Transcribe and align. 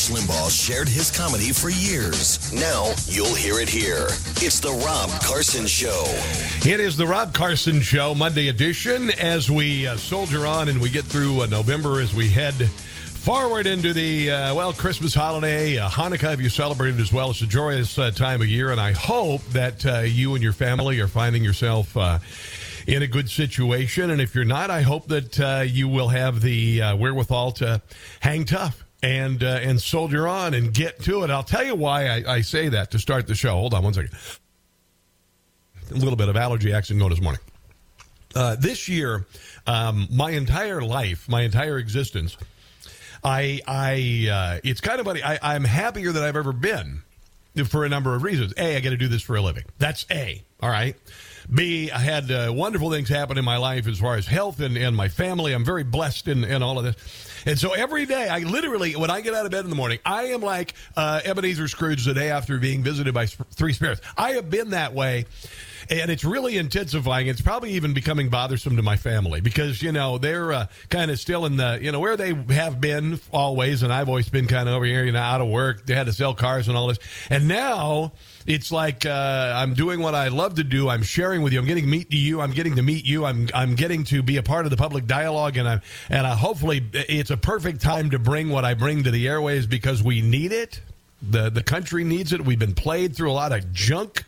Rush 0.00 0.22
Limbaugh 0.22 0.50
shared 0.50 0.88
his 0.88 1.10
comedy 1.10 1.52
for 1.52 1.68
years. 1.68 2.50
Now 2.54 2.94
you'll 3.04 3.34
hear 3.34 3.60
it 3.60 3.68
here. 3.68 4.06
It's 4.36 4.58
the 4.58 4.70
Rob 4.70 5.10
Carson 5.20 5.66
Show. 5.66 6.04
It 6.66 6.80
is 6.80 6.96
the 6.96 7.06
Rob 7.06 7.34
Carson 7.34 7.82
Show, 7.82 8.14
Monday 8.14 8.48
edition, 8.48 9.10
as 9.20 9.50
we 9.50 9.86
uh, 9.86 9.98
soldier 9.98 10.46
on 10.46 10.70
and 10.70 10.80
we 10.80 10.88
get 10.88 11.04
through 11.04 11.42
uh, 11.42 11.46
November 11.46 12.00
as 12.00 12.14
we 12.14 12.30
head 12.30 12.54
forward 12.54 13.66
into 13.66 13.92
the, 13.92 14.30
uh, 14.30 14.54
well, 14.54 14.72
Christmas 14.72 15.12
holiday. 15.12 15.76
Uh, 15.76 15.90
Hanukkah, 15.90 16.32
if 16.32 16.40
you 16.40 16.48
celebrated 16.48 16.98
as 16.98 17.12
well. 17.12 17.28
It's 17.28 17.42
a 17.42 17.46
joyous 17.46 17.98
uh, 17.98 18.10
time 18.10 18.40
of 18.40 18.48
year, 18.48 18.70
and 18.70 18.80
I 18.80 18.92
hope 18.92 19.42
that 19.48 19.84
uh, 19.84 19.98
you 19.98 20.32
and 20.34 20.42
your 20.42 20.54
family 20.54 20.98
are 21.00 21.08
finding 21.08 21.44
yourself 21.44 21.94
in 22.86 23.02
a 23.02 23.06
good 23.06 23.28
situation. 23.28 24.08
And 24.08 24.20
if 24.20 24.34
you're 24.34 24.46
not, 24.46 24.70
I 24.70 24.80
hope 24.80 25.08
that 25.08 25.38
uh, 25.38 25.64
you 25.66 25.88
will 25.88 26.08
have 26.08 26.40
the 26.40 26.80
uh, 26.80 26.96
wherewithal 26.96 27.52
to 27.52 27.82
hang 28.20 28.46
tough 28.46 28.82
and 29.02 29.42
uh, 29.42 29.60
and 29.62 29.80
soldier 29.80 30.28
on 30.28 30.54
and 30.54 30.72
get 30.72 31.02
to 31.04 31.22
it. 31.22 31.30
I'll 31.30 31.42
tell 31.42 31.64
you 31.64 31.74
why 31.74 32.06
I, 32.06 32.34
I, 32.34 32.40
say 32.42 32.68
that 32.68 32.90
to 32.92 32.98
start 32.98 33.26
the 33.26 33.34
show. 33.34 33.52
Hold 33.52 33.74
on 33.74 33.82
one 33.82 33.94
second. 33.94 34.12
A 35.90 35.94
little 35.94 36.16
bit 36.16 36.28
of 36.28 36.36
allergy 36.36 36.72
action 36.72 36.98
going 36.98 37.10
this 37.10 37.20
morning. 37.20 37.40
Uh, 38.34 38.56
this 38.56 38.88
year, 38.88 39.26
um, 39.66 40.06
my 40.10 40.30
entire 40.30 40.82
life, 40.82 41.28
my 41.28 41.42
entire 41.42 41.78
existence, 41.78 42.36
I 43.24 43.60
I 43.66 44.28
uh, 44.30 44.60
it's 44.62 44.80
kind 44.80 45.00
of 45.00 45.06
funny. 45.06 45.22
I, 45.22 45.38
I'm 45.42 45.64
happier 45.64 46.12
than 46.12 46.22
I've 46.22 46.36
ever 46.36 46.52
been 46.52 47.02
for 47.66 47.84
a 47.84 47.88
number 47.88 48.14
of 48.14 48.22
reasons. 48.22 48.54
A, 48.56 48.76
I 48.76 48.80
got 48.80 48.90
to 48.90 48.96
do 48.96 49.08
this 49.08 49.22
for 49.22 49.36
a 49.36 49.42
living. 49.42 49.64
That's 49.78 50.06
A. 50.10 50.42
All 50.62 50.70
right. 50.70 50.96
B, 51.52 51.90
I 51.90 51.98
had 51.98 52.30
uh, 52.30 52.52
wonderful 52.54 52.90
things 52.90 53.08
happen 53.08 53.36
in 53.36 53.44
my 53.44 53.56
life 53.56 53.88
as 53.88 53.98
far 53.98 54.16
as 54.16 54.26
health 54.26 54.60
and, 54.60 54.76
and 54.76 54.96
my 54.96 55.08
family. 55.08 55.52
I'm 55.52 55.64
very 55.64 55.82
blessed 55.82 56.28
in, 56.28 56.44
in 56.44 56.62
all 56.62 56.78
of 56.78 56.84
this. 56.84 56.96
And 57.46 57.58
so 57.58 57.72
every 57.72 58.06
day, 58.06 58.28
I 58.28 58.40
literally, 58.40 58.94
when 58.94 59.10
I 59.10 59.20
get 59.20 59.34
out 59.34 59.46
of 59.46 59.50
bed 59.50 59.64
in 59.64 59.70
the 59.70 59.76
morning, 59.76 59.98
I 60.04 60.24
am 60.24 60.42
like 60.42 60.74
uh, 60.96 61.20
Ebenezer 61.24 61.68
Scrooge 61.68 62.04
the 62.04 62.14
day 62.14 62.30
after 62.30 62.58
being 62.58 62.82
visited 62.82 63.14
by 63.14 63.26
three 63.26 63.72
spirits. 63.72 64.00
I 64.16 64.32
have 64.32 64.50
been 64.50 64.70
that 64.70 64.92
way 64.92 65.24
and 65.90 66.10
it's 66.10 66.24
really 66.24 66.56
intensifying. 66.56 67.26
It's 67.26 67.40
probably 67.40 67.72
even 67.72 67.94
becoming 67.94 68.28
bothersome 68.28 68.76
to 68.76 68.82
my 68.82 68.96
family 68.96 69.40
because 69.40 69.82
you 69.82 69.92
know 69.92 70.18
they're 70.18 70.52
uh, 70.52 70.66
kind 70.88 71.10
of 71.10 71.18
still 71.18 71.44
in 71.46 71.56
the 71.56 71.78
you 71.82 71.90
know 71.90 72.00
where 72.00 72.16
they 72.16 72.32
have 72.54 72.80
been 72.80 73.20
always, 73.32 73.82
and 73.82 73.92
I've 73.92 74.08
always 74.08 74.28
been 74.28 74.46
kind 74.46 74.68
of 74.68 74.74
over 74.76 74.84
here, 74.84 75.04
you 75.04 75.12
know, 75.12 75.20
out 75.20 75.40
of 75.40 75.48
work. 75.48 75.86
They 75.86 75.94
had 75.94 76.06
to 76.06 76.12
sell 76.12 76.34
cars 76.34 76.68
and 76.68 76.76
all 76.76 76.86
this, 76.86 76.98
and 77.28 77.48
now 77.48 78.12
it's 78.46 78.72
like 78.72 79.06
uh, 79.06 79.52
I'm 79.56 79.74
doing 79.74 80.00
what 80.00 80.14
I 80.14 80.28
love 80.28 80.54
to 80.54 80.64
do. 80.64 80.88
I'm 80.88 81.02
sharing 81.02 81.42
with 81.42 81.52
you. 81.52 81.58
I'm 81.58 81.66
getting 81.66 81.84
to 81.84 81.90
meet 81.90 82.12
you. 82.12 82.40
I'm 82.40 82.52
getting 82.52 82.76
to 82.76 82.82
meet 82.82 83.04
you. 83.04 83.24
I'm 83.24 83.48
I'm 83.54 83.74
getting 83.74 84.04
to 84.04 84.22
be 84.22 84.36
a 84.38 84.42
part 84.42 84.64
of 84.66 84.70
the 84.70 84.76
public 84.76 85.06
dialogue, 85.06 85.56
and 85.56 85.68
I 85.68 85.80
and 86.08 86.26
I 86.26 86.34
hopefully 86.34 86.84
it's 86.92 87.30
a 87.30 87.36
perfect 87.36 87.80
time 87.80 88.10
to 88.10 88.18
bring 88.18 88.48
what 88.48 88.64
I 88.64 88.74
bring 88.74 89.04
to 89.04 89.10
the 89.10 89.28
airways 89.28 89.66
because 89.66 90.02
we 90.02 90.22
need 90.22 90.52
it. 90.52 90.80
The 91.22 91.50
the 91.50 91.62
country 91.62 92.04
needs 92.04 92.32
it. 92.32 92.44
We've 92.44 92.58
been 92.58 92.74
played 92.74 93.14
through 93.14 93.30
a 93.30 93.34
lot 93.34 93.52
of 93.52 93.72
junk, 93.72 94.24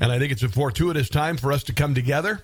and 0.00 0.12
I 0.12 0.18
think 0.18 0.32
it's 0.32 0.42
a 0.42 0.48
fortuitous 0.48 1.08
time 1.08 1.36
for 1.36 1.52
us 1.52 1.64
to 1.64 1.72
come 1.72 1.94
together. 1.94 2.42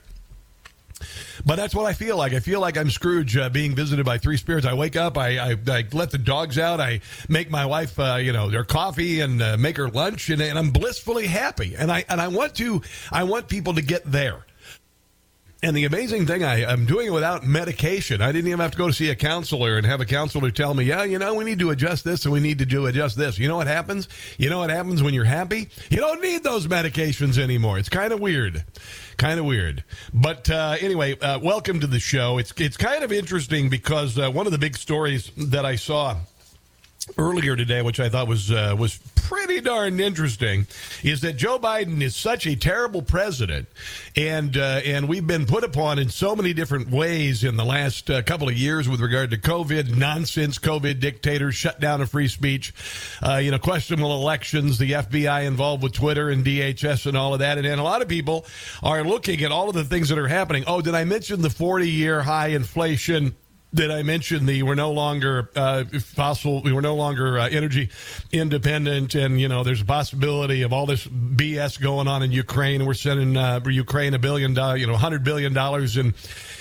But 1.44 1.56
that's 1.56 1.74
what 1.74 1.86
I 1.86 1.92
feel 1.92 2.16
like. 2.16 2.32
I 2.32 2.40
feel 2.40 2.60
like 2.60 2.76
I'm 2.76 2.90
Scrooge 2.90 3.36
uh, 3.36 3.48
being 3.48 3.74
visited 3.74 4.04
by 4.04 4.18
three 4.18 4.36
spirits. 4.36 4.66
I 4.66 4.74
wake 4.74 4.96
up, 4.96 5.16
I, 5.16 5.38
I, 5.38 5.56
I 5.68 5.84
let 5.92 6.10
the 6.10 6.18
dogs 6.18 6.58
out, 6.58 6.80
I 6.80 7.00
make 7.28 7.50
my 7.50 7.66
wife, 7.66 7.98
uh, 7.98 8.16
you 8.16 8.32
know, 8.32 8.50
their 8.50 8.64
coffee 8.64 9.20
and 9.20 9.42
uh, 9.42 9.56
make 9.56 9.76
her 9.76 9.88
lunch, 9.88 10.30
and, 10.30 10.40
and 10.40 10.58
I'm 10.58 10.70
blissfully 10.70 11.26
happy. 11.26 11.74
And 11.76 11.90
I 11.90 12.04
and 12.08 12.20
I 12.20 12.28
want 12.28 12.54
to, 12.56 12.82
I 13.10 13.24
want 13.24 13.48
people 13.48 13.74
to 13.74 13.82
get 13.82 14.04
there. 14.04 14.44
And 15.62 15.76
the 15.76 15.84
amazing 15.84 16.26
thing, 16.26 16.42
I, 16.42 16.64
I'm 16.64 16.86
doing 16.86 17.08
it 17.08 17.12
without 17.12 17.44
medication. 17.44 18.22
I 18.22 18.32
didn't 18.32 18.48
even 18.48 18.60
have 18.60 18.70
to 18.70 18.78
go 18.78 18.86
to 18.86 18.94
see 18.94 19.10
a 19.10 19.14
counselor 19.14 19.76
and 19.76 19.86
have 19.86 20.00
a 20.00 20.06
counselor 20.06 20.50
tell 20.50 20.72
me, 20.72 20.84
yeah, 20.84 21.04
you 21.04 21.18
know, 21.18 21.34
we 21.34 21.44
need 21.44 21.58
to 21.58 21.68
adjust 21.68 22.02
this 22.02 22.24
and 22.24 22.32
we 22.32 22.40
need 22.40 22.60
to 22.60 22.66
do 22.66 22.86
adjust 22.86 23.18
this. 23.18 23.38
You 23.38 23.46
know 23.46 23.58
what 23.58 23.66
happens? 23.66 24.08
You 24.38 24.48
know 24.48 24.58
what 24.58 24.70
happens 24.70 25.02
when 25.02 25.12
you're 25.12 25.24
happy? 25.24 25.68
You 25.90 25.98
don't 25.98 26.22
need 26.22 26.42
those 26.42 26.66
medications 26.66 27.36
anymore. 27.36 27.78
It's 27.78 27.90
kind 27.90 28.14
of 28.14 28.20
weird. 28.20 28.64
Kind 29.18 29.38
of 29.38 29.44
weird. 29.44 29.84
But 30.14 30.48
uh, 30.48 30.76
anyway, 30.80 31.18
uh, 31.20 31.38
welcome 31.40 31.80
to 31.80 31.86
the 31.86 32.00
show. 32.00 32.38
It's, 32.38 32.54
it's 32.56 32.78
kind 32.78 33.04
of 33.04 33.12
interesting 33.12 33.68
because 33.68 34.18
uh, 34.18 34.30
one 34.30 34.46
of 34.46 34.52
the 34.52 34.58
big 34.58 34.78
stories 34.78 35.30
that 35.36 35.66
I 35.66 35.76
saw 35.76 36.16
earlier 37.18 37.56
today, 37.56 37.82
which 37.82 38.00
I 38.00 38.08
thought 38.08 38.28
was 38.28 38.50
uh, 38.50 38.74
was 38.78 38.98
pretty 39.30 39.60
darn 39.60 40.00
interesting, 40.00 40.66
is 41.04 41.20
that 41.20 41.34
Joe 41.36 41.58
Biden 41.58 42.02
is 42.02 42.16
such 42.16 42.46
a 42.46 42.56
terrible 42.56 43.00
president, 43.02 43.68
and 44.16 44.56
uh, 44.56 44.80
and 44.84 45.08
we've 45.08 45.26
been 45.26 45.46
put 45.46 45.62
upon 45.62 45.98
in 45.98 46.08
so 46.08 46.34
many 46.34 46.52
different 46.52 46.90
ways 46.90 47.44
in 47.44 47.56
the 47.56 47.64
last 47.64 48.10
uh, 48.10 48.22
couple 48.22 48.48
of 48.48 48.56
years 48.56 48.88
with 48.88 49.00
regard 49.00 49.30
to 49.30 49.38
COVID 49.38 49.96
nonsense, 49.96 50.58
COVID 50.58 51.00
dictators, 51.00 51.54
shutdown 51.54 52.00
of 52.00 52.10
free 52.10 52.28
speech, 52.28 52.74
uh, 53.22 53.36
you 53.36 53.50
know, 53.50 53.58
questionable 53.58 54.12
elections, 54.12 54.78
the 54.78 54.92
FBI 54.92 55.46
involved 55.46 55.82
with 55.82 55.92
Twitter 55.92 56.30
and 56.30 56.44
DHS 56.44 57.06
and 57.06 57.16
all 57.16 57.32
of 57.32 57.38
that, 57.40 57.56
and, 57.56 57.66
and 57.66 57.80
a 57.80 57.84
lot 57.84 58.02
of 58.02 58.08
people 58.08 58.44
are 58.82 59.04
looking 59.04 59.42
at 59.42 59.52
all 59.52 59.68
of 59.68 59.74
the 59.74 59.84
things 59.84 60.08
that 60.08 60.18
are 60.18 60.28
happening. 60.28 60.64
Oh, 60.66 60.80
did 60.80 60.94
I 60.94 61.04
mention 61.04 61.40
the 61.42 61.50
forty 61.50 61.88
year 61.88 62.22
high 62.22 62.48
inflation? 62.48 63.36
That 63.72 63.90
I 63.90 64.02
mentioned 64.02 64.48
the 64.48 64.62
we're 64.62 64.74
no 64.74 64.90
longer 64.92 65.50
uh, 65.54 65.84
fossil, 65.84 66.62
we 66.62 66.72
were 66.72 66.82
no 66.82 66.96
longer 66.96 67.38
uh, 67.38 67.48
energy 67.48 67.90
independent, 68.32 69.14
and 69.14 69.40
you 69.40 69.48
know 69.48 69.62
there's 69.62 69.80
a 69.80 69.84
possibility 69.84 70.62
of 70.62 70.72
all 70.72 70.86
this 70.86 71.06
BS 71.06 71.80
going 71.80 72.08
on 72.08 72.22
in 72.22 72.32
Ukraine, 72.32 72.80
and 72.80 72.86
we're 72.86 72.94
sending 72.94 73.36
uh, 73.36 73.60
Ukraine 73.64 74.14
a 74.14 74.18
billion 74.18 74.54
you 74.78 74.86
know, 74.86 74.96
hundred 74.96 75.24
billion 75.24 75.52
dollars 75.52 75.96
in 75.96 76.14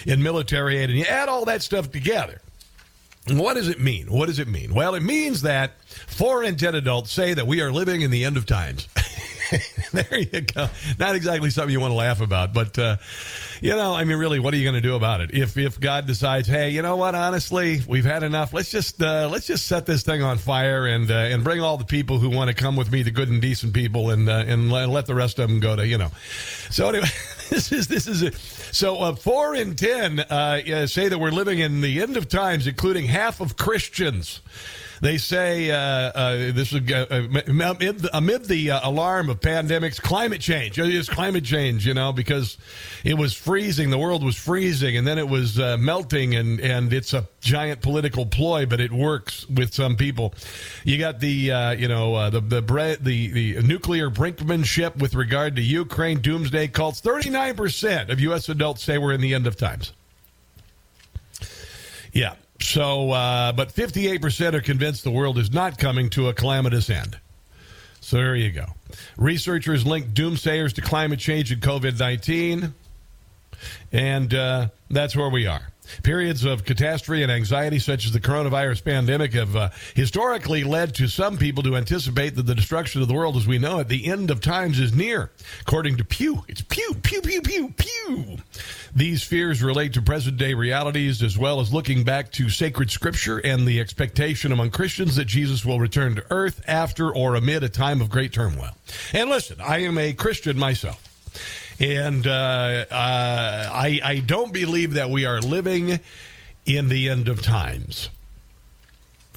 in 0.05 0.21
military 0.21 0.77
aid, 0.77 0.89
and 0.89 0.99
you 0.99 1.05
add 1.05 1.29
all 1.29 1.45
that 1.45 1.61
stuff 1.61 1.91
together. 1.91 2.41
What 3.27 3.55
does 3.55 3.67
it 3.67 3.79
mean? 3.79 4.11
What 4.11 4.27
does 4.27 4.39
it 4.39 4.47
mean? 4.47 4.73
Well, 4.73 4.95
it 4.95 5.03
means 5.03 5.41
that 5.43 5.81
four 5.85 6.43
in 6.43 6.55
ten 6.57 6.75
adults 6.75 7.11
say 7.11 7.33
that 7.33 7.47
we 7.47 7.61
are 7.61 7.71
living 7.71 8.01
in 8.01 8.11
the 8.11 8.23
end 8.23 8.37
of 8.37 8.45
times. 8.45 8.87
there 9.91 10.19
you 10.19 10.41
go. 10.41 10.69
Not 10.99 11.15
exactly 11.15 11.49
something 11.49 11.71
you 11.71 11.79
want 11.79 11.91
to 11.91 11.97
laugh 11.97 12.21
about, 12.21 12.53
but 12.53 12.77
uh, 12.77 12.97
you 13.61 13.71
know, 13.71 13.93
I 13.93 14.03
mean, 14.03 14.17
really, 14.17 14.39
what 14.39 14.53
are 14.53 14.57
you 14.57 14.63
going 14.63 14.75
to 14.75 14.87
do 14.87 14.95
about 14.95 15.21
it? 15.21 15.31
If 15.33 15.57
if 15.57 15.79
God 15.79 16.05
decides, 16.05 16.47
hey, 16.47 16.69
you 16.69 16.81
know 16.81 16.95
what? 16.95 17.15
Honestly, 17.15 17.81
we've 17.87 18.05
had 18.05 18.23
enough. 18.23 18.53
Let's 18.53 18.69
just 18.69 19.01
uh, 19.01 19.27
let's 19.31 19.47
just 19.47 19.65
set 19.65 19.85
this 19.85 20.03
thing 20.03 20.21
on 20.21 20.37
fire 20.37 20.85
and 20.85 21.09
uh, 21.09 21.13
and 21.13 21.43
bring 21.43 21.61
all 21.61 21.77
the 21.77 21.85
people 21.85 22.19
who 22.19 22.29
want 22.29 22.49
to 22.49 22.55
come 22.55 22.75
with 22.75 22.91
me, 22.91 23.01
the 23.01 23.11
good 23.11 23.29
and 23.29 23.41
decent 23.41 23.73
people, 23.73 24.11
and 24.11 24.29
uh, 24.29 24.43
and 24.47 24.71
let 24.71 25.05
the 25.05 25.15
rest 25.15 25.39
of 25.39 25.49
them 25.49 25.59
go 25.59 25.75
to 25.75 25.85
you 25.85 25.97
know. 25.97 26.11
So 26.69 26.89
anyway, 26.89 27.07
this 27.49 27.71
is 27.71 27.87
this 27.87 28.07
is 28.07 28.21
it. 28.21 28.35
So 28.35 28.97
uh, 28.97 29.15
four 29.15 29.55
in 29.55 29.75
ten 29.75 30.19
uh, 30.19 30.87
say 30.87 31.09
that 31.09 31.17
we're 31.17 31.31
living 31.31 31.59
in 31.59 31.81
the 31.81 32.01
end 32.01 32.17
of 32.17 32.27
times, 32.27 32.67
including 32.67 33.05
half 33.05 33.41
of 33.41 33.57
Christians. 33.57 34.41
They 35.01 35.17
say 35.17 35.71
uh, 35.71 35.77
uh, 35.77 36.35
this 36.51 36.73
is 36.73 36.91
uh, 36.91 37.27
amid 37.47 37.99
the, 37.99 38.09
amid 38.15 38.45
the 38.45 38.71
uh, 38.71 38.89
alarm 38.89 39.29
of 39.29 39.39
pandemics, 39.39 40.01
climate 40.01 40.41
change. 40.41 40.77
It's 40.77 41.09
climate 41.09 41.45
change, 41.45 41.87
you 41.87 41.93
know, 41.93 42.11
because 42.11 42.57
it 43.03 43.17
was 43.17 43.33
freezing. 43.33 43.89
The 43.89 43.97
world 43.97 44.23
was 44.23 44.35
freezing, 44.35 44.97
and 44.97 45.07
then 45.07 45.17
it 45.17 45.27
was 45.27 45.59
uh, 45.59 45.77
melting, 45.77 46.35
and 46.35 46.59
and 46.59 46.91
it's 46.91 47.13
a 47.13 47.27
giant 47.39 47.81
political 47.81 48.25
ploy, 48.25 48.65
but 48.65 48.81
it 48.81 48.91
works 48.91 49.47
with 49.49 49.73
some 49.73 49.95
people. 49.95 50.33
You 50.83 50.97
got 50.97 51.19
the 51.19 51.51
uh, 51.51 51.71
you 51.71 51.87
know 51.87 52.29
the 52.29 52.41
the, 52.41 52.61
the 52.61 52.97
the 52.97 53.61
nuclear 53.61 54.09
brinkmanship 54.09 54.97
with 54.97 55.15
regard 55.15 55.55
to 55.55 55.61
Ukraine. 55.61 56.19
Doomsday 56.19 56.67
cults. 56.69 56.99
Thirty 56.99 57.29
nine 57.29 57.55
percent 57.55 58.09
of 58.09 58.19
U.S. 58.19 58.49
adults 58.49 58.83
say 58.83 58.97
we're 58.97 59.13
in 59.13 59.21
the 59.21 59.33
end 59.33 59.47
of 59.47 59.55
times. 59.55 59.93
Yeah. 62.11 62.35
So, 62.61 63.11
uh, 63.11 63.51
but 63.53 63.73
58% 63.73 64.53
are 64.53 64.61
convinced 64.61 65.03
the 65.03 65.11
world 65.11 65.37
is 65.37 65.51
not 65.51 65.77
coming 65.77 66.09
to 66.11 66.27
a 66.27 66.33
calamitous 66.33 66.89
end. 66.89 67.17
So 68.01 68.17
there 68.17 68.35
you 68.35 68.51
go. 68.51 68.65
Researchers 69.17 69.85
link 69.85 70.07
doomsayers 70.13 70.73
to 70.73 70.81
climate 70.81 71.19
change 71.19 71.51
and 71.51 71.61
COVID 71.61 71.99
19. 71.99 72.73
And 73.91 74.33
uh, 74.33 74.67
that's 74.89 75.15
where 75.15 75.29
we 75.29 75.47
are. 75.47 75.69
Periods 76.03 76.45
of 76.45 76.65
catastrophe 76.65 77.23
and 77.23 77.31
anxiety, 77.31 77.79
such 77.79 78.05
as 78.05 78.11
the 78.11 78.19
coronavirus 78.19 78.83
pandemic, 78.83 79.33
have 79.33 79.55
uh, 79.55 79.69
historically 79.95 80.63
led 80.63 80.95
to 80.95 81.07
some 81.07 81.37
people 81.37 81.63
to 81.63 81.75
anticipate 81.75 82.35
that 82.35 82.43
the 82.43 82.55
destruction 82.55 83.01
of 83.01 83.07
the 83.07 83.13
world 83.13 83.35
as 83.35 83.47
we 83.47 83.57
know 83.57 83.79
it, 83.79 83.87
the 83.87 84.07
end 84.07 84.31
of 84.31 84.41
times, 84.41 84.79
is 84.79 84.93
near. 84.93 85.31
According 85.61 85.97
to 85.97 86.05
Pew, 86.05 86.45
it's 86.47 86.61
Pew, 86.61 86.93
Pew, 87.01 87.21
Pew, 87.21 87.41
Pew, 87.41 87.73
Pew. 87.77 88.37
These 88.95 89.23
fears 89.23 89.61
relate 89.61 89.93
to 89.93 90.01
present 90.01 90.37
day 90.37 90.53
realities 90.53 91.21
as 91.21 91.37
well 91.37 91.59
as 91.59 91.73
looking 91.73 92.03
back 92.03 92.31
to 92.33 92.49
sacred 92.49 92.89
scripture 92.91 93.37
and 93.37 93.67
the 93.67 93.79
expectation 93.79 94.51
among 94.51 94.71
Christians 94.71 95.15
that 95.15 95.25
Jesus 95.25 95.63
will 95.63 95.79
return 95.79 96.15
to 96.15 96.25
earth 96.31 96.61
after 96.67 97.13
or 97.13 97.35
amid 97.35 97.63
a 97.63 97.69
time 97.69 98.01
of 98.01 98.09
great 98.09 98.33
turmoil. 98.33 98.71
And 99.13 99.29
listen, 99.29 99.57
I 99.61 99.79
am 99.79 99.97
a 99.97 100.13
Christian 100.13 100.57
myself. 100.57 101.05
And 101.79 102.27
uh, 102.27 102.85
uh, 102.91 103.69
I, 103.71 104.01
I 104.03 104.19
don't 104.19 104.51
believe 104.51 104.93
that 104.93 105.09
we 105.09 105.25
are 105.25 105.39
living 105.39 105.99
in 106.65 106.89
the 106.89 107.09
end 107.09 107.29
of 107.29 107.41
times. 107.41 108.09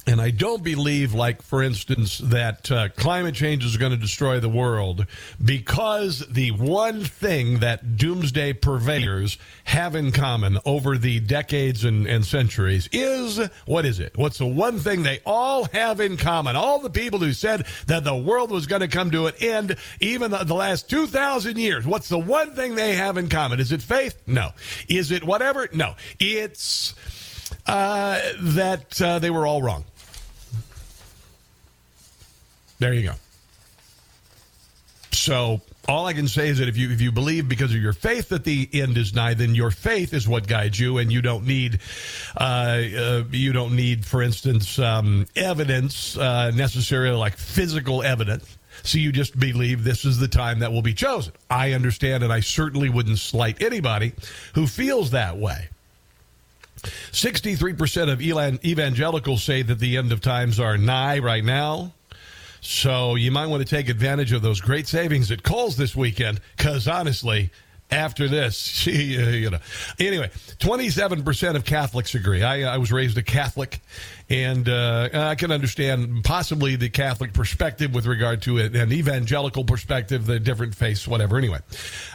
And 0.05 0.19
I 0.19 0.31
don't 0.31 0.61
believe, 0.63 1.13
like, 1.13 1.41
for 1.41 1.63
instance, 1.63 2.17
that 2.17 2.69
uh, 2.69 2.89
climate 2.89 3.35
change 3.35 3.63
is 3.63 3.77
going 3.77 3.93
to 3.93 3.97
destroy 3.97 4.41
the 4.41 4.49
world 4.49 5.07
because 5.43 6.27
the 6.27 6.51
one 6.51 7.05
thing 7.05 7.59
that 7.59 7.95
doomsday 7.95 8.53
purveyors 8.53 9.37
have 9.63 9.95
in 9.95 10.11
common 10.11 10.59
over 10.65 10.97
the 10.97 11.21
decades 11.21 11.85
and, 11.85 12.05
and 12.05 12.25
centuries 12.25 12.89
is 12.91 13.39
what 13.65 13.85
is 13.85 14.01
it? 14.01 14.17
What's 14.17 14.39
the 14.39 14.45
one 14.45 14.77
thing 14.77 15.03
they 15.03 15.21
all 15.25 15.65
have 15.71 16.01
in 16.01 16.17
common? 16.17 16.57
All 16.57 16.79
the 16.79 16.89
people 16.89 17.19
who 17.19 17.31
said 17.31 17.65
that 17.87 18.03
the 18.03 18.15
world 18.15 18.51
was 18.51 18.67
going 18.67 18.81
to 18.81 18.89
come 18.89 19.09
to 19.11 19.27
an 19.27 19.35
end, 19.39 19.77
even 20.01 20.31
the, 20.31 20.43
the 20.43 20.53
last 20.53 20.89
2,000 20.89 21.57
years, 21.57 21.87
what's 21.87 22.09
the 22.09 22.19
one 22.19 22.53
thing 22.55 22.75
they 22.75 22.95
have 22.95 23.15
in 23.15 23.29
common? 23.29 23.61
Is 23.61 23.71
it 23.71 23.81
faith? 23.81 24.21
No. 24.27 24.49
Is 24.89 25.11
it 25.11 25.23
whatever? 25.23 25.69
No. 25.71 25.95
It's 26.19 26.93
uh, 27.67 28.19
that 28.41 29.01
uh, 29.01 29.19
they 29.19 29.29
were 29.29 29.47
all 29.47 29.61
wrong. 29.61 29.85
There 32.83 32.93
you 32.93 33.03
go. 33.03 33.13
So 35.13 35.61
all 35.87 36.05
I 36.05 36.11
can 36.11 36.27
say 36.27 36.49
is 36.49 36.57
that 36.57 36.67
if 36.67 36.75
you 36.75 36.91
if 36.91 36.99
you 36.99 37.13
believe 37.13 37.47
because 37.47 37.73
of 37.73 37.81
your 37.81 37.93
faith 37.93 38.27
that 38.27 38.43
the 38.43 38.67
end 38.73 38.97
is 38.97 39.15
nigh, 39.15 39.35
then 39.35 39.55
your 39.55 39.71
faith 39.71 40.13
is 40.13 40.27
what 40.27 40.47
guides 40.47 40.77
you, 40.77 40.97
and 40.97 41.09
you 41.09 41.21
don't 41.21 41.45
need 41.45 41.79
uh, 42.35 42.43
uh, 42.43 43.23
you 43.31 43.53
don't 43.53 43.77
need, 43.77 44.05
for 44.05 44.21
instance, 44.21 44.79
um, 44.79 45.25
evidence 45.33 46.17
uh, 46.17 46.51
necessarily 46.51 47.15
like 47.15 47.37
physical 47.37 48.03
evidence. 48.03 48.57
So 48.81 48.97
you 48.97 49.13
just 49.13 49.39
believe 49.39 49.85
this 49.85 50.03
is 50.03 50.17
the 50.17 50.27
time 50.27 50.59
that 50.59 50.73
will 50.73 50.81
be 50.81 50.93
chosen. 50.93 51.31
I 51.49 51.71
understand, 51.71 52.21
and 52.25 52.33
I 52.33 52.41
certainly 52.41 52.89
wouldn't 52.89 53.19
slight 53.19 53.61
anybody 53.61 54.11
who 54.55 54.67
feels 54.67 55.11
that 55.11 55.37
way. 55.37 55.69
63% 56.83 58.11
of 58.11 58.21
evangelicals 58.21 59.41
say 59.41 59.61
that 59.61 59.79
the 59.79 59.95
end 59.95 60.11
of 60.11 60.19
times 60.19 60.59
are 60.59 60.77
nigh 60.77 61.19
right 61.19 61.45
now. 61.45 61.93
So 62.63 63.15
you 63.15 63.29
might 63.29 63.47
want 63.47 63.61
to 63.61 63.69
take 63.69 63.89
advantage 63.89 64.31
of 64.31 64.41
those 64.41 64.61
great 64.61 64.87
savings 64.87 65.31
at 65.31 65.43
Kohl's 65.43 65.75
this 65.75 65.97
weekend 65.97 66.39
because 66.55 66.87
honestly, 66.87 67.51
after 67.91 68.29
this, 68.29 68.87
uh, 68.87 68.91
you 68.91 69.49
know. 69.49 69.59
Anyway, 69.99 70.31
27% 70.59 71.55
of 71.57 71.65
Catholics 71.65 72.15
agree. 72.15 72.41
I, 72.41 72.73
I 72.73 72.77
was 72.77 72.89
raised 72.89 73.17
a 73.17 73.21
Catholic, 73.21 73.81
and 74.29 74.69
uh, 74.69 75.09
I 75.13 75.35
can 75.35 75.51
understand 75.51 76.23
possibly 76.23 76.77
the 76.77 76.87
Catholic 76.87 77.33
perspective 77.33 77.93
with 77.93 78.05
regard 78.05 78.41
to 78.43 78.59
it, 78.59 78.73
an 78.77 78.93
evangelical 78.93 79.65
perspective, 79.65 80.25
the 80.25 80.39
different 80.39 80.73
faiths, 80.73 81.05
whatever. 81.05 81.37
Anyway, 81.37 81.59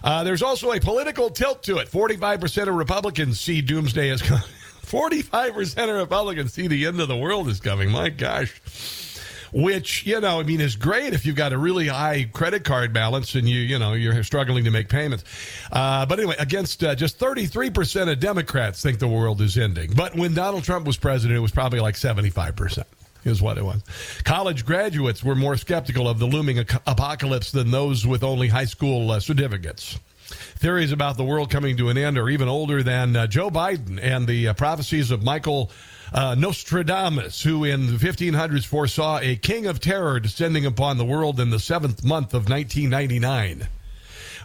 uh, 0.02 0.24
there's 0.24 0.42
also 0.42 0.72
a 0.72 0.80
political 0.80 1.28
tilt 1.28 1.62
to 1.64 1.76
it. 1.76 1.90
45% 1.90 2.68
of 2.68 2.74
Republicans 2.74 3.38
see 3.38 3.60
doomsday 3.60 4.08
as 4.08 4.22
coming. 4.22 4.44
45% 4.86 5.90
of 5.90 5.96
Republicans 5.96 6.54
see 6.54 6.68
the 6.68 6.86
end 6.86 7.02
of 7.02 7.08
the 7.08 7.16
world 7.16 7.48
is 7.48 7.60
coming. 7.60 7.90
My 7.90 8.08
gosh 8.08 9.07
which 9.52 10.06
you 10.06 10.20
know, 10.20 10.40
I 10.40 10.42
mean, 10.42 10.60
is 10.60 10.76
great 10.76 11.14
if 11.14 11.26
you've 11.26 11.36
got 11.36 11.52
a 11.52 11.58
really 11.58 11.88
high 11.88 12.28
credit 12.32 12.64
card 12.64 12.92
balance 12.92 13.34
and 13.34 13.48
you 13.48 13.60
you 13.60 13.78
know 13.78 13.92
you're 13.92 14.22
struggling 14.22 14.64
to 14.64 14.70
make 14.70 14.88
payments. 14.88 15.24
Uh, 15.72 16.06
but 16.06 16.18
anyway, 16.18 16.36
against 16.38 16.82
uh, 16.84 16.94
just 16.94 17.18
33 17.18 17.70
percent 17.70 18.10
of 18.10 18.20
Democrats 18.20 18.82
think 18.82 18.98
the 18.98 19.08
world 19.08 19.40
is 19.40 19.56
ending. 19.58 19.92
But 19.94 20.14
when 20.14 20.34
Donald 20.34 20.64
Trump 20.64 20.86
was 20.86 20.96
president, 20.96 21.36
it 21.36 21.40
was 21.40 21.52
probably 21.52 21.80
like 21.80 21.96
75 21.96 22.56
percent 22.56 22.86
is 23.24 23.42
what 23.42 23.58
it 23.58 23.64
was. 23.64 23.82
College 24.24 24.64
graduates 24.64 25.22
were 25.22 25.34
more 25.34 25.56
skeptical 25.56 26.08
of 26.08 26.18
the 26.18 26.26
looming 26.26 26.60
apocalypse 26.86 27.50
than 27.50 27.70
those 27.70 28.06
with 28.06 28.22
only 28.22 28.48
high 28.48 28.64
school 28.64 29.10
uh, 29.10 29.20
certificates. 29.20 29.98
Theories 30.28 30.92
about 30.92 31.16
the 31.16 31.24
world 31.24 31.50
coming 31.50 31.76
to 31.78 31.88
an 31.88 31.96
end 31.96 32.18
are 32.18 32.28
even 32.28 32.48
older 32.48 32.82
than 32.82 33.16
uh, 33.16 33.26
Joe 33.26 33.50
Biden 33.50 33.98
and 34.02 34.26
the 34.26 34.48
uh, 34.48 34.54
prophecies 34.54 35.10
of 35.10 35.22
Michael 35.22 35.70
uh, 36.12 36.34
Nostradamus, 36.34 37.42
who 37.42 37.64
in 37.64 37.86
the 37.86 37.98
1500s 37.98 38.66
foresaw 38.66 39.18
a 39.20 39.36
king 39.36 39.66
of 39.66 39.80
terror 39.80 40.20
descending 40.20 40.66
upon 40.66 40.98
the 40.98 41.04
world 41.04 41.40
in 41.40 41.50
the 41.50 41.58
seventh 41.58 42.04
month 42.04 42.34
of 42.34 42.48
1999. 42.48 43.68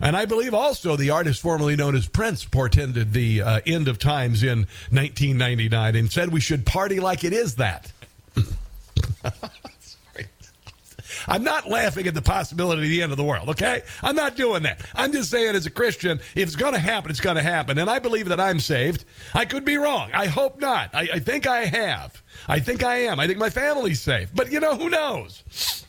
And 0.02 0.18
I 0.18 0.26
believe 0.26 0.54
also 0.54 0.96
the 0.96 1.12
artist 1.12 1.42
formerly 1.42 1.76
known 1.76 1.96
as 1.96 2.08
Prince 2.08 2.46
portended 2.46 3.14
the 3.14 3.42
uh, 3.42 3.62
end 3.66 3.88
of 3.88 4.00
times 4.00 4.44
in 4.44 4.68
1999 4.90 5.96
and 5.96 6.12
said 6.12 6.30
we 6.30 6.40
should 6.40 6.66
party 6.66 7.00
like 7.00 7.24
it 7.24 7.34
is 7.34 7.56
that. 7.56 7.92
I'm 11.28 11.44
not 11.44 11.70
laughing 11.70 12.08
at 12.08 12.14
the 12.14 12.22
possibility 12.22 12.84
of 12.84 12.90
the 12.90 13.02
end 13.02 13.12
of 13.12 13.18
the 13.18 13.24
world, 13.24 13.50
okay? 13.50 13.82
I'm 14.02 14.16
not 14.16 14.36
doing 14.36 14.64
that. 14.64 14.82
I'm 14.96 15.12
just 15.12 15.30
saying, 15.30 15.56
as 15.56 15.66
a 15.66 15.72
Christian, 15.72 16.20
if 16.36 16.48
it's 16.48 16.56
going 16.56 16.74
to 16.74 16.80
happen, 16.80 17.12
it's 17.12 17.20
going 17.20 17.38
to 17.38 17.44
happen. 17.44 17.78
And 17.78 17.90
I 17.90 18.00
believe 18.00 18.30
that 18.30 18.40
I'm 18.40 18.60
saved. 18.60 19.06
I 19.34 19.46
could 19.46 19.66
be 19.66 19.78
wrong. 19.78 20.12
I 20.14 20.28
hope 20.28 20.60
not. 20.60 20.90
I, 20.94 21.10
I 21.14 21.20
think 21.20 21.48
I 21.48 21.66
have. 21.66 22.22
I 22.48 22.60
think 22.60 22.84
I 22.84 22.98
am. 22.98 23.20
I 23.20 23.28
think 23.28 23.40
my 23.40 23.50
family's 23.50 24.02
safe. 24.02 24.30
But, 24.34 24.52
you 24.52 24.60
know, 24.60 24.76
who 24.76 24.90
knows? 24.90 25.83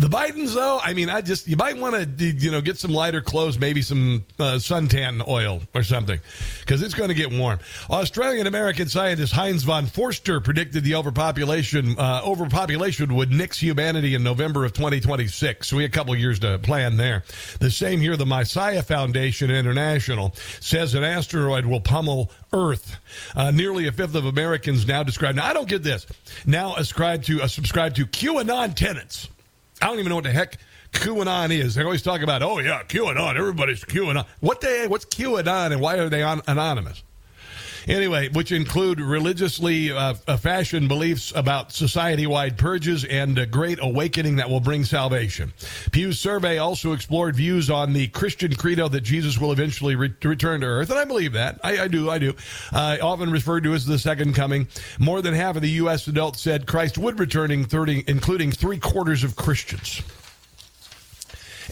The 0.00 0.08
Bidens, 0.08 0.54
though, 0.54 0.78
I 0.82 0.94
mean, 0.94 1.10
I 1.10 1.20
just 1.20 1.46
you 1.46 1.58
might 1.58 1.76
want 1.76 1.94
to 2.18 2.24
you 2.24 2.50
know 2.50 2.62
get 2.62 2.78
some 2.78 2.90
lighter 2.90 3.20
clothes, 3.20 3.58
maybe 3.58 3.82
some 3.82 4.24
uh, 4.38 4.54
suntan 4.54 5.28
oil 5.28 5.60
or 5.74 5.82
something, 5.82 6.18
because 6.60 6.80
it's 6.80 6.94
going 6.94 7.10
to 7.10 7.14
get 7.14 7.30
warm. 7.30 7.58
Australian 7.90 8.46
American 8.46 8.88
scientist 8.88 9.34
Heinz 9.34 9.62
von 9.62 9.84
Foerster 9.84 10.40
predicted 10.40 10.84
the 10.84 10.94
overpopulation 10.94 11.98
uh, 11.98 12.22
overpopulation 12.24 13.14
would 13.14 13.30
nix 13.30 13.58
humanity 13.58 14.14
in 14.14 14.22
November 14.22 14.64
of 14.64 14.72
2026. 14.72 15.68
So 15.68 15.76
we 15.76 15.82
have 15.82 15.92
a 15.92 15.94
couple 15.94 16.16
years 16.16 16.38
to 16.38 16.58
plan 16.60 16.96
there. 16.96 17.22
The 17.58 17.70
same 17.70 18.00
year, 18.00 18.16
the 18.16 18.24
Messiah 18.24 18.82
Foundation 18.82 19.50
International 19.50 20.34
says 20.60 20.94
an 20.94 21.04
asteroid 21.04 21.66
will 21.66 21.82
pummel 21.82 22.30
Earth. 22.54 22.96
Uh, 23.36 23.50
nearly 23.50 23.86
a 23.86 23.92
fifth 23.92 24.14
of 24.14 24.24
Americans 24.24 24.86
now 24.86 25.02
describe. 25.02 25.34
Now 25.34 25.44
I 25.44 25.52
don't 25.52 25.68
get 25.68 25.82
this. 25.82 26.06
Now 26.46 26.74
ascribe 26.76 27.24
to 27.24 27.42
uh, 27.42 27.48
subscribe 27.48 27.96
to 27.96 28.06
QAnon 28.06 28.74
tenants. 28.74 29.28
I 29.80 29.86
don't 29.86 29.98
even 29.98 30.10
know 30.10 30.16
what 30.16 30.24
the 30.24 30.32
heck 30.32 30.58
QAnon 30.92 31.50
is. 31.50 31.74
They 31.74 31.82
always 31.82 32.02
talk 32.02 32.22
about, 32.22 32.42
oh 32.42 32.58
yeah, 32.58 32.82
QAnon. 32.82 33.36
Everybody's 33.36 33.84
QAnon. 33.84 34.26
What 34.40 34.60
they? 34.60 34.86
What's 34.86 35.04
QAnon, 35.06 35.72
and 35.72 35.80
why 35.80 35.96
are 35.98 36.08
they 36.08 36.22
on, 36.22 36.42
anonymous? 36.46 37.02
Anyway, 37.90 38.28
which 38.28 38.52
include 38.52 39.00
religiously 39.00 39.90
uh, 39.90 40.14
uh 40.28 40.36
fashioned 40.36 40.88
beliefs 40.88 41.32
about 41.34 41.72
society 41.72 42.24
wide 42.24 42.56
purges 42.56 43.04
and 43.04 43.36
a 43.36 43.46
great 43.46 43.80
awakening 43.82 44.36
that 44.36 44.48
will 44.48 44.60
bring 44.60 44.84
salvation. 44.84 45.52
Pew's 45.90 46.20
survey 46.20 46.58
also 46.58 46.92
explored 46.92 47.34
views 47.34 47.68
on 47.68 47.92
the 47.92 48.06
Christian 48.06 48.54
credo 48.54 48.86
that 48.88 49.00
Jesus 49.00 49.38
will 49.38 49.50
eventually 49.50 49.96
re- 49.96 50.14
return 50.22 50.60
to 50.60 50.66
earth. 50.68 50.90
And 50.90 51.00
I 51.00 51.04
believe 51.04 51.32
that. 51.32 51.58
I, 51.64 51.80
I 51.80 51.88
do. 51.88 52.08
I 52.08 52.18
do. 52.18 52.34
Uh, 52.72 52.98
often 53.02 53.32
referred 53.32 53.64
to 53.64 53.74
as 53.74 53.86
the 53.86 53.98
second 53.98 54.34
coming. 54.34 54.68
More 55.00 55.20
than 55.20 55.34
half 55.34 55.56
of 55.56 55.62
the 55.62 55.70
U.S. 55.70 56.06
adults 56.06 56.40
said 56.40 56.66
Christ 56.66 56.96
would 56.96 57.18
return, 57.18 57.50
in 57.50 57.64
30, 57.64 58.04
including 58.06 58.52
three 58.52 58.78
quarters 58.78 59.24
of 59.24 59.34
Christians. 59.34 60.02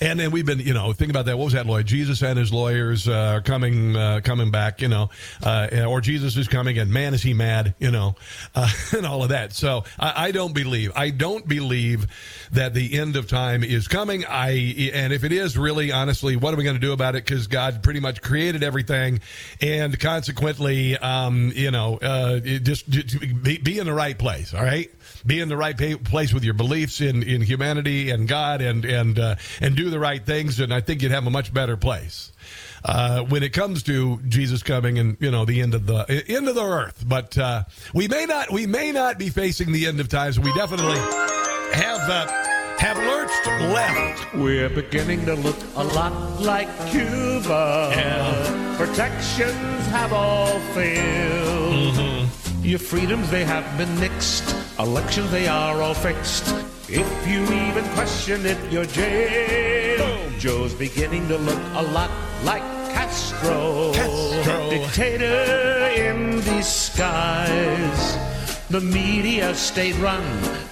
And 0.00 0.18
then 0.18 0.30
we've 0.30 0.46
been, 0.46 0.60
you 0.60 0.74
know, 0.74 0.92
think 0.92 1.10
about 1.10 1.26
that. 1.26 1.36
What 1.36 1.44
was 1.44 1.52
that, 1.54 1.66
Lloyd? 1.66 1.86
Jesus 1.86 2.22
and 2.22 2.38
his 2.38 2.52
lawyers 2.52 3.08
uh, 3.08 3.34
are 3.36 3.40
coming, 3.40 3.96
uh, 3.96 4.20
coming 4.22 4.50
back, 4.50 4.80
you 4.80 4.88
know, 4.88 5.10
uh, 5.44 5.84
or 5.88 6.00
Jesus 6.00 6.36
is 6.36 6.46
coming, 6.46 6.78
and 6.78 6.90
man, 6.90 7.14
is 7.14 7.22
he 7.22 7.34
mad, 7.34 7.74
you 7.78 7.90
know, 7.90 8.14
uh, 8.54 8.68
and 8.96 9.06
all 9.06 9.22
of 9.22 9.30
that. 9.30 9.52
So 9.52 9.84
I, 9.98 10.28
I 10.28 10.30
don't 10.30 10.54
believe, 10.54 10.92
I 10.94 11.10
don't 11.10 11.46
believe 11.46 12.06
that 12.52 12.74
the 12.74 12.98
end 12.98 13.16
of 13.16 13.28
time 13.28 13.64
is 13.64 13.88
coming. 13.88 14.24
I 14.24 14.50
and 14.94 15.12
if 15.12 15.24
it 15.24 15.32
is 15.32 15.58
really, 15.58 15.90
honestly, 15.92 16.36
what 16.36 16.54
are 16.54 16.56
we 16.56 16.64
going 16.64 16.76
to 16.76 16.80
do 16.80 16.92
about 16.92 17.16
it? 17.16 17.24
Because 17.24 17.46
God 17.46 17.82
pretty 17.82 18.00
much 18.00 18.22
created 18.22 18.62
everything, 18.62 19.20
and 19.60 19.98
consequently, 19.98 20.96
um, 20.96 21.52
you 21.54 21.70
know, 21.70 21.96
uh, 21.98 22.38
just, 22.38 22.88
just 22.88 23.42
be, 23.42 23.58
be 23.58 23.78
in 23.78 23.86
the 23.86 23.94
right 23.94 24.18
place. 24.18 24.54
All 24.54 24.62
right 24.62 24.90
be 25.26 25.40
in 25.40 25.48
the 25.48 25.56
right 25.56 25.76
place 26.04 26.32
with 26.32 26.44
your 26.44 26.54
beliefs 26.54 27.00
in, 27.00 27.22
in 27.22 27.40
humanity 27.40 28.10
and 28.10 28.28
God 28.28 28.60
and 28.60 28.84
and 28.84 29.18
uh, 29.18 29.36
and 29.60 29.76
do 29.76 29.90
the 29.90 29.98
right 29.98 30.24
things, 30.24 30.60
and 30.60 30.72
I 30.72 30.80
think 30.80 31.02
you'd 31.02 31.12
have 31.12 31.26
a 31.26 31.30
much 31.30 31.52
better 31.52 31.76
place. 31.76 32.32
Uh, 32.84 33.22
when 33.22 33.42
it 33.42 33.52
comes 33.52 33.82
to 33.82 34.20
Jesus 34.28 34.62
coming 34.62 34.98
and 34.98 35.16
you 35.20 35.30
know 35.30 35.44
the 35.44 35.60
end 35.60 35.74
of 35.74 35.86
the 35.86 36.24
end 36.28 36.48
of 36.48 36.54
the 36.54 36.64
earth, 36.64 37.04
but 37.06 37.36
uh, 37.36 37.64
we 37.92 38.08
may 38.08 38.24
not 38.26 38.52
we 38.52 38.66
may 38.66 38.92
not 38.92 39.18
be 39.18 39.30
facing 39.30 39.72
the 39.72 39.86
end 39.86 40.00
of 40.00 40.08
times. 40.08 40.38
We 40.38 40.52
definitely 40.54 40.98
have 41.72 42.08
uh, 42.08 42.26
have 42.78 42.96
lurched 42.96 43.46
left. 43.72 44.34
We're 44.34 44.70
beginning 44.70 45.26
to 45.26 45.34
look 45.34 45.56
a 45.74 45.84
lot 45.84 46.40
like 46.40 46.68
Cuba. 46.90 47.92
Yeah. 47.94 48.76
Protections 48.76 49.86
have 49.88 50.12
all 50.12 50.60
failed. 50.72 51.94
Mm-hmm. 51.94 52.64
Your 52.64 52.78
freedoms 52.78 53.30
they 53.30 53.44
have 53.44 53.66
been 53.76 53.88
nixed. 53.96 54.57
Elections 54.78 55.30
they 55.32 55.48
are 55.48 55.82
all 55.82 55.92
fixed. 55.92 56.54
If 56.88 57.26
you 57.26 57.42
even 57.42 57.84
question 57.94 58.46
it, 58.46 58.56
you're 58.70 58.84
jailed. 58.84 60.32
Joe's 60.38 60.72
beginning 60.72 61.26
to 61.26 61.36
look 61.36 61.58
a 61.74 61.82
lot 61.82 62.10
like 62.44 62.62
Castro. 62.92 63.92
Castro. 63.92 64.70
Dictator 64.70 65.88
in 65.96 66.36
disguise. 66.42 68.27
The 68.70 68.80
media 68.82 69.54
state 69.54 69.96
run 69.96 70.22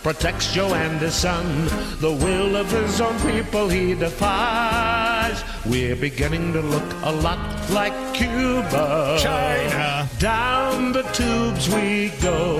protects 0.02 0.52
Joe 0.52 0.74
and 0.74 1.00
his 1.00 1.14
son. 1.14 1.46
The 1.98 2.12
will 2.12 2.54
of 2.54 2.70
his 2.70 3.00
own 3.00 3.18
people 3.20 3.70
he 3.70 3.94
defies. 3.94 5.42
We're 5.64 5.96
beginning 5.96 6.52
to 6.52 6.60
look 6.60 6.84
a 7.04 7.10
lot 7.10 7.70
like 7.70 7.94
Cuba. 8.12 9.16
China. 9.18 10.06
Down 10.18 10.92
the 10.92 11.04
tubes 11.14 11.70
we 11.74 12.12
go. 12.20 12.58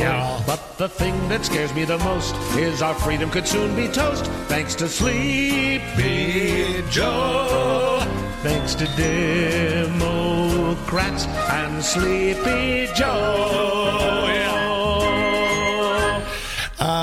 Yeah. 0.00 0.42
But 0.44 0.76
the 0.76 0.88
thing 0.88 1.28
that 1.28 1.44
scares 1.44 1.72
me 1.72 1.84
the 1.84 1.98
most 1.98 2.34
is 2.56 2.82
our 2.82 2.94
freedom 2.94 3.30
could 3.30 3.46
soon 3.46 3.76
be 3.76 3.86
toast. 3.86 4.26
Thanks 4.48 4.74
to 4.74 4.88
Sleepy 4.88 6.82
Joe. 6.90 8.00
Thanks 8.42 8.74
to 8.74 8.86
Democrats 8.96 10.06
and 11.26 11.80
Sleepy 11.82 12.88
Joe. 12.92 13.06
Oh, 13.06 14.53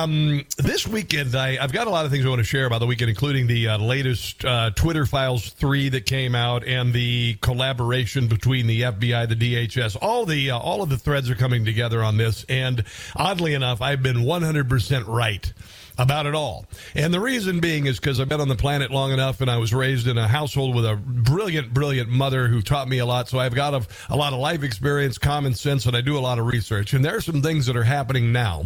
Um, 0.01 0.45
this 0.57 0.87
weekend, 0.87 1.35
I, 1.35 1.57
have 1.57 1.71
got 1.71 1.85
a 1.85 1.89
lot 1.91 2.05
of 2.05 2.11
things 2.11 2.25
I 2.25 2.29
want 2.29 2.39
to 2.39 2.43
share 2.43 2.65
about 2.65 2.79
the 2.79 2.87
weekend, 2.87 3.09
including 3.09 3.45
the 3.45 3.67
uh, 3.67 3.77
latest 3.77 4.43
uh, 4.43 4.71
Twitter 4.71 5.05
Files 5.05 5.49
3 5.49 5.89
that 5.89 6.07
came 6.07 6.33
out 6.33 6.65
and 6.65 6.91
the 6.91 7.35
collaboration 7.41 8.27
between 8.27 8.65
the 8.65 8.81
FBI, 8.81 9.29
the 9.29 9.35
DHS. 9.35 9.97
All 10.01 10.25
the 10.25 10.51
uh, 10.51 10.57
all 10.57 10.81
of 10.81 10.89
the 10.89 10.97
threads 10.97 11.29
are 11.29 11.35
coming 11.35 11.65
together 11.65 12.01
on 12.03 12.17
this, 12.17 12.45
and 12.49 12.83
oddly 13.15 13.53
enough, 13.53 13.79
I've 13.79 14.01
been 14.01 14.17
100% 14.17 15.07
right 15.07 15.53
about 15.99 16.25
it 16.25 16.33
all. 16.33 16.65
And 16.95 17.13
the 17.13 17.19
reason 17.19 17.59
being 17.59 17.85
is 17.85 17.99
because 17.99 18.19
I've 18.19 18.29
been 18.29 18.41
on 18.41 18.47
the 18.47 18.55
planet 18.55 18.89
long 18.89 19.11
enough 19.11 19.39
and 19.39 19.51
I 19.51 19.57
was 19.57 19.71
raised 19.71 20.07
in 20.07 20.17
a 20.17 20.27
household 20.27 20.73
with 20.73 20.85
a 20.85 20.95
brilliant, 20.95 21.75
brilliant 21.75 22.09
mother 22.09 22.47
who 22.47 22.63
taught 22.63 22.87
me 22.87 22.97
a 22.97 23.05
lot. 23.05 23.29
So 23.29 23.37
I've 23.37 23.53
got 23.53 23.75
a, 23.75 23.85
a 24.09 24.15
lot 24.15 24.33
of 24.33 24.39
life 24.39 24.63
experience, 24.63 25.19
common 25.19 25.53
sense, 25.53 25.85
and 25.85 25.95
I 25.95 26.01
do 26.01 26.17
a 26.17 26.19
lot 26.19 26.39
of 26.39 26.47
research. 26.47 26.93
And 26.93 27.05
there 27.05 27.17
are 27.17 27.21
some 27.21 27.43
things 27.43 27.67
that 27.67 27.75
are 27.75 27.83
happening 27.83 28.31
now 28.31 28.65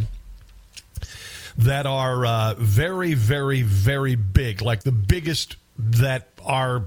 that 1.58 1.86
are 1.86 2.26
uh, 2.26 2.54
very, 2.58 3.14
very, 3.14 3.62
very 3.62 4.16
big, 4.16 4.62
like 4.62 4.84
the 4.84 4.92
biggest 4.92 5.58
that 5.78 6.30
are 6.46 6.86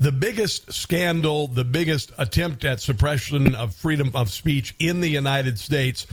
the 0.00 0.10
biggest 0.12 0.72
scandal, 0.72 1.46
the 1.46 1.64
biggest 1.64 2.10
attempt 2.18 2.64
at 2.64 2.80
suppression 2.80 3.54
of 3.54 3.74
freedom 3.74 4.10
of 4.14 4.30
speech 4.30 4.74
in 4.78 5.00
the 5.00 5.08
United 5.08 5.58
States. 5.58 6.06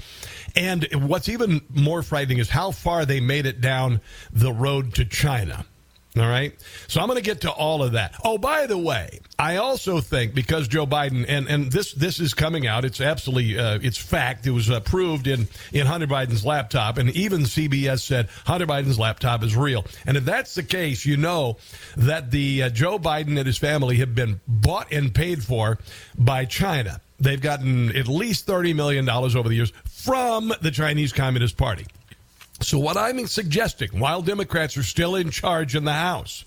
And 0.55 0.87
what's 0.93 1.29
even 1.29 1.61
more 1.69 2.03
frightening 2.03 2.37
is 2.37 2.49
how 2.49 2.71
far 2.71 3.05
they 3.05 3.19
made 3.19 3.45
it 3.45 3.61
down 3.61 4.01
the 4.31 4.51
road 4.51 4.93
to 4.95 5.05
China. 5.05 5.65
All 6.17 6.27
right. 6.27 6.53
So 6.89 6.99
I'm 6.99 7.07
going 7.07 7.19
to 7.19 7.23
get 7.23 7.41
to 7.41 7.51
all 7.51 7.81
of 7.81 7.93
that. 7.93 8.15
Oh, 8.25 8.37
by 8.37 8.65
the 8.67 8.77
way, 8.77 9.21
I 9.39 9.57
also 9.57 10.01
think 10.01 10.33
because 10.33 10.67
Joe 10.67 10.85
Biden 10.85 11.25
and 11.25 11.47
and 11.47 11.71
this 11.71 11.93
this 11.93 12.19
is 12.19 12.33
coming 12.33 12.67
out. 12.67 12.83
It's 12.83 12.99
absolutely 12.99 13.57
uh, 13.57 13.79
it's 13.81 13.97
fact. 13.97 14.45
It 14.45 14.51
was 14.51 14.67
approved 14.69 15.27
in 15.27 15.47
in 15.71 15.87
Hunter 15.87 16.07
Biden's 16.07 16.45
laptop, 16.45 16.97
and 16.97 17.09
even 17.11 17.41
CBS 17.41 18.01
said 18.01 18.27
Hunter 18.45 18.67
Biden's 18.67 18.99
laptop 18.99 19.41
is 19.41 19.55
real. 19.55 19.85
And 20.05 20.17
if 20.17 20.25
that's 20.25 20.53
the 20.53 20.63
case, 20.63 21.05
you 21.05 21.15
know 21.15 21.57
that 21.95 22.29
the 22.29 22.63
uh, 22.63 22.69
Joe 22.69 22.99
Biden 22.99 23.37
and 23.37 23.45
his 23.47 23.57
family 23.57 23.95
have 23.97 24.13
been 24.13 24.41
bought 24.45 24.91
and 24.91 25.15
paid 25.15 25.41
for 25.41 25.79
by 26.17 26.43
China. 26.43 26.99
They've 27.21 27.39
gotten 27.39 27.95
at 27.95 28.09
least 28.09 28.45
thirty 28.45 28.73
million 28.73 29.05
dollars 29.05 29.33
over 29.33 29.47
the 29.47 29.55
years 29.55 29.71
from 29.85 30.51
the 30.61 30.71
Chinese 30.71 31.13
Communist 31.13 31.55
Party. 31.55 31.85
So, 32.61 32.77
what 32.77 32.95
I'm 32.95 33.25
suggesting, 33.25 33.99
while 33.99 34.21
Democrats 34.21 34.77
are 34.77 34.83
still 34.83 35.15
in 35.15 35.31
charge 35.31 35.75
in 35.75 35.83
the 35.83 35.93
House, 35.93 36.45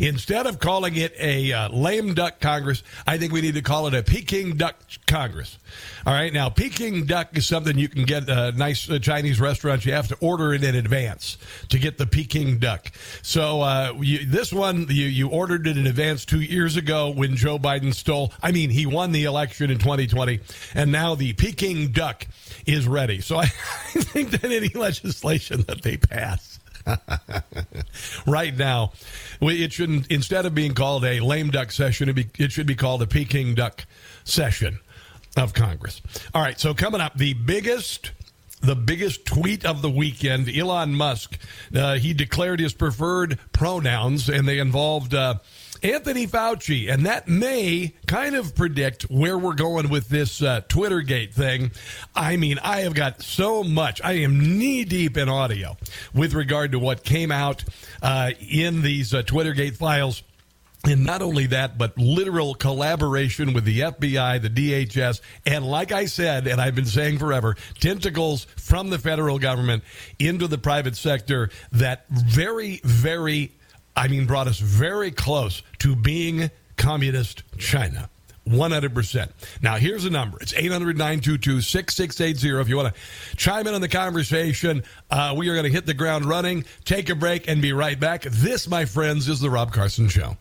instead 0.00 0.46
of 0.46 0.58
calling 0.58 0.96
it 0.96 1.14
a 1.18 1.52
uh, 1.52 1.68
lame 1.68 2.12
duck 2.12 2.40
Congress, 2.40 2.82
I 3.06 3.18
think 3.18 3.32
we 3.32 3.40
need 3.40 3.54
to 3.54 3.62
call 3.62 3.86
it 3.86 3.94
a 3.94 4.02
Peking 4.02 4.56
duck 4.56 4.76
Congress. 5.06 5.58
All 6.06 6.12
right, 6.12 6.32
now 6.32 6.48
Peking 6.48 7.06
duck 7.06 7.36
is 7.38 7.46
something 7.46 7.78
you 7.78 7.88
can 7.88 8.04
get 8.04 8.28
a 8.28 8.50
nice 8.52 8.90
uh, 8.90 8.98
Chinese 8.98 9.40
restaurant. 9.40 9.86
You 9.86 9.92
have 9.92 10.08
to 10.08 10.16
order 10.20 10.52
it 10.54 10.64
in 10.64 10.74
advance 10.74 11.38
to 11.68 11.78
get 11.78 11.98
the 11.98 12.06
Peking 12.06 12.58
duck. 12.58 12.90
So 13.22 13.60
uh, 13.60 13.92
you, 14.00 14.26
this 14.26 14.52
one 14.52 14.86
you, 14.88 15.06
you 15.06 15.28
ordered 15.28 15.68
it 15.68 15.78
in 15.78 15.86
advance 15.86 16.24
two 16.24 16.40
years 16.40 16.76
ago 16.76 17.10
when 17.10 17.36
Joe 17.36 17.60
Biden 17.60 17.94
stole. 17.94 18.32
I 18.42 18.50
mean, 18.50 18.70
he 18.70 18.86
won 18.86 19.12
the 19.12 19.24
election 19.24 19.70
in 19.70 19.78
2020, 19.78 20.40
and 20.74 20.90
now 20.90 21.14
the 21.14 21.32
Peking 21.34 21.92
duck 21.92 22.26
is 22.66 22.88
ready. 22.88 23.20
So 23.20 23.36
I, 23.36 23.42
I 23.44 23.46
think 24.00 24.30
that 24.32 24.44
any 24.44 24.68
legislation 24.68 25.43
that 25.48 25.82
they 25.82 25.96
pass 25.96 26.58
right 28.26 28.56
now, 28.56 28.92
it 29.40 29.72
shouldn't. 29.72 30.06
Instead 30.08 30.46
of 30.46 30.54
being 30.54 30.74
called 30.74 31.04
a 31.04 31.20
lame 31.20 31.50
duck 31.50 31.72
session, 31.72 32.08
it, 32.08 32.14
be, 32.14 32.26
it 32.38 32.52
should 32.52 32.66
be 32.66 32.74
called 32.74 33.02
a 33.02 33.06
Peking 33.06 33.54
duck 33.54 33.86
session 34.24 34.78
of 35.36 35.54
Congress. 35.54 36.00
All 36.34 36.42
right. 36.42 36.58
So 36.58 36.74
coming 36.74 37.00
up, 37.00 37.16
the 37.16 37.34
biggest. 37.34 38.12
The 38.60 38.74
biggest 38.74 39.26
tweet 39.26 39.66
of 39.66 39.82
the 39.82 39.90
weekend, 39.90 40.48
Elon 40.48 40.94
Musk, 40.94 41.38
uh, 41.76 41.96
he 41.96 42.14
declared 42.14 42.60
his 42.60 42.72
preferred 42.72 43.38
pronouns, 43.52 44.30
and 44.30 44.48
they 44.48 44.58
involved 44.58 45.12
uh, 45.12 45.34
Anthony 45.84 46.26
Fauci, 46.26 46.90
and 46.90 47.04
that 47.04 47.28
may 47.28 47.92
kind 48.06 48.34
of 48.34 48.54
predict 48.54 49.02
where 49.02 49.36
we're 49.36 49.52
going 49.52 49.90
with 49.90 50.08
this 50.08 50.40
uh, 50.40 50.62
Twittergate 50.62 51.34
thing. 51.34 51.72
I 52.16 52.38
mean, 52.38 52.58
I 52.62 52.80
have 52.80 52.94
got 52.94 53.20
so 53.20 53.62
much. 53.62 54.00
I 54.02 54.12
am 54.12 54.58
knee 54.58 54.84
deep 54.84 55.18
in 55.18 55.28
audio 55.28 55.76
with 56.14 56.32
regard 56.32 56.72
to 56.72 56.78
what 56.78 57.04
came 57.04 57.30
out 57.30 57.64
uh, 58.02 58.30
in 58.40 58.80
these 58.80 59.12
uh, 59.12 59.22
Twittergate 59.24 59.76
files. 59.76 60.22
And 60.86 61.04
not 61.04 61.20
only 61.20 61.46
that, 61.46 61.76
but 61.76 61.96
literal 61.98 62.54
collaboration 62.54 63.52
with 63.52 63.64
the 63.64 63.80
FBI, 63.80 64.40
the 64.40 64.50
DHS, 64.50 65.20
and 65.46 65.66
like 65.66 65.92
I 65.92 66.06
said, 66.06 66.46
and 66.46 66.60
I've 66.60 66.74
been 66.74 66.84
saying 66.84 67.18
forever, 67.18 67.56
tentacles 67.80 68.46
from 68.56 68.90
the 68.90 68.98
federal 68.98 69.38
government 69.38 69.82
into 70.18 70.46
the 70.46 70.58
private 70.58 70.96
sector 70.96 71.50
that 71.72 72.04
very, 72.08 72.80
very 72.84 73.52
I 73.96 74.08
mean, 74.08 74.26
brought 74.26 74.48
us 74.48 74.58
very 74.58 75.10
close 75.10 75.62
to 75.80 75.94
being 75.94 76.50
communist 76.76 77.42
China. 77.58 78.10
100%. 78.48 79.30
Now, 79.62 79.76
here's 79.76 80.04
the 80.04 80.10
number. 80.10 80.36
It's 80.40 80.52
800 80.54 80.98
922 80.98 81.62
6680. 81.62 82.60
If 82.60 82.68
you 82.68 82.76
want 82.76 82.94
to 82.94 83.36
chime 83.36 83.66
in 83.66 83.74
on 83.74 83.80
the 83.80 83.88
conversation, 83.88 84.82
uh, 85.10 85.34
we 85.36 85.48
are 85.48 85.54
going 85.54 85.64
to 85.64 85.72
hit 85.72 85.86
the 85.86 85.94
ground 85.94 86.26
running, 86.26 86.64
take 86.84 87.08
a 87.08 87.14
break, 87.14 87.48
and 87.48 87.62
be 87.62 87.72
right 87.72 87.98
back. 87.98 88.22
This, 88.22 88.68
my 88.68 88.84
friends, 88.84 89.28
is 89.28 89.40
The 89.40 89.50
Rob 89.50 89.72
Carson 89.72 90.08
Show. 90.08 90.36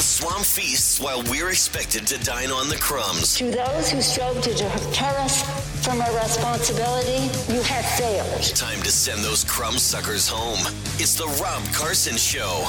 The 0.00 0.04
swamp 0.04 0.46
feasts 0.46 0.98
while 0.98 1.22
we're 1.24 1.50
expected 1.50 2.06
to 2.06 2.18
dine 2.24 2.50
on 2.50 2.70
the 2.70 2.76
crumbs. 2.76 3.36
To 3.36 3.50
those 3.50 3.90
who 3.90 4.00
strove 4.00 4.40
to 4.40 4.54
deter 4.54 5.10
us 5.18 5.42
from 5.84 6.00
our 6.00 6.14
responsibility, 6.14 7.24
you 7.52 7.60
have 7.60 7.84
failed. 7.84 8.42
Time 8.56 8.80
to 8.80 8.90
send 8.90 9.22
those 9.22 9.44
crumb 9.44 9.76
suckers 9.76 10.26
home. 10.26 10.60
It's 10.98 11.16
the 11.16 11.26
Rob 11.42 11.62
Carson 11.74 12.16
Show. 12.16 12.64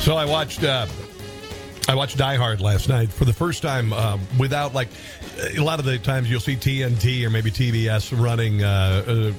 So 0.00 0.14
I 0.14 0.24
watched. 0.24 0.62
Uh, 0.62 0.86
I 1.88 1.96
watched 1.96 2.16
Die 2.16 2.36
Hard 2.36 2.60
last 2.60 2.88
night 2.88 3.10
for 3.10 3.24
the 3.24 3.32
first 3.32 3.62
time 3.62 3.92
uh, 3.92 4.18
without 4.38 4.74
like 4.74 4.90
a 5.56 5.60
lot 5.60 5.80
of 5.80 5.86
the 5.86 5.98
times 5.98 6.30
you'll 6.30 6.38
see 6.38 6.54
TNT 6.54 7.24
or 7.26 7.30
maybe 7.30 7.50
TBS 7.50 8.16
running 8.16 8.62
uh, 8.62 9.32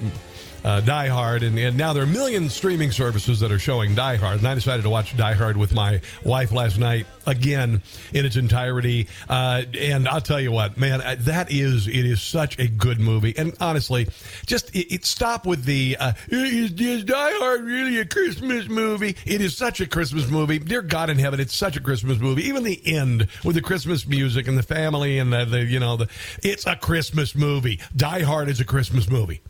uh, 0.65 0.81
Die 0.81 1.07
Hard, 1.07 1.43
and, 1.43 1.57
and 1.59 1.77
now 1.77 1.93
there 1.93 2.01
are 2.01 2.07
a 2.07 2.09
million 2.09 2.49
streaming 2.49 2.91
services 2.91 3.39
that 3.39 3.51
are 3.51 3.59
showing 3.59 3.93
Die 3.93 4.15
Hard. 4.15 4.39
And 4.39 4.47
I 4.47 4.55
decided 4.55 4.81
to 4.81 4.89
watch 4.89 5.15
Die 5.15 5.33
Hard 5.33 5.57
with 5.57 5.73
my 5.73 6.01
wife 6.23 6.51
last 6.51 6.79
night 6.79 7.05
again 7.27 7.83
in 8.13 8.25
its 8.25 8.35
entirety. 8.35 9.07
Uh, 9.29 9.61
and 9.79 10.07
I'll 10.07 10.21
tell 10.21 10.41
you 10.41 10.51
what, 10.51 10.75
man, 10.75 11.01
uh, 11.01 11.17
that 11.19 11.51
is 11.51 11.87
it 11.87 12.05
is 12.05 12.19
such 12.19 12.57
a 12.57 12.67
good 12.67 12.99
movie. 12.99 13.35
And 13.37 13.55
honestly, 13.61 14.07
just 14.47 14.75
it, 14.75 14.91
it 14.91 15.05
stop 15.05 15.45
with 15.45 15.65
the 15.65 15.97
uh, 15.99 16.13
is, 16.29 16.71
is 16.71 17.03
Die 17.03 17.31
Hard 17.33 17.63
really 17.63 17.99
a 17.99 18.05
Christmas 18.05 18.67
movie? 18.67 19.15
It 19.23 19.41
is 19.41 19.55
such 19.55 19.81
a 19.81 19.85
Christmas 19.85 20.27
movie. 20.31 20.57
Dear 20.57 20.81
God 20.81 21.11
in 21.11 21.19
heaven, 21.19 21.39
it's 21.39 21.55
such 21.55 21.77
a 21.77 21.81
Christmas 21.81 22.17
movie. 22.17 22.43
Even 22.43 22.63
the 22.63 22.81
end 22.87 23.27
with 23.43 23.53
the 23.53 23.61
Christmas 23.61 24.07
music 24.07 24.47
and 24.47 24.57
the 24.57 24.63
family 24.63 25.19
and 25.19 25.31
the, 25.31 25.45
the 25.45 25.63
you 25.63 25.79
know 25.79 25.95
the 25.95 26.09
it's 26.41 26.65
a 26.65 26.75
Christmas 26.75 27.35
movie. 27.35 27.79
Die 27.95 28.23
Hard 28.23 28.49
is 28.49 28.59
a 28.59 28.65
Christmas 28.65 29.07
movie. 29.07 29.41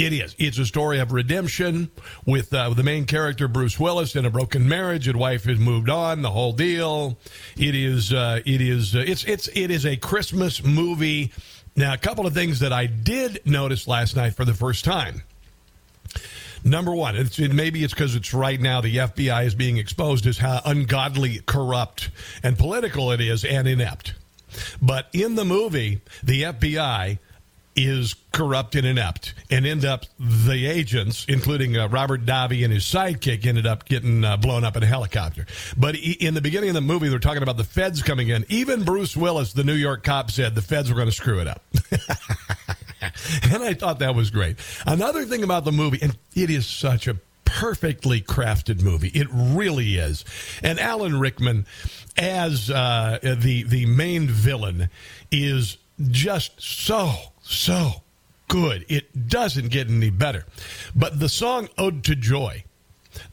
It 0.00 0.14
is. 0.14 0.34
It's 0.38 0.56
a 0.56 0.64
story 0.64 0.98
of 0.98 1.12
redemption 1.12 1.90
with 2.24 2.54
uh, 2.54 2.70
the 2.70 2.82
main 2.82 3.04
character 3.04 3.48
Bruce 3.48 3.78
Willis 3.78 4.16
in 4.16 4.24
a 4.24 4.30
broken 4.30 4.66
marriage. 4.66 5.04
His 5.04 5.14
wife 5.14 5.44
has 5.44 5.58
moved 5.58 5.90
on. 5.90 6.22
The 6.22 6.30
whole 6.30 6.54
deal. 6.54 7.18
It 7.58 7.74
is. 7.74 8.10
Uh, 8.10 8.40
it 8.46 8.62
is. 8.62 8.96
Uh, 8.96 9.04
it's. 9.06 9.24
It's. 9.24 9.48
It 9.48 9.70
is 9.70 9.84
a 9.84 9.98
Christmas 9.98 10.64
movie. 10.64 11.32
Now, 11.76 11.92
a 11.92 11.98
couple 11.98 12.26
of 12.26 12.32
things 12.32 12.60
that 12.60 12.72
I 12.72 12.86
did 12.86 13.42
notice 13.44 13.86
last 13.86 14.16
night 14.16 14.34
for 14.34 14.46
the 14.46 14.54
first 14.54 14.86
time. 14.86 15.22
Number 16.64 16.94
one, 16.94 17.14
it's, 17.14 17.38
it, 17.38 17.52
maybe 17.52 17.84
it's 17.84 17.92
because 17.92 18.14
it's 18.14 18.32
right 18.32 18.60
now 18.60 18.80
the 18.80 18.96
FBI 18.96 19.44
is 19.44 19.54
being 19.54 19.76
exposed 19.76 20.26
as 20.26 20.38
how 20.38 20.62
ungodly, 20.64 21.40
corrupt, 21.44 22.08
and 22.42 22.56
political 22.56 23.12
it 23.12 23.20
is, 23.20 23.44
and 23.44 23.68
inept. 23.68 24.14
But 24.80 25.08
in 25.12 25.34
the 25.34 25.44
movie, 25.44 26.00
the 26.22 26.44
FBI 26.44 27.18
is 27.76 28.14
corrupt 28.32 28.74
and 28.74 28.86
inept, 28.86 29.34
and 29.50 29.66
end 29.66 29.84
up 29.84 30.04
the 30.18 30.66
agents, 30.66 31.24
including 31.28 31.76
uh, 31.76 31.88
Robert 31.88 32.24
Davi 32.24 32.64
and 32.64 32.72
his 32.72 32.84
sidekick, 32.84 33.46
ended 33.46 33.66
up 33.66 33.84
getting 33.84 34.24
uh, 34.24 34.36
blown 34.36 34.64
up 34.64 34.76
in 34.76 34.82
a 34.82 34.86
helicopter. 34.86 35.46
But 35.76 35.96
in 35.96 36.34
the 36.34 36.40
beginning 36.40 36.70
of 36.70 36.74
the 36.74 36.80
movie, 36.80 37.08
they're 37.08 37.18
talking 37.18 37.42
about 37.42 37.56
the 37.56 37.64
feds 37.64 38.02
coming 38.02 38.28
in. 38.28 38.44
Even 38.48 38.82
Bruce 38.84 39.16
Willis, 39.16 39.52
the 39.52 39.64
New 39.64 39.74
York 39.74 40.02
cop, 40.02 40.30
said 40.30 40.54
the 40.54 40.62
feds 40.62 40.90
were 40.90 40.96
going 40.96 41.08
to 41.08 41.12
screw 41.12 41.40
it 41.40 41.46
up. 41.46 41.62
and 43.50 43.62
I 43.62 43.74
thought 43.74 44.00
that 44.00 44.14
was 44.14 44.30
great. 44.30 44.56
Another 44.86 45.24
thing 45.24 45.42
about 45.42 45.64
the 45.64 45.72
movie, 45.72 45.98
and 46.02 46.16
it 46.34 46.50
is 46.50 46.66
such 46.66 47.06
a 47.06 47.16
perfectly 47.44 48.20
crafted 48.20 48.82
movie. 48.82 49.08
It 49.08 49.26
really 49.30 49.96
is. 49.96 50.24
And 50.62 50.78
Alan 50.78 51.18
Rickman, 51.18 51.66
as 52.16 52.70
uh, 52.70 53.18
the 53.22 53.64
the 53.64 53.86
main 53.86 54.28
villain, 54.28 54.88
is 55.30 55.76
just 56.10 56.60
so 56.60 57.12
so 57.50 58.02
good. 58.48 58.84
It 58.88 59.28
doesn't 59.28 59.68
get 59.68 59.88
any 59.88 60.10
better. 60.10 60.46
But 60.94 61.20
the 61.20 61.28
song 61.28 61.68
Ode 61.78 62.04
to 62.04 62.16
Joy. 62.16 62.64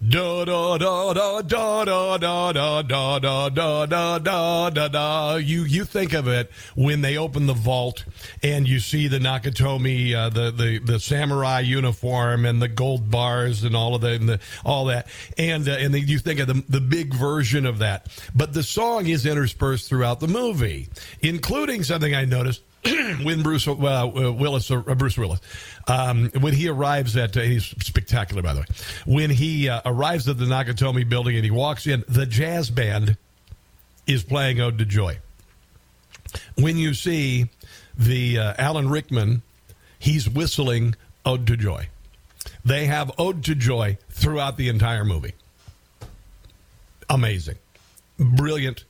Da 0.10 0.44
da 0.44 0.78
da 0.80 1.14
da 1.14 1.42
da 1.42 1.84
da 1.84 2.18
da 2.18 2.52
da 2.52 2.82
da 2.82 3.20
da 3.20 3.50
da 3.50 3.86
da 3.86 4.18
da 4.18 4.70
da 4.72 4.88
da. 4.88 5.36
You 5.36 5.64
you 5.64 5.86
think 5.86 6.14
of 6.14 6.28
it 6.28 6.50
when 6.76 7.02
they 7.02 7.16
open 7.16 7.46
the 7.46 7.54
vault 7.54 8.04
and 8.42 8.68
you 8.68 8.80
see 8.80 9.08
the 9.08 9.20
Nakatomi, 9.20 10.16
uh, 10.16 10.30
the 10.30 10.50
the 10.50 10.80
the 10.80 11.00
samurai 11.00 11.60
uniform 11.60 12.46
and 12.46 12.60
the 12.60 12.68
gold 12.68 13.12
bars 13.12 13.64
and 13.64 13.76
all 13.76 13.94
of 13.94 14.02
the, 14.02 14.14
and 14.14 14.28
the 14.28 14.40
all 14.66 14.86
that, 14.86 15.08
and 15.38 15.70
uh, 15.70 15.74
and 15.74 15.94
then 15.94 16.08
you 16.08 16.18
think 16.18 16.40
of 16.40 16.48
the 16.48 16.64
the 16.68 16.82
big 16.82 17.14
version 17.14 17.68
of 17.68 17.78
that. 17.78 18.08
But 18.34 18.54
the 18.54 18.64
song 18.64 19.06
is 19.06 19.28
interspersed 19.28 19.88
throughout 19.88 20.20
the 20.20 20.28
movie, 20.28 20.90
including 21.22 21.84
something 21.84 22.16
I 22.16 22.26
noticed 22.26 22.64
when 23.24 23.42
Bruce 23.42 23.68
uh, 23.68 23.74
Willis, 23.74 24.70
uh, 24.70 24.78
Bruce 24.78 25.18
Willis, 25.18 25.40
um, 25.88 26.30
when 26.40 26.54
he 26.54 26.70
arrives 26.70 27.18
at, 27.18 27.36
uh, 27.36 27.42
he's 27.42 27.66
spectacular 27.66 28.42
by 28.42 28.54
the 28.54 28.60
way. 28.62 28.66
When 29.06 29.30
he 29.30 29.70
uh, 29.70 29.82
arrives 29.86 30.28
at 30.28 30.38
the 30.38 30.46
Nakatomi 30.46 31.08
building 31.08 31.36
and 31.36 31.44
he 31.44 31.52
walks 31.52 31.88
in, 31.88 32.04
the 32.08 32.26
jazz 32.26 32.70
band 32.70 33.18
is 34.06 34.24
playing 34.24 34.62
"Ode 34.62 34.78
to 34.78 34.86
Joy." 34.86 35.20
When 36.56 36.78
you 36.78 36.94
see 36.94 37.50
the 37.98 38.40
uh, 38.40 38.54
Alan 38.58 38.90
Rickman, 38.90 39.42
he's 39.98 40.30
whistling 40.30 40.96
"Ode 41.26 41.48
to 41.48 41.58
Joy." 41.58 41.90
They 42.64 42.86
have 42.86 43.12
"Ode 43.18 43.44
to 43.46 43.56
Joy" 43.56 43.98
throughout 44.10 44.58
the 44.58 44.70
entire 44.70 45.04
movie. 45.04 45.34
Amazing, 47.10 47.58
brilliant, 48.20 48.84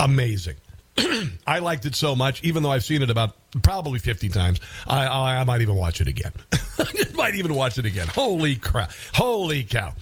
amazing. 0.00 0.56
I 1.46 1.58
liked 1.58 1.86
it 1.86 1.94
so 1.94 2.14
much, 2.14 2.42
even 2.42 2.62
though 2.62 2.70
I've 2.70 2.84
seen 2.84 3.02
it 3.02 3.10
about 3.10 3.36
probably 3.62 3.98
50 3.98 4.28
times. 4.28 4.60
I, 4.86 5.06
I, 5.06 5.36
I 5.40 5.44
might 5.44 5.62
even 5.62 5.76
watch 5.76 6.00
it 6.00 6.08
again. 6.08 6.32
Might 7.14 7.36
even 7.36 7.54
watch 7.54 7.78
it 7.78 7.86
again. 7.86 8.08
Holy 8.08 8.56
crap. 8.56 8.90
Holy 9.14 9.62
cow. 9.62 9.94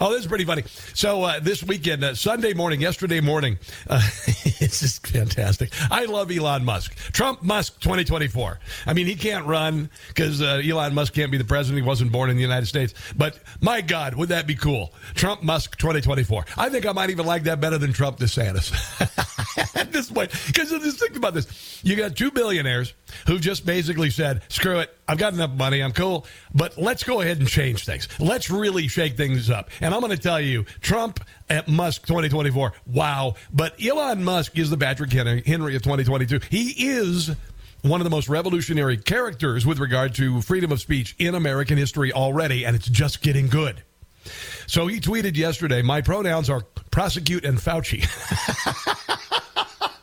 Oh, 0.00 0.12
this 0.12 0.20
is 0.20 0.26
pretty 0.26 0.44
funny. 0.44 0.62
So, 0.94 1.24
uh, 1.24 1.40
this 1.40 1.62
weekend, 1.62 2.04
uh, 2.04 2.14
Sunday 2.14 2.54
morning, 2.54 2.80
yesterday 2.80 3.20
morning, 3.20 3.58
uh, 3.88 4.00
it's 4.26 4.80
just 4.80 5.06
fantastic. 5.06 5.72
I 5.90 6.04
love 6.04 6.30
Elon 6.30 6.64
Musk. 6.64 6.94
Trump 7.12 7.42
Musk 7.42 7.80
2024. 7.80 8.60
I 8.86 8.92
mean, 8.92 9.06
he 9.06 9.16
can't 9.16 9.44
run 9.46 9.90
because 10.08 10.40
uh, 10.40 10.62
Elon 10.64 10.94
Musk 10.94 11.12
can't 11.12 11.32
be 11.32 11.38
the 11.38 11.44
president. 11.44 11.82
He 11.82 11.86
wasn't 11.86 12.12
born 12.12 12.30
in 12.30 12.36
the 12.36 12.42
United 12.42 12.66
States. 12.66 12.94
But 13.16 13.38
my 13.60 13.80
God, 13.80 14.14
would 14.14 14.28
that 14.28 14.46
be 14.46 14.54
cool? 14.54 14.94
Trump 15.14 15.42
Musk 15.42 15.76
2024. 15.78 16.46
I 16.56 16.68
think 16.68 16.86
I 16.86 16.92
might 16.92 17.10
even 17.10 17.26
like 17.26 17.42
that 17.44 17.60
better 17.60 17.78
than 17.78 17.92
Trump 17.92 18.18
DeSantis. 18.18 18.70
At 19.56 19.92
this 19.92 20.10
point, 20.10 20.30
because 20.46 20.70
just 20.70 20.98
think 20.98 21.16
about 21.16 21.34
this. 21.34 21.80
You 21.82 21.96
got 21.96 22.16
two 22.16 22.30
billionaires 22.30 22.94
who 23.26 23.38
just 23.38 23.66
basically 23.66 24.10
said, 24.10 24.42
screw 24.48 24.78
it, 24.78 24.96
I've 25.08 25.18
got 25.18 25.32
enough 25.32 25.52
money, 25.52 25.82
I'm 25.82 25.92
cool, 25.92 26.26
but 26.54 26.78
let's 26.78 27.02
go 27.02 27.20
ahead 27.20 27.38
and 27.38 27.48
change 27.48 27.84
things. 27.84 28.08
Let's 28.18 28.50
really 28.50 28.88
shake 28.88 29.16
things 29.16 29.50
up. 29.50 29.70
And 29.80 29.94
I'm 29.94 30.00
going 30.00 30.14
to 30.14 30.22
tell 30.22 30.40
you, 30.40 30.64
Trump 30.80 31.20
at 31.48 31.68
Musk 31.68 32.06
2024, 32.06 32.72
wow. 32.86 33.34
But 33.52 33.82
Elon 33.84 34.22
Musk 34.22 34.58
is 34.58 34.70
the 34.70 34.78
Patrick 34.78 35.12
Henry 35.12 35.76
of 35.76 35.82
2022. 35.82 36.40
He 36.50 36.88
is 36.88 37.34
one 37.82 38.00
of 38.00 38.04
the 38.04 38.10
most 38.10 38.28
revolutionary 38.28 38.96
characters 38.96 39.64
with 39.66 39.78
regard 39.78 40.14
to 40.16 40.40
freedom 40.42 40.70
of 40.70 40.80
speech 40.80 41.16
in 41.18 41.34
American 41.34 41.78
history 41.78 42.12
already, 42.12 42.64
and 42.64 42.76
it's 42.76 42.88
just 42.88 43.22
getting 43.22 43.48
good. 43.48 43.82
So 44.66 44.86
he 44.86 45.00
tweeted 45.00 45.36
yesterday, 45.36 45.82
My 45.82 46.02
pronouns 46.02 46.50
are 46.50 46.62
prosecute 46.90 47.44
and 47.44 47.58
Fauci. 47.58 48.06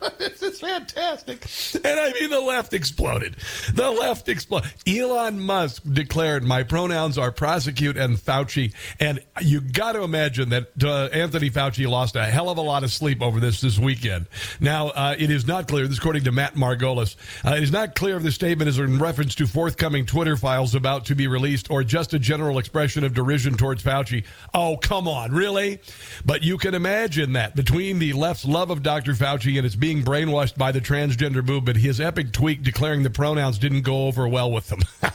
this 0.18 0.37
fantastic. 0.60 1.44
And 1.84 2.00
I 2.00 2.12
mean, 2.12 2.30
the 2.30 2.40
left 2.40 2.74
exploded. 2.74 3.36
The 3.72 3.90
left 3.90 4.28
exploded. 4.28 4.70
Elon 4.86 5.40
Musk 5.40 5.82
declared, 5.90 6.44
My 6.44 6.62
pronouns 6.62 7.18
are 7.18 7.32
prosecute 7.32 7.96
and 7.96 8.16
Fauci. 8.16 8.72
And 9.00 9.20
you 9.40 9.60
got 9.60 9.92
to 9.92 10.02
imagine 10.02 10.50
that 10.50 10.68
uh, 10.82 11.06
Anthony 11.06 11.50
Fauci 11.50 11.88
lost 11.88 12.16
a 12.16 12.24
hell 12.24 12.50
of 12.50 12.58
a 12.58 12.62
lot 12.62 12.84
of 12.84 12.92
sleep 12.92 13.22
over 13.22 13.40
this 13.40 13.60
this 13.60 13.78
weekend. 13.78 14.26
Now, 14.60 14.88
uh, 14.88 15.14
it 15.18 15.30
is 15.30 15.46
not 15.46 15.68
clear, 15.68 15.86
this 15.86 15.98
according 15.98 16.24
to 16.24 16.32
Matt 16.32 16.54
Margolis, 16.54 17.16
uh, 17.44 17.54
it 17.56 17.62
is 17.62 17.72
not 17.72 17.94
clear 17.94 18.16
if 18.16 18.22
the 18.22 18.32
statement 18.32 18.68
is 18.68 18.78
in 18.78 18.98
reference 18.98 19.34
to 19.36 19.46
forthcoming 19.46 20.06
Twitter 20.06 20.36
files 20.36 20.74
about 20.74 21.06
to 21.06 21.14
be 21.14 21.26
released 21.26 21.70
or 21.70 21.84
just 21.84 22.14
a 22.14 22.18
general 22.18 22.58
expression 22.58 23.04
of 23.04 23.14
derision 23.14 23.56
towards 23.56 23.82
Fauci. 23.82 24.24
Oh, 24.54 24.76
come 24.76 25.08
on, 25.08 25.32
really? 25.32 25.80
But 26.24 26.42
you 26.42 26.58
can 26.58 26.74
imagine 26.74 27.32
that 27.32 27.54
between 27.54 27.98
the 27.98 28.12
left's 28.12 28.44
love 28.44 28.70
of 28.70 28.82
Dr. 28.82 29.12
Fauci 29.12 29.56
and 29.56 29.66
its 29.66 29.76
being 29.76 30.02
brainwashed 30.02 30.47
by 30.56 30.72
the 30.72 30.80
transgender 30.80 31.44
movement, 31.44 31.78
his 31.78 32.00
epic 32.00 32.32
tweet 32.32 32.62
declaring 32.62 33.02
the 33.02 33.10
pronouns 33.10 33.58
didn't 33.58 33.82
go 33.82 34.06
over 34.06 34.28
well 34.28 34.50
with 34.50 34.68
them. 34.68 34.80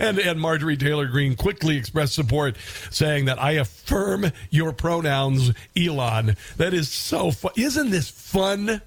and, 0.00 0.18
and 0.18 0.40
Marjorie 0.40 0.76
Taylor 0.76 1.06
Greene 1.06 1.34
quickly 1.34 1.76
expressed 1.76 2.14
support, 2.14 2.56
saying 2.90 3.24
that 3.24 3.42
I 3.42 3.52
affirm 3.52 4.30
your 4.50 4.72
pronouns, 4.72 5.52
Elon. 5.76 6.36
That 6.56 6.74
is 6.74 6.90
so 6.90 7.30
fun. 7.30 7.52
Isn't 7.56 7.90
this 7.90 8.10
fun? 8.10 8.82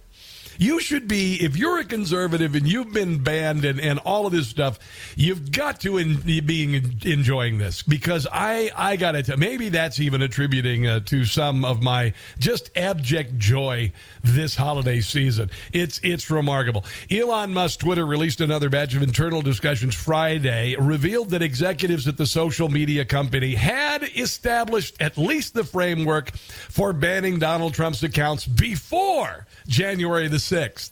You 0.58 0.80
should 0.80 1.08
be, 1.08 1.36
if 1.36 1.58
you're 1.58 1.80
a 1.80 1.86
conservative 1.86 2.56
and 2.56 2.68
you've 2.68 2.94
been 2.94 3.24
banned 3.24 3.66
and, 3.66 3.80
and 3.80 4.00
all 4.00 4.26
of 4.26 4.32
this 4.32 4.48
stuff, 4.48 4.80
you've 5.16 5.52
got 5.52 5.82
to 5.82 5.98
in, 5.98 6.18
be 6.18 6.82
enjoying 7.04 7.58
this 7.58 7.82
because 7.82 8.28
I, 8.32 8.72
I 8.76 8.96
got 8.96 9.14
to, 9.14 9.38
maybe 9.38 9.70
that's 9.70 10.00
even 10.00 10.22
attributing 10.22 10.88
uh, 10.88 11.02
to 11.02 11.26
some 11.26 11.66
of 11.66 11.82
my 11.82 12.14
just 12.40 12.72
abject 12.78 13.38
joy 13.38 13.92
this 14.24 14.56
holiday 14.56 15.02
season. 15.02 15.50
It's, 15.74 16.00
it's 16.04 16.30
remarkable. 16.30 16.86
Elon 17.12 17.54
Musk 17.54 17.80
Twitter 17.80 18.06
released 18.06 18.42
another 18.42 18.70
batch 18.70 18.96
of 18.96 19.02
internal 19.02 19.42
discussions 19.42 19.96
Friday, 19.96 20.76
revealed 20.78 21.30
that 21.32 21.42
executives 21.42 22.08
at 22.08 22.18
the 22.18 22.26
social 22.26 22.70
media 22.70 23.06
company 23.06 23.56
had 23.56 24.04
established 24.16 24.96
at 25.00 25.18
least 25.18 25.54
the 25.54 25.64
framework 25.64 26.36
for 26.36 26.94
banning 26.94 27.40
Donald 27.40 27.74
Trump's 27.74 28.04
accounts 28.04 28.46
before 28.46 29.46
January 29.68 30.28
the 30.28 30.40
6th. 30.50 30.92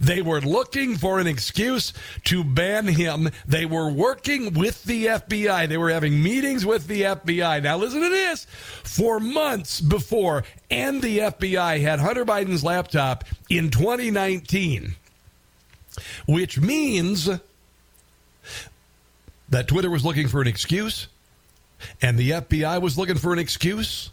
They 0.00 0.22
were 0.22 0.40
looking 0.40 0.96
for 0.96 1.18
an 1.18 1.26
excuse 1.26 1.92
to 2.24 2.44
ban 2.44 2.86
him. 2.86 3.30
They 3.46 3.66
were 3.66 3.90
working 3.90 4.54
with 4.54 4.84
the 4.84 5.06
FBI. 5.06 5.68
They 5.68 5.76
were 5.76 5.90
having 5.90 6.22
meetings 6.22 6.64
with 6.64 6.86
the 6.86 7.02
FBI. 7.02 7.62
Now, 7.62 7.78
listen 7.78 8.02
to 8.02 8.08
this. 8.08 8.46
For 8.84 9.18
months 9.18 9.80
before, 9.80 10.44
and 10.70 11.02
the 11.02 11.18
FBI 11.18 11.80
had 11.80 12.00
Hunter 12.00 12.24
Biden's 12.24 12.62
laptop 12.62 13.24
in 13.48 13.70
2019, 13.70 14.94
which 16.26 16.60
means 16.60 17.28
that 19.48 19.68
Twitter 19.68 19.90
was 19.90 20.04
looking 20.04 20.28
for 20.28 20.40
an 20.40 20.48
excuse 20.48 21.08
and 22.00 22.18
the 22.18 22.30
FBI 22.30 22.80
was 22.80 22.96
looking 22.96 23.16
for 23.16 23.32
an 23.32 23.38
excuse 23.38 24.10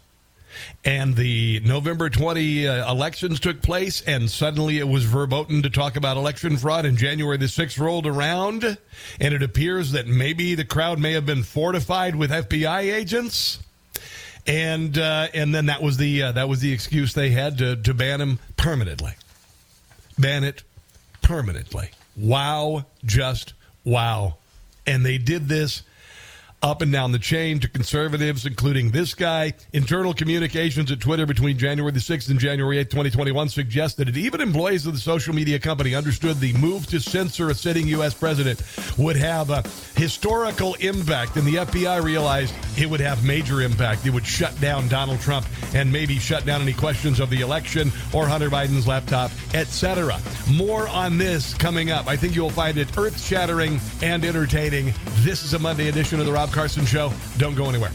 and 0.84 1.16
the 1.16 1.60
November 1.60 2.10
20 2.10 2.66
uh, 2.66 2.90
elections 2.90 3.40
took 3.40 3.62
place, 3.62 4.00
and 4.02 4.30
suddenly 4.30 4.78
it 4.78 4.88
was 4.88 5.04
verboten 5.04 5.62
to 5.62 5.70
talk 5.70 5.96
about 5.96 6.16
election 6.16 6.56
fraud, 6.56 6.84
and 6.84 6.96
January 6.96 7.36
the 7.36 7.46
6th 7.46 7.78
rolled 7.78 8.06
around, 8.06 8.78
and 9.20 9.34
it 9.34 9.42
appears 9.42 9.92
that 9.92 10.06
maybe 10.06 10.54
the 10.54 10.64
crowd 10.64 10.98
may 10.98 11.12
have 11.12 11.26
been 11.26 11.42
fortified 11.42 12.16
with 12.16 12.30
FBI 12.30 12.92
agents. 12.92 13.58
And 14.46 14.96
uh, 14.96 15.28
and 15.34 15.54
then 15.54 15.66
that 15.66 15.82
was 15.82 15.98
the 15.98 16.22
uh, 16.22 16.32
that 16.32 16.48
was 16.48 16.60
the 16.60 16.72
excuse 16.72 17.12
they 17.12 17.28
had 17.30 17.58
to, 17.58 17.76
to 17.76 17.92
ban 17.92 18.22
him 18.22 18.38
permanently, 18.56 19.12
ban 20.18 20.44
it 20.44 20.62
permanently. 21.20 21.90
Wow, 22.16 22.86
just 23.04 23.52
wow, 23.84 24.36
and 24.86 25.04
they 25.04 25.18
did 25.18 25.46
this 25.46 25.82
up 26.62 26.82
and 26.82 26.92
down 26.92 27.12
the 27.12 27.18
chain 27.18 27.58
to 27.60 27.68
conservatives, 27.68 28.44
including 28.44 28.90
this 28.90 29.14
guy. 29.14 29.54
Internal 29.72 30.12
communications 30.12 30.90
at 30.90 31.00
Twitter 31.00 31.24
between 31.24 31.56
January 31.56 31.92
the 31.92 32.00
6th 32.00 32.28
and 32.28 32.38
January 32.38 32.76
8th, 32.76 32.90
2021 32.90 33.48
suggested 33.48 34.08
that 34.08 34.16
even 34.16 34.40
employees 34.40 34.86
of 34.86 34.92
the 34.92 35.00
social 35.00 35.34
media 35.34 35.58
company 35.58 35.94
understood 35.94 36.38
the 36.38 36.52
move 36.54 36.86
to 36.86 37.00
censor 37.00 37.48
a 37.50 37.54
sitting 37.54 37.86
U.S. 37.88 38.12
president 38.12 38.62
would 38.98 39.16
have 39.16 39.50
a 39.50 39.62
historical 39.96 40.74
impact. 40.74 41.36
And 41.36 41.46
the 41.46 41.56
FBI 41.56 42.02
realized 42.02 42.54
it 42.76 42.86
would 42.86 43.00
have 43.00 43.24
major 43.24 43.62
impact. 43.62 44.04
It 44.04 44.10
would 44.10 44.26
shut 44.26 44.58
down 44.60 44.88
Donald 44.88 45.20
Trump 45.20 45.46
and 45.74 45.90
maybe 45.90 46.18
shut 46.18 46.44
down 46.44 46.60
any 46.60 46.74
questions 46.74 47.20
of 47.20 47.30
the 47.30 47.40
election 47.40 47.90
or 48.12 48.26
Hunter 48.26 48.50
Biden's 48.50 48.86
laptop, 48.86 49.30
etc. 49.54 50.20
More 50.52 50.88
on 50.88 51.16
this 51.16 51.54
coming 51.54 51.90
up. 51.90 52.06
I 52.06 52.16
think 52.16 52.36
you'll 52.36 52.50
find 52.50 52.76
it 52.76 52.96
earth 52.98 53.20
shattering 53.20 53.80
and 54.02 54.24
entertaining. 54.24 54.92
This 55.20 55.42
is 55.42 55.54
a 55.54 55.58
Monday 55.58 55.88
edition 55.88 56.20
of 56.20 56.26
the 56.26 56.32
Rob 56.50 56.54
Carson 56.54 56.84
Show. 56.84 57.12
Don't 57.38 57.54
go 57.54 57.66
anywhere. 57.66 57.90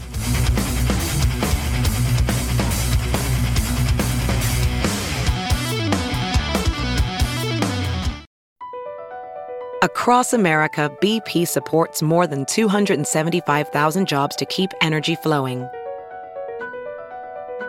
Across 9.82 10.32
America, 10.32 10.90
BP 11.00 11.46
supports 11.46 12.02
more 12.02 12.26
than 12.26 12.44
275,000 12.46 14.08
jobs 14.08 14.34
to 14.36 14.46
keep 14.46 14.70
energy 14.80 15.16
flowing. 15.16 15.68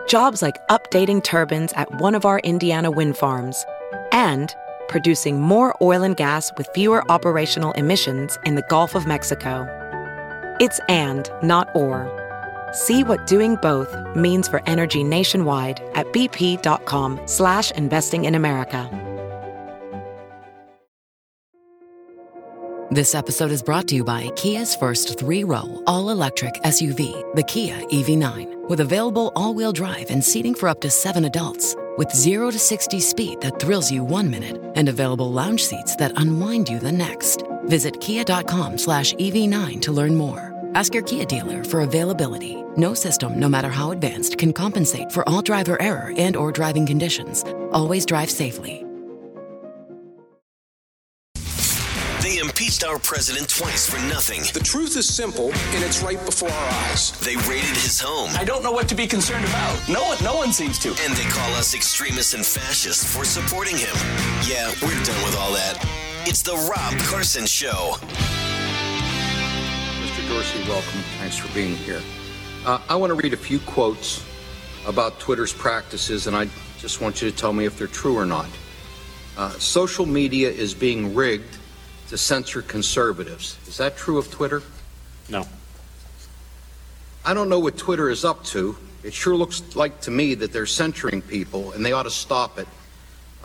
Jobs 0.08 0.40
like 0.40 0.56
updating 0.68 1.22
turbines 1.22 1.72
at 1.74 2.00
one 2.00 2.14
of 2.14 2.24
our 2.24 2.38
Indiana 2.40 2.90
wind 2.90 3.16
farms 3.16 3.64
and 4.10 4.54
producing 4.88 5.38
more 5.38 5.76
oil 5.82 6.02
and 6.02 6.16
gas 6.16 6.50
with 6.56 6.66
fewer 6.74 7.04
operational 7.10 7.72
emissions 7.72 8.38
in 8.46 8.54
the 8.54 8.64
Gulf 8.70 8.94
of 8.94 9.06
Mexico. 9.06 9.87
It's 10.60 10.80
and, 10.88 11.30
not 11.42 11.68
or. 11.74 12.10
See 12.72 13.04
what 13.04 13.26
doing 13.26 13.56
both 13.56 13.94
means 14.14 14.48
for 14.48 14.62
energy 14.66 15.04
nationwide 15.04 15.80
at 15.94 16.06
bp.com 16.12 17.20
slash 17.26 17.70
investing 17.72 18.24
in 18.24 18.34
America. 18.34 18.90
This 22.90 23.14
episode 23.14 23.50
is 23.50 23.62
brought 23.62 23.86
to 23.88 23.94
you 23.94 24.02
by 24.02 24.30
Kia's 24.30 24.74
first 24.74 25.18
three-row, 25.18 25.84
all-electric 25.86 26.54
SUV, 26.62 27.34
the 27.34 27.42
Kia 27.42 27.76
EV9, 27.76 28.68
with 28.68 28.80
available 28.80 29.30
all-wheel 29.36 29.72
drive 29.72 30.10
and 30.10 30.24
seating 30.24 30.54
for 30.54 30.70
up 30.70 30.80
to 30.80 30.90
seven 30.90 31.26
adults. 31.26 31.76
With 31.98 32.10
0 32.14 32.50
to 32.50 32.58
60 32.58 32.98
speed 33.00 33.40
that 33.42 33.60
thrills 33.60 33.92
you 33.92 34.02
one 34.02 34.30
minute 34.30 34.58
and 34.74 34.88
available 34.88 35.30
lounge 35.30 35.62
seats 35.64 35.96
that 35.96 36.12
unwind 36.16 36.68
you 36.68 36.78
the 36.78 36.90
next. 36.90 37.42
Visit 37.68 38.00
kia.com 38.00 38.78
slash 38.78 39.14
EV9 39.14 39.80
to 39.82 39.92
learn 39.92 40.14
more. 40.14 40.54
Ask 40.74 40.94
your 40.94 41.02
Kia 41.02 41.24
dealer 41.24 41.64
for 41.64 41.80
availability. 41.80 42.56
No 42.76 42.94
system, 42.94 43.38
no 43.40 43.48
matter 43.48 43.68
how 43.68 43.90
advanced, 43.90 44.38
can 44.38 44.52
compensate 44.52 45.10
for 45.10 45.28
all 45.28 45.42
driver 45.42 45.80
error 45.80 46.12
and 46.16 46.36
or 46.36 46.52
driving 46.52 46.86
conditions. 46.86 47.44
Always 47.72 48.06
drive 48.06 48.30
safely. 48.30 48.84
They 52.22 52.38
impeached 52.38 52.84
our 52.84 52.98
president 52.98 53.48
twice 53.48 53.88
for 53.88 53.98
nothing. 54.08 54.42
The 54.52 54.60
truth 54.60 54.96
is 54.96 55.12
simple, 55.12 55.46
and 55.46 55.82
it's 55.82 56.02
right 56.02 56.22
before 56.26 56.50
our 56.50 56.70
eyes. 56.84 57.12
They 57.20 57.36
raided 57.48 57.76
his 57.76 57.98
home. 58.00 58.30
I 58.36 58.44
don't 58.44 58.62
know 58.62 58.72
what 58.72 58.88
to 58.90 58.94
be 58.94 59.06
concerned 59.06 59.46
about. 59.46 59.88
No 59.88 60.02
one, 60.04 60.22
no 60.22 60.36
one 60.36 60.52
seems 60.52 60.78
to. 60.80 60.88
And 60.90 61.14
they 61.14 61.28
call 61.30 61.50
us 61.54 61.74
extremists 61.74 62.34
and 62.34 62.44
fascists 62.44 63.04
for 63.16 63.24
supporting 63.24 63.76
him. 63.76 63.94
Yeah, 64.46 64.70
we're 64.82 65.02
done 65.04 65.22
with 65.24 65.36
all 65.38 65.52
that. 65.54 65.97
It's 66.30 66.42
the 66.42 66.52
Rob 66.52 66.92
Carson 67.08 67.46
Show. 67.46 67.96
Mr. 70.02 70.28
Dorsey, 70.28 70.58
welcome. 70.68 71.00
Thanks 71.18 71.38
for 71.38 71.50
being 71.54 71.74
here. 71.74 72.02
Uh, 72.66 72.78
I 72.86 72.96
want 72.96 73.12
to 73.12 73.14
read 73.14 73.32
a 73.32 73.36
few 73.38 73.58
quotes 73.60 74.22
about 74.86 75.18
Twitter's 75.20 75.54
practices, 75.54 76.26
and 76.26 76.36
I 76.36 76.50
just 76.76 77.00
want 77.00 77.22
you 77.22 77.30
to 77.30 77.34
tell 77.34 77.54
me 77.54 77.64
if 77.64 77.78
they're 77.78 77.86
true 77.86 78.14
or 78.14 78.26
not. 78.26 78.50
Uh, 79.38 79.52
social 79.52 80.04
media 80.04 80.50
is 80.50 80.74
being 80.74 81.14
rigged 81.14 81.56
to 82.10 82.18
censor 82.18 82.60
conservatives. 82.60 83.56
Is 83.66 83.78
that 83.78 83.96
true 83.96 84.18
of 84.18 84.30
Twitter? 84.30 84.62
No. 85.30 85.46
I 87.24 87.32
don't 87.32 87.48
know 87.48 87.58
what 87.58 87.78
Twitter 87.78 88.10
is 88.10 88.26
up 88.26 88.44
to. 88.52 88.76
It 89.02 89.14
sure 89.14 89.34
looks 89.34 89.74
like 89.74 90.02
to 90.02 90.10
me 90.10 90.34
that 90.34 90.52
they're 90.52 90.66
censoring 90.66 91.22
people, 91.22 91.72
and 91.72 91.82
they 91.82 91.92
ought 91.92 92.02
to 92.02 92.10
stop 92.10 92.58
it. 92.58 92.68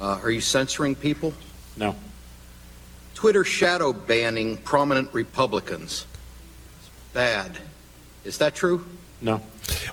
Uh, 0.01 0.19
are 0.21 0.31
you 0.31 0.41
censoring 0.41 0.95
people? 0.95 1.33
No. 1.77 1.95
Twitter 3.13 3.43
shadow 3.43 3.93
banning 3.93 4.57
prominent 4.57 5.13
Republicans. 5.13 6.05
It's 6.79 6.89
bad. 7.13 7.57
Is 8.25 8.37
that 8.39 8.55
true? 8.55 8.85
No. 9.21 9.41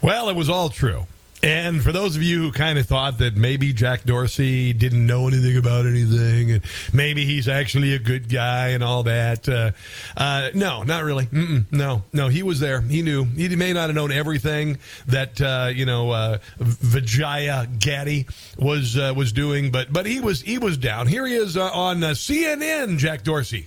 Well, 0.02 0.28
it 0.28 0.36
was 0.36 0.48
all 0.48 0.68
true. 0.68 1.06
And 1.42 1.82
for 1.82 1.90
those 1.90 2.16
of 2.16 2.22
you 2.22 2.38
who 2.38 2.52
kind 2.52 2.78
of 2.78 2.84
thought 2.84 3.18
that 3.18 3.34
maybe 3.34 3.72
Jack 3.72 4.04
Dorsey 4.04 4.74
didn't 4.74 5.06
know 5.06 5.26
anything 5.26 5.56
about 5.56 5.86
anything, 5.86 6.52
and 6.52 6.62
maybe 6.92 7.24
he's 7.24 7.48
actually 7.48 7.94
a 7.94 7.98
good 7.98 8.28
guy 8.28 8.68
and 8.68 8.84
all 8.84 9.04
that, 9.04 9.48
uh, 9.48 9.70
uh, 10.18 10.50
no, 10.52 10.82
not 10.82 11.02
really. 11.02 11.24
Mm-mm, 11.26 11.64
no, 11.72 12.02
no, 12.12 12.28
he 12.28 12.42
was 12.42 12.60
there. 12.60 12.82
He 12.82 13.00
knew. 13.00 13.24
He 13.24 13.56
may 13.56 13.72
not 13.72 13.88
have 13.88 13.94
known 13.94 14.12
everything 14.12 14.78
that 15.06 15.40
uh, 15.40 15.70
you 15.74 15.86
know 15.86 16.10
uh, 16.10 16.38
Vijaya 16.58 17.66
Gadde 17.78 18.26
was 18.58 18.98
uh, 18.98 19.14
was 19.16 19.32
doing, 19.32 19.70
but 19.70 19.90
but 19.90 20.04
he 20.04 20.20
was 20.20 20.42
he 20.42 20.58
was 20.58 20.76
down. 20.76 21.06
Here 21.06 21.26
he 21.26 21.34
is 21.34 21.56
uh, 21.56 21.70
on 21.72 22.00
CNN. 22.00 22.98
Jack 22.98 23.24
Dorsey. 23.24 23.66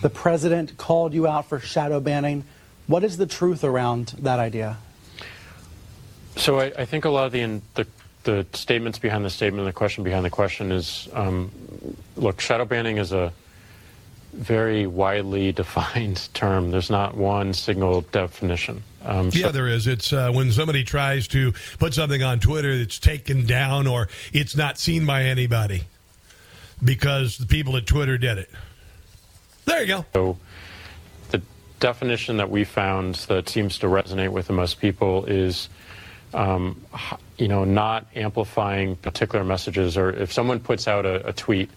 The 0.00 0.10
president 0.10 0.78
called 0.78 1.12
you 1.12 1.26
out 1.26 1.46
for 1.46 1.60
shadow 1.60 2.00
banning. 2.00 2.44
What 2.86 3.04
is 3.04 3.18
the 3.18 3.26
truth 3.26 3.62
around 3.62 4.14
that 4.20 4.38
idea? 4.38 4.78
So 6.36 6.60
I, 6.60 6.72
I 6.78 6.84
think 6.84 7.04
a 7.04 7.10
lot 7.10 7.26
of 7.26 7.32
the, 7.32 7.60
the, 7.74 7.86
the 8.24 8.46
statements 8.52 8.98
behind 8.98 9.24
the 9.24 9.30
statement, 9.30 9.66
the 9.66 9.72
question 9.72 10.04
behind 10.04 10.24
the 10.24 10.30
question 10.30 10.72
is, 10.72 11.08
um, 11.12 11.50
look, 12.16 12.40
shadow 12.40 12.64
banning 12.64 12.98
is 12.98 13.12
a 13.12 13.32
very 14.32 14.86
widely 14.86 15.52
defined 15.62 16.28
term. 16.34 16.70
There's 16.70 16.90
not 16.90 17.16
one 17.16 17.52
single 17.52 18.02
definition. 18.02 18.82
Um, 19.04 19.30
yeah, 19.32 19.46
so- 19.46 19.52
there 19.52 19.68
is. 19.68 19.86
It's 19.86 20.12
uh, 20.12 20.30
when 20.32 20.52
somebody 20.52 20.84
tries 20.84 21.28
to 21.28 21.52
put 21.78 21.94
something 21.94 22.22
on 22.22 22.40
Twitter 22.40 22.78
that's 22.78 22.98
taken 22.98 23.46
down 23.46 23.86
or 23.86 24.08
it's 24.32 24.56
not 24.56 24.78
seen 24.78 25.06
by 25.06 25.24
anybody 25.24 25.84
because 26.82 27.38
the 27.38 27.46
people 27.46 27.76
at 27.76 27.86
Twitter 27.86 28.18
did 28.18 28.38
it. 28.38 28.50
There 29.64 29.80
you 29.80 29.86
go. 29.86 30.04
So 30.12 30.38
the 31.30 31.40
definition 31.78 32.38
that 32.38 32.50
we 32.50 32.64
found 32.64 33.14
that 33.28 33.48
seems 33.48 33.78
to 33.78 33.86
resonate 33.86 34.30
with 34.30 34.48
the 34.48 34.52
most 34.52 34.80
people 34.80 35.24
is 35.26 35.68
um, 36.34 36.80
you 37.38 37.48
know, 37.48 37.64
not 37.64 38.06
amplifying 38.14 38.96
particular 38.96 39.44
messages, 39.44 39.96
or 39.96 40.10
if 40.10 40.32
someone 40.32 40.60
puts 40.60 40.88
out 40.88 41.06
a, 41.06 41.28
a 41.28 41.32
tweet, 41.32 41.70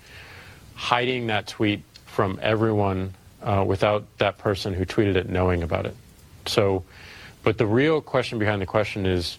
hiding 0.76 1.28
that 1.28 1.48
tweet 1.48 1.82
from 2.06 2.39
everyone 2.41 3.13
uh, 3.41 3.63
without 3.68 4.06
that 4.18 4.38
person 4.38 4.74
who 4.74 4.86
tweeted 4.86 5.15
it 5.15 5.30
knowing 5.30 5.63
about 5.63 5.86
it. 5.86 5.96
So, 6.46 6.84
but 7.44 7.58
the 7.58 7.65
real 7.65 8.02
question 8.02 8.39
behind 8.39 8.62
the 8.62 8.65
question 8.65 9.06
is, 9.06 9.38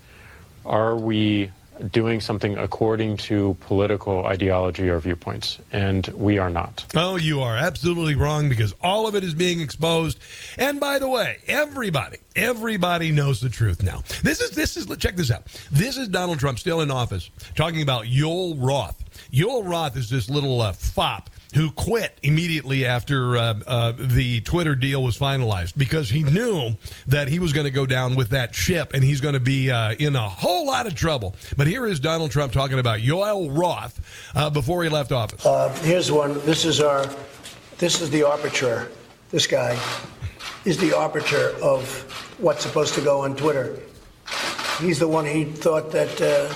are 0.65 0.97
we 0.97 1.51
doing 1.91 2.21
something 2.21 2.57
according 2.57 3.17
to 3.17 3.57
political 3.61 4.27
ideology 4.27 4.89
or 4.89 4.99
viewpoints, 4.99 5.59
and 5.73 6.07
we 6.09 6.39
are 6.39 6.51
not. 6.51 6.85
Oh, 6.95 7.17
you 7.17 7.41
are 7.43 7.57
absolutely 7.57 8.15
wrong 8.15 8.49
because 8.49 8.75
all 8.81 9.07
of 9.07 9.15
it 9.15 9.25
is 9.25 9.35
being 9.35 9.61
exposed. 9.61 10.19
And 10.59 10.81
by 10.81 10.99
the 10.99 11.09
way, 11.09 11.39
everybody, 11.47 12.19
everybody 12.35 13.13
knows 13.13 13.41
the 13.41 13.49
truth 13.49 13.83
now. 13.83 14.03
This 14.23 14.41
is 14.41 14.51
this 14.51 14.77
is 14.77 14.87
check 14.97 15.17
this 15.17 15.31
out. 15.31 15.45
This 15.71 15.97
is 15.97 16.09
Donald 16.09 16.39
Trump 16.39 16.59
still 16.59 16.81
in 16.81 16.91
office 16.91 17.31
talking 17.55 17.83
about 17.83 18.05
Yoel 18.05 18.57
Roth. 18.59 19.03
Yoel 19.37 19.69
Roth 19.69 19.99
is 19.99 20.09
this 20.09 20.31
little 20.31 20.63
uh, 20.63 20.73
fop 20.73 21.29
who 21.55 21.71
quit 21.71 22.19
immediately 22.23 22.87
after 22.87 23.37
uh, 23.37 23.55
uh, 23.67 23.93
the 23.99 24.41
Twitter 24.41 24.75
deal 24.75 25.03
was 25.03 25.19
finalized 25.19 25.77
because 25.77 26.09
he 26.09 26.23
knew 26.23 26.75
that 27.07 27.29
he 27.29 27.39
was 27.39 27.53
going 27.53 27.67
to 27.67 27.71
go 27.71 27.85
down 27.85 28.17
with 28.17 28.31
that 28.31 28.55
ship 28.55 28.95
and 28.95 29.05
he's 29.05 29.21
going 29.21 29.35
to 29.35 29.41
be 29.41 29.71
uh, 29.71 29.93
in 29.99 30.17
a 30.17 30.27
whole 30.27 30.67
lot 30.67 30.87
of 30.87 30.95
trouble. 30.95 31.37
But 31.55 31.67
here 31.67 31.85
is 31.85 32.01
Donald 32.01 32.31
Trump 32.31 32.55
talking 32.55 32.79
about 32.79 33.01
Yoel 33.01 33.55
Roth 33.55 34.01
uh, 34.35 34.49
before 34.49 34.83
he 34.83 34.89
left 34.89 35.13
office. 35.13 35.45
Uh, 35.45 35.69
here's 35.83 36.11
one. 36.11 36.35
This 36.47 36.65
is 36.65 36.81
our. 36.81 37.07
This 37.77 38.01
is 38.01 38.09
the 38.09 38.23
arbiter. 38.23 38.91
This 39.31 39.47
guy. 39.47 39.79
is 40.65 40.79
the 40.79 40.97
arbiter 40.97 41.51
of 41.63 41.87
what's 42.39 42.63
supposed 42.63 42.95
to 42.95 43.03
go 43.03 43.21
on 43.21 43.37
Twitter. 43.37 43.79
He's 44.81 44.99
the 44.99 45.09
one 45.09 45.27
he 45.27 45.45
thought 45.45 45.93
that 45.93 46.21
uh, 46.23 46.53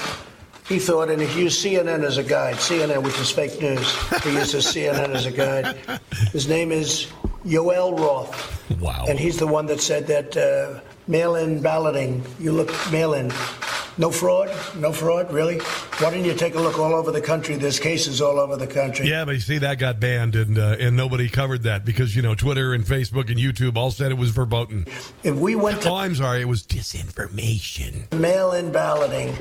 he 0.71 0.79
thought, 0.79 1.11
and 1.11 1.21
he 1.21 1.43
used 1.43 1.63
CNN 1.65 2.05
as 2.05 2.17
a 2.17 2.23
guide. 2.23 2.55
CNN, 2.55 3.03
which 3.03 3.19
is 3.19 3.29
fake 3.29 3.61
news, 3.61 3.93
he 4.23 4.33
uses 4.33 4.65
CNN 4.65 5.11
as 5.11 5.27
a 5.27 5.33
guide. 5.33 5.77
His 6.33 6.49
name 6.49 6.71
is 6.71 7.09
Yoel 7.45 7.99
Roth. 7.99 8.81
Wow. 8.81 9.05
And 9.09 9.19
he's 9.19 9.37
the 9.37 9.49
one 9.49 9.67
that 9.67 9.81
said 9.81 10.07
that 10.07 10.37
uh, 10.37 10.81
mail-in 11.09 11.61
balloting, 11.61 12.25
you 12.39 12.53
look 12.53 12.73
mail-in. 12.93 13.33
No 13.99 14.13
fraud? 14.13 14.49
No 14.77 14.93
fraud? 14.93 15.33
Really? 15.33 15.59
Why 15.59 16.13
don't 16.13 16.25
you 16.25 16.35
take 16.35 16.55
a 16.55 16.61
look 16.61 16.79
all 16.79 16.95
over 16.95 17.11
the 17.11 17.21
country? 17.21 17.57
There's 17.57 17.81
cases 17.81 18.23
all 18.23 18.39
over 18.39 18.57
the 18.57 18.69
country. 18.69 19.09
Yeah, 19.09 19.25
but 19.25 19.33
you 19.33 19.41
see, 19.41 19.59
that 19.59 19.79
got 19.79 19.99
banned, 19.99 20.37
and 20.37 20.57
uh, 20.57 20.77
and 20.79 20.97
nobody 20.97 21.29
covered 21.29 21.65
that 21.65 21.85
because 21.85 22.15
you 22.15 22.23
know 22.23 22.37
Twitter 22.37 22.73
and 22.73 22.85
Facebook 22.85 23.29
and 23.29 23.37
YouTube 23.37 23.77
all 23.77 23.91
said 23.91 24.13
it 24.13 24.17
was 24.17 24.31
verboten. 24.31 24.87
If 25.25 25.35
we 25.35 25.57
went 25.57 25.83
to 25.83 25.91
oh, 25.91 25.97
I'm 25.97 26.15
sorry, 26.15 26.41
it 26.41 26.49
was 26.49 26.63
disinformation. 26.63 28.11
Mail-in 28.19 28.73
balloting, 28.73 29.37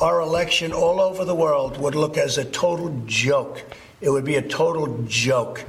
our 0.00 0.20
election 0.20 0.72
all 0.72 1.00
over 1.00 1.24
the 1.24 1.34
world 1.34 1.78
would 1.78 1.94
look 1.94 2.16
as 2.16 2.38
a 2.38 2.44
total 2.44 3.02
joke. 3.06 3.62
It 4.00 4.10
would 4.10 4.24
be 4.24 4.36
a 4.36 4.42
total 4.42 5.02
joke. 5.06 5.64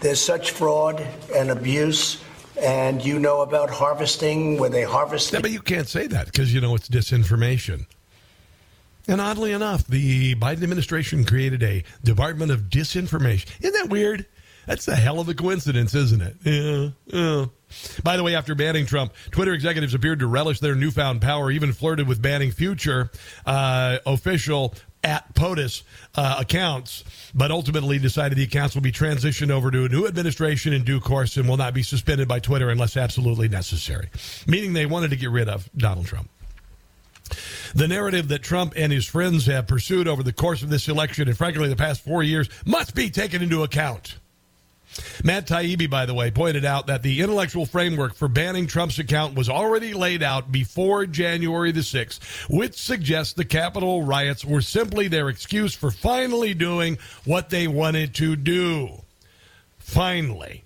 There's 0.00 0.20
such 0.20 0.52
fraud 0.52 1.04
and 1.34 1.50
abuse 1.50 2.22
and 2.60 3.04
you 3.04 3.18
know 3.18 3.40
about 3.40 3.70
harvesting 3.70 4.58
where 4.58 4.70
they 4.70 4.84
harvest. 4.84 5.32
Yeah, 5.32 5.40
but 5.40 5.50
you 5.50 5.60
can't 5.60 5.88
say 5.88 6.06
that 6.06 6.26
because 6.26 6.54
you 6.54 6.60
know 6.60 6.74
it's 6.74 6.88
disinformation. 6.88 7.86
And 9.06 9.20
oddly 9.20 9.52
enough, 9.52 9.86
the 9.86 10.34
Biden 10.36 10.62
administration 10.62 11.24
created 11.24 11.62
a 11.62 11.84
Department 12.02 12.50
of 12.50 12.62
Disinformation. 12.62 13.50
Isn't 13.60 13.74
that 13.74 13.90
weird? 13.90 14.24
That's 14.66 14.88
a 14.88 14.96
hell 14.96 15.20
of 15.20 15.28
a 15.28 15.34
coincidence, 15.34 15.94
isn't 15.94 16.22
it? 16.22 16.36
Yeah. 16.42 16.88
yeah. 17.06 17.46
By 18.02 18.16
the 18.16 18.22
way, 18.22 18.34
after 18.34 18.54
banning 18.54 18.86
Trump, 18.86 19.12
Twitter 19.30 19.52
executives 19.52 19.94
appeared 19.94 20.20
to 20.20 20.26
relish 20.26 20.60
their 20.60 20.74
newfound 20.74 21.22
power, 21.22 21.50
even 21.50 21.72
flirted 21.72 22.06
with 22.06 22.22
banning 22.22 22.50
future 22.50 23.10
uh, 23.46 23.98
official 24.06 24.74
at 25.02 25.34
POTUS 25.34 25.82
uh, 26.14 26.36
accounts, 26.40 27.04
but 27.34 27.50
ultimately 27.50 27.98
decided 27.98 28.38
the 28.38 28.44
accounts 28.44 28.74
will 28.74 28.82
be 28.82 28.92
transitioned 28.92 29.50
over 29.50 29.70
to 29.70 29.84
a 29.84 29.88
new 29.88 30.06
administration 30.06 30.72
in 30.72 30.82
due 30.82 30.98
course 30.98 31.36
and 31.36 31.48
will 31.48 31.58
not 31.58 31.74
be 31.74 31.82
suspended 31.82 32.26
by 32.26 32.40
Twitter 32.40 32.70
unless 32.70 32.96
absolutely 32.96 33.48
necessary. 33.48 34.08
Meaning 34.46 34.72
they 34.72 34.86
wanted 34.86 35.10
to 35.10 35.16
get 35.16 35.30
rid 35.30 35.48
of 35.48 35.68
Donald 35.76 36.06
Trump. 36.06 36.30
The 37.74 37.88
narrative 37.88 38.28
that 38.28 38.42
Trump 38.42 38.74
and 38.76 38.92
his 38.92 39.06
friends 39.06 39.46
have 39.46 39.66
pursued 39.66 40.08
over 40.08 40.22
the 40.22 40.32
course 40.32 40.62
of 40.62 40.70
this 40.70 40.88
election 40.88 41.28
and 41.28 41.36
frankly 41.36 41.68
the 41.68 41.76
past 41.76 42.02
four 42.02 42.22
years 42.22 42.48
must 42.64 42.94
be 42.94 43.10
taken 43.10 43.42
into 43.42 43.62
account. 43.62 44.18
Matt 45.22 45.46
Taibbi, 45.46 45.88
by 45.88 46.06
the 46.06 46.14
way, 46.14 46.30
pointed 46.30 46.64
out 46.64 46.86
that 46.86 47.02
the 47.02 47.20
intellectual 47.20 47.66
framework 47.66 48.14
for 48.14 48.28
banning 48.28 48.66
Trump's 48.66 48.98
account 48.98 49.34
was 49.34 49.48
already 49.48 49.92
laid 49.92 50.22
out 50.22 50.52
before 50.52 51.06
January 51.06 51.72
the 51.72 51.80
6th, 51.80 52.48
which 52.48 52.74
suggests 52.74 53.32
the 53.32 53.44
Capitol 53.44 54.02
riots 54.02 54.44
were 54.44 54.60
simply 54.60 55.08
their 55.08 55.28
excuse 55.28 55.74
for 55.74 55.90
finally 55.90 56.54
doing 56.54 56.98
what 57.24 57.50
they 57.50 57.66
wanted 57.66 58.14
to 58.14 58.36
do. 58.36 59.02
Finally. 59.78 60.64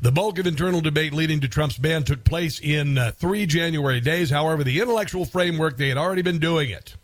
The 0.00 0.10
bulk 0.12 0.40
of 0.40 0.48
internal 0.48 0.80
debate 0.80 1.12
leading 1.12 1.40
to 1.40 1.48
Trump's 1.48 1.78
ban 1.78 2.02
took 2.02 2.24
place 2.24 2.58
in 2.58 2.98
uh, 2.98 3.12
three 3.12 3.46
January 3.46 4.00
days. 4.00 4.30
However, 4.30 4.64
the 4.64 4.80
intellectual 4.80 5.24
framework, 5.24 5.76
they 5.76 5.88
had 5.88 5.96
already 5.96 6.22
been 6.22 6.40
doing 6.40 6.70
it 6.70 6.96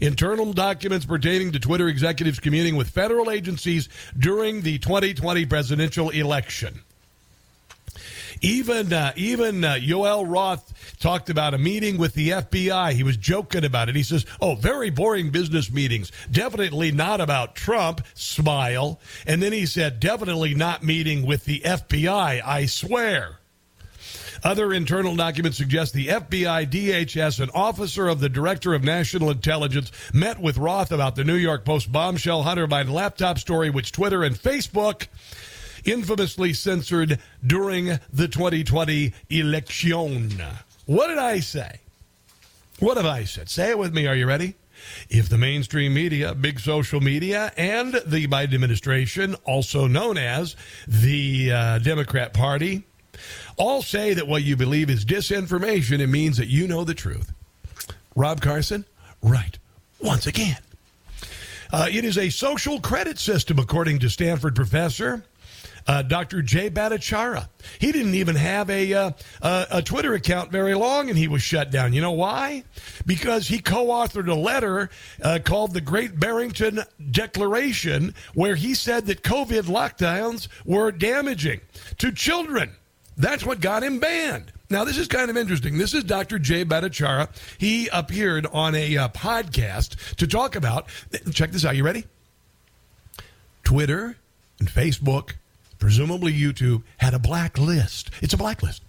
internal 0.00 0.52
documents 0.52 1.06
pertaining 1.06 1.52
to 1.52 1.60
Twitter 1.60 1.88
executives 1.88 2.40
communing 2.40 2.76
with 2.76 2.90
federal 2.90 3.30
agencies 3.30 3.88
during 4.18 4.62
the 4.62 4.78
2020 4.78 5.46
presidential 5.46 6.10
election. 6.10 6.80
Even 8.40 8.92
uh, 8.92 9.12
even 9.16 9.64
uh, 9.64 9.74
Yoel 9.74 10.30
Roth 10.30 10.98
talked 10.98 11.30
about 11.30 11.54
a 11.54 11.58
meeting 11.58 11.98
with 11.98 12.14
the 12.14 12.30
FBI. 12.30 12.92
He 12.92 13.02
was 13.02 13.16
joking 13.16 13.64
about 13.64 13.88
it. 13.88 13.96
He 13.96 14.02
says, 14.02 14.26
"Oh, 14.40 14.54
very 14.54 14.90
boring 14.90 15.30
business 15.30 15.70
meetings. 15.72 16.12
Definitely 16.30 16.92
not 16.92 17.20
about 17.20 17.54
Trump." 17.54 18.02
Smile. 18.14 19.00
And 19.26 19.42
then 19.42 19.52
he 19.52 19.66
said, 19.66 20.00
"Definitely 20.00 20.54
not 20.54 20.82
meeting 20.82 21.24
with 21.24 21.44
the 21.44 21.60
FBI. 21.60 22.42
I 22.44 22.66
swear." 22.66 23.38
Other 24.44 24.74
internal 24.74 25.16
documents 25.16 25.56
suggest 25.56 25.94
the 25.94 26.08
FBI, 26.08 26.68
DHS, 26.70 27.40
an 27.40 27.48
officer 27.54 28.08
of 28.08 28.20
the 28.20 28.28
Director 28.28 28.74
of 28.74 28.84
National 28.84 29.30
Intelligence 29.30 29.90
met 30.12 30.38
with 30.38 30.58
Roth 30.58 30.92
about 30.92 31.16
the 31.16 31.24
New 31.24 31.36
York 31.36 31.64
Post 31.64 31.90
bombshell 31.90 32.42
Hunter 32.42 32.68
Biden 32.68 32.90
laptop 32.90 33.38
story, 33.38 33.70
which 33.70 33.90
Twitter 33.90 34.22
and 34.22 34.36
Facebook 34.36 35.06
infamously 35.86 36.52
censored 36.52 37.18
during 37.46 37.98
the 38.12 38.28
2020 38.28 39.14
election. 39.30 40.30
What 40.84 41.08
did 41.08 41.18
I 41.18 41.40
say? 41.40 41.80
What 42.80 42.98
have 42.98 43.06
I 43.06 43.24
said? 43.24 43.48
Say 43.48 43.70
it 43.70 43.78
with 43.78 43.94
me. 43.94 44.06
Are 44.06 44.16
you 44.16 44.26
ready? 44.26 44.56
If 45.08 45.30
the 45.30 45.38
mainstream 45.38 45.94
media, 45.94 46.34
big 46.34 46.60
social 46.60 47.00
media, 47.00 47.50
and 47.56 47.94
the 48.04 48.26
Biden 48.26 48.52
administration, 48.52 49.36
also 49.44 49.86
known 49.86 50.18
as 50.18 50.54
the 50.86 51.50
uh, 51.50 51.78
Democrat 51.78 52.34
Party, 52.34 52.84
all 53.56 53.82
say 53.82 54.14
that 54.14 54.26
what 54.26 54.42
you 54.42 54.56
believe 54.56 54.90
is 54.90 55.04
disinformation. 55.04 56.00
It 56.00 56.08
means 56.08 56.36
that 56.38 56.48
you 56.48 56.66
know 56.66 56.84
the 56.84 56.94
truth. 56.94 57.32
Rob 58.16 58.40
Carson, 58.40 58.84
right, 59.22 59.58
once 60.00 60.26
again. 60.26 60.58
Uh, 61.72 61.88
it 61.90 62.04
is 62.04 62.16
a 62.16 62.30
social 62.30 62.80
credit 62.80 63.18
system, 63.18 63.58
according 63.58 63.98
to 63.98 64.08
Stanford 64.08 64.54
professor 64.54 65.24
uh, 65.86 66.02
Dr. 66.02 66.42
Jay 66.42 66.70
Bhattacharya. 66.70 67.48
He 67.78 67.92
didn't 67.92 68.14
even 68.14 68.36
have 68.36 68.70
a, 68.70 68.92
uh, 68.94 69.10
a 69.42 69.82
Twitter 69.82 70.14
account 70.14 70.50
very 70.50 70.74
long, 70.74 71.08
and 71.08 71.18
he 71.18 71.28
was 71.28 71.42
shut 71.42 71.70
down. 71.70 71.92
You 71.92 72.00
know 72.00 72.12
why? 72.12 72.64
Because 73.06 73.48
he 73.48 73.58
co-authored 73.58 74.28
a 74.28 74.34
letter 74.34 74.90
uh, 75.22 75.40
called 75.44 75.74
the 75.74 75.80
Great 75.80 76.18
Barrington 76.18 76.80
Declaration, 77.10 78.14
where 78.34 78.54
he 78.54 78.74
said 78.74 79.06
that 79.06 79.22
COVID 79.22 79.64
lockdowns 79.64 80.48
were 80.64 80.90
damaging 80.90 81.60
to 81.98 82.12
children. 82.12 82.72
That's 83.16 83.44
what 83.44 83.60
got 83.60 83.82
him 83.82 83.98
banned. 84.00 84.52
Now, 84.70 84.84
this 84.84 84.98
is 84.98 85.06
kind 85.06 85.30
of 85.30 85.36
interesting. 85.36 85.78
This 85.78 85.94
is 85.94 86.04
Dr. 86.04 86.38
Jay 86.38 86.64
Bhattacharya. 86.64 87.28
He 87.58 87.88
appeared 87.92 88.46
on 88.46 88.74
a 88.74 88.96
uh, 88.96 89.08
podcast 89.08 90.16
to 90.16 90.26
talk 90.26 90.56
about, 90.56 90.86
check 91.32 91.52
this 91.52 91.64
out. 91.64 91.76
You 91.76 91.84
ready? 91.84 92.04
Twitter 93.62 94.16
and 94.58 94.68
Facebook, 94.68 95.34
presumably 95.78 96.32
YouTube, 96.32 96.82
had 96.98 97.14
a 97.14 97.18
blacklist. 97.18 98.10
It's 98.20 98.34
a 98.34 98.36
blacklist. 98.36 98.82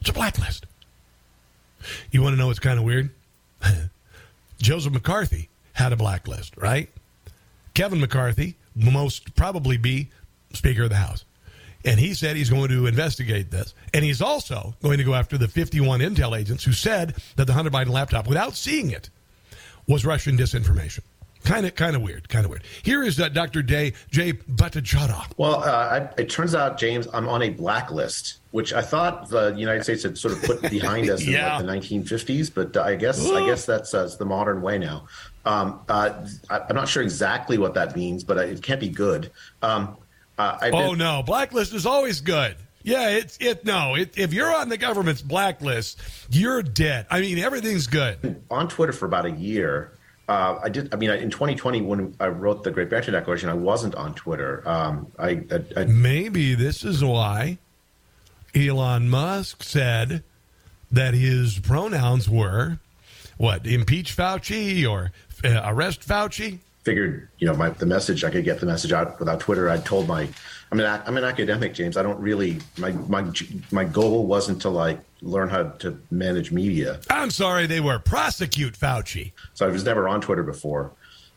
It's 0.00 0.10
a 0.10 0.12
blacklist. 0.12 0.66
You 2.10 2.22
want 2.22 2.34
to 2.34 2.38
know 2.38 2.48
what's 2.48 2.58
kind 2.58 2.78
of 2.78 2.84
weird? 2.84 3.10
Joseph 4.60 4.92
McCarthy 4.92 5.48
had 5.72 5.92
a 5.92 5.96
blacklist, 5.96 6.56
right? 6.56 6.88
Kevin 7.74 8.00
McCarthy 8.00 8.56
will 8.76 8.90
most 8.90 9.34
probably 9.34 9.76
be 9.76 10.08
Speaker 10.52 10.84
of 10.84 10.90
the 10.90 10.96
House. 10.96 11.24
And 11.88 11.98
he 11.98 12.12
said 12.12 12.36
he's 12.36 12.50
going 12.50 12.68
to 12.68 12.86
investigate 12.86 13.50
this. 13.50 13.74
And 13.94 14.04
he's 14.04 14.20
also 14.20 14.74
going 14.82 14.98
to 14.98 15.04
go 15.04 15.14
after 15.14 15.38
the 15.38 15.48
51 15.48 16.00
intel 16.00 16.38
agents 16.38 16.62
who 16.62 16.72
said 16.72 17.14
that 17.36 17.46
the 17.46 17.54
Hunter 17.54 17.70
Biden 17.70 17.88
laptop, 17.88 18.28
without 18.28 18.54
seeing 18.54 18.90
it, 18.90 19.08
was 19.86 20.04
Russian 20.04 20.36
disinformation. 20.36 21.00
Kind 21.44 21.64
of, 21.64 21.74
kind 21.76 21.96
of 21.96 22.02
weird. 22.02 22.28
Kind 22.28 22.44
of 22.44 22.50
weird. 22.50 22.64
Here 22.82 23.02
is 23.02 23.18
uh, 23.18 23.30
Dr. 23.30 23.62
Day 23.62 23.94
Jay 24.10 24.34
Bhattacharya. 24.34 25.32
Well, 25.38 25.62
uh, 25.62 25.66
I, 25.66 26.20
it 26.20 26.28
turns 26.28 26.54
out, 26.54 26.76
James, 26.76 27.08
I'm 27.14 27.26
on 27.26 27.40
a 27.40 27.48
blacklist, 27.48 28.40
which 28.50 28.74
I 28.74 28.82
thought 28.82 29.30
the 29.30 29.54
United 29.56 29.84
States 29.84 30.02
had 30.02 30.18
sort 30.18 30.34
of 30.34 30.42
put 30.42 30.70
behind 30.70 31.08
us 31.08 31.24
yeah. 31.24 31.58
in 31.58 31.66
like 31.66 31.82
the 31.88 32.00
1950s, 32.00 32.52
but 32.52 32.76
I 32.76 32.96
guess 32.96 33.24
Ooh. 33.24 33.34
I 33.34 33.46
guess 33.46 33.64
that's 33.64 33.94
uh, 33.94 34.14
the 34.18 34.26
modern 34.26 34.60
way 34.60 34.76
now. 34.76 35.06
Um, 35.46 35.80
uh, 35.88 36.26
I, 36.50 36.60
am 36.68 36.76
not 36.76 36.86
sure 36.88 37.02
exactly 37.02 37.56
what 37.56 37.72
that 37.74 37.96
means, 37.96 38.24
but 38.24 38.36
it 38.36 38.62
can't 38.62 38.80
be 38.80 38.90
good. 38.90 39.30
Um, 39.62 39.96
uh, 40.38 40.58
oh 40.72 40.90
been, 40.90 40.98
no, 40.98 41.22
blacklist 41.24 41.74
is 41.74 41.84
always 41.84 42.20
good. 42.20 42.56
Yeah, 42.84 43.10
it's 43.10 43.36
it. 43.40 43.64
No, 43.64 43.96
it, 43.96 44.16
if 44.16 44.32
you're 44.32 44.54
on 44.54 44.68
the 44.68 44.76
government's 44.76 45.20
blacklist, 45.20 46.00
you're 46.30 46.62
dead. 46.62 47.06
I 47.10 47.20
mean, 47.20 47.38
everything's 47.38 47.86
good. 47.86 48.42
On 48.50 48.68
Twitter 48.68 48.92
for 48.92 49.06
about 49.06 49.26
a 49.26 49.30
year, 49.30 49.92
uh, 50.28 50.60
I 50.62 50.68
did. 50.68 50.94
I 50.94 50.96
mean, 50.96 51.10
in 51.10 51.30
2020, 51.30 51.82
when 51.82 52.14
I 52.20 52.28
wrote 52.28 52.62
the 52.62 52.70
Great 52.70 52.88
Barrington 52.88 53.14
Declaration, 53.14 53.48
I 53.48 53.54
wasn't 53.54 53.94
on 53.96 54.14
Twitter. 54.14 54.66
Um, 54.66 55.10
I, 55.18 55.44
I, 55.50 55.64
I, 55.76 55.84
maybe 55.86 56.54
this 56.54 56.84
is 56.84 57.02
why 57.02 57.58
Elon 58.54 59.08
Musk 59.08 59.62
said 59.64 60.22
that 60.92 61.14
his 61.14 61.58
pronouns 61.58 62.28
were 62.28 62.78
what 63.36 63.66
impeach 63.66 64.16
Fauci 64.16 64.88
or 64.88 65.12
uh, 65.44 65.62
arrest 65.64 66.06
Fauci 66.06 66.60
figured, 66.88 67.28
you 67.38 67.46
know, 67.46 67.54
my, 67.54 67.68
the 67.68 67.84
message 67.84 68.24
I 68.24 68.30
could 68.30 68.44
get 68.44 68.60
the 68.60 68.66
message 68.66 68.92
out 68.92 69.20
without 69.20 69.40
Twitter. 69.40 69.68
I 69.68 69.76
told 69.76 70.08
my, 70.08 70.26
I'm 70.72 70.80
an 70.80 71.02
I'm 71.06 71.18
an 71.18 71.24
academic, 71.24 71.74
James. 71.74 71.98
I 71.98 72.02
don't 72.02 72.18
really 72.18 72.60
my 72.78 72.92
my 72.92 73.30
my 73.70 73.84
goal 73.84 74.26
wasn't 74.26 74.62
to 74.62 74.70
like 74.70 74.98
learn 75.20 75.50
how 75.50 75.64
to 75.64 75.98
manage 76.10 76.50
media. 76.50 77.00
I'm 77.10 77.30
sorry, 77.30 77.66
they 77.66 77.80
were 77.80 77.98
prosecute 77.98 78.74
Fauci. 78.78 79.32
So 79.52 79.66
I 79.66 79.70
was 79.70 79.84
never 79.84 80.08
on 80.08 80.22
Twitter 80.22 80.42
before, 80.42 80.92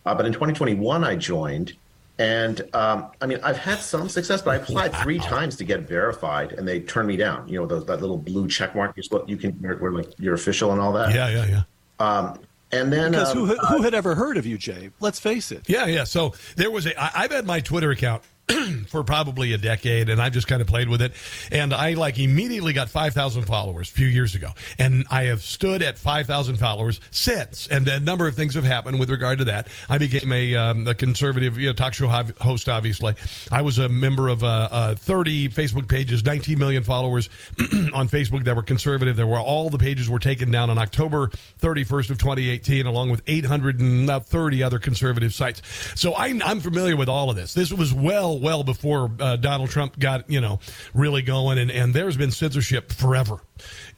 uh, 0.05 0.15
but 0.15 0.25
in 0.25 0.31
2021 0.31 1.03
I 1.03 1.15
joined, 1.17 1.73
And 2.17 2.61
um, 2.73 3.11
I 3.19 3.25
mean, 3.25 3.39
I've 3.43 3.57
had 3.57 3.79
some 3.79 4.07
success, 4.07 4.41
but 4.41 4.51
I 4.51 4.55
applied 4.57 4.95
three 5.03 5.19
times 5.19 5.55
to 5.57 5.65
get 5.65 5.81
verified, 5.81 6.53
and 6.53 6.67
they 6.67 6.79
turned 6.79 7.07
me 7.07 7.17
down. 7.17 7.47
You 7.49 7.59
know, 7.59 7.65
those, 7.65 7.85
that 7.87 7.99
little 7.99 8.17
blue 8.17 8.47
check 8.47 8.75
mark 8.75 8.97
is 8.97 9.09
what 9.09 9.27
you 9.27 9.37
can 9.37 9.51
where 9.53 9.91
like 9.91 10.11
you're 10.17 10.35
official 10.35 10.71
and 10.71 10.79
all 10.79 10.93
that. 10.93 11.13
Yeah, 11.13 11.29
yeah, 11.29 11.45
yeah. 11.45 11.63
Um, 11.99 12.39
and 12.71 12.91
then 12.91 13.11
because 13.11 13.35
um, 13.35 13.47
who, 13.47 13.55
who 13.57 13.81
had 13.81 13.93
ever 13.93 14.15
heard 14.15 14.37
of 14.37 14.45
you, 14.45 14.57
Jay? 14.57 14.91
Let's 14.99 15.19
face 15.19 15.51
it. 15.51 15.67
Yeah, 15.67 15.85
yeah. 15.85 16.03
So 16.03 16.33
there 16.55 16.71
was 16.71 16.85
a. 16.85 17.01
I, 17.01 17.23
I've 17.23 17.31
had 17.31 17.45
my 17.45 17.59
Twitter 17.59 17.91
account 17.91 18.23
for 18.87 19.03
probably 19.03 19.53
a 19.53 19.57
decade, 19.57 20.09
and 20.09 20.21
I've 20.21 20.33
just 20.33 20.47
kind 20.47 20.61
of 20.61 20.67
played 20.67 20.89
with 20.89 21.01
it. 21.01 21.13
And 21.51 21.73
I 21.73 21.93
like 21.93 22.19
immediately 22.19 22.73
got 22.73 22.89
5,000 22.89 23.43
followers 23.43 23.89
a 23.89 23.93
few 23.93 24.07
years 24.07 24.35
ago, 24.35 24.49
and 24.77 25.05
I 25.09 25.23
have 25.23 25.41
stood 25.41 25.81
at 25.81 25.97
5,000 25.97 26.57
followers 26.57 26.99
since. 27.11 27.67
And 27.67 27.87
a 27.87 27.99
number 27.99 28.27
of 28.27 28.35
things 28.35 28.55
have 28.55 28.63
happened 28.63 28.99
with 28.99 29.09
regard 29.09 29.39
to 29.39 29.45
that. 29.45 29.67
I 29.89 29.97
became 29.97 30.31
a, 30.31 30.55
um, 30.55 30.87
a 30.87 30.95
conservative 30.95 31.57
you 31.57 31.67
know, 31.67 31.73
talk 31.73 31.93
show 31.93 32.07
host. 32.07 32.69
Obviously, 32.69 33.15
I 33.51 33.61
was 33.61 33.77
a 33.79 33.89
member 33.89 34.27
of 34.27 34.43
uh, 34.43 34.69
uh, 34.71 34.95
30 34.95 35.49
Facebook 35.49 35.87
pages, 35.87 36.23
19 36.25 36.57
million 36.57 36.83
followers 36.83 37.29
on 37.93 38.09
Facebook 38.09 38.43
that 38.45 38.55
were 38.55 38.63
conservative. 38.63 39.15
There 39.15 39.27
were 39.27 39.39
all 39.39 39.69
the 39.69 39.77
pages 39.77 40.09
were 40.09 40.19
taken 40.19 40.51
down 40.51 40.69
on 40.69 40.77
October 40.77 41.29
31st 41.61 42.09
of 42.11 42.17
2018, 42.17 42.85
along 42.85 43.09
with 43.09 43.21
830 43.27 44.63
other 44.63 44.79
conservative 44.79 45.33
sites. 45.33 45.61
So 45.95 46.13
I, 46.13 46.39
I'm 46.43 46.59
familiar 46.59 46.95
with 46.95 47.09
all 47.09 47.29
of 47.29 47.35
this. 47.35 47.53
This 47.53 47.71
was 47.71 47.93
well 47.93 48.39
well 48.41 48.63
before 48.63 49.11
uh, 49.19 49.35
Donald 49.37 49.69
Trump 49.69 49.97
got 49.99 50.29
you 50.29 50.41
know 50.41 50.59
really 50.93 51.21
going, 51.21 51.57
and, 51.57 51.71
and 51.71 51.93
there's 51.93 52.17
been 52.17 52.31
censorship 52.31 52.91
forever 52.91 53.39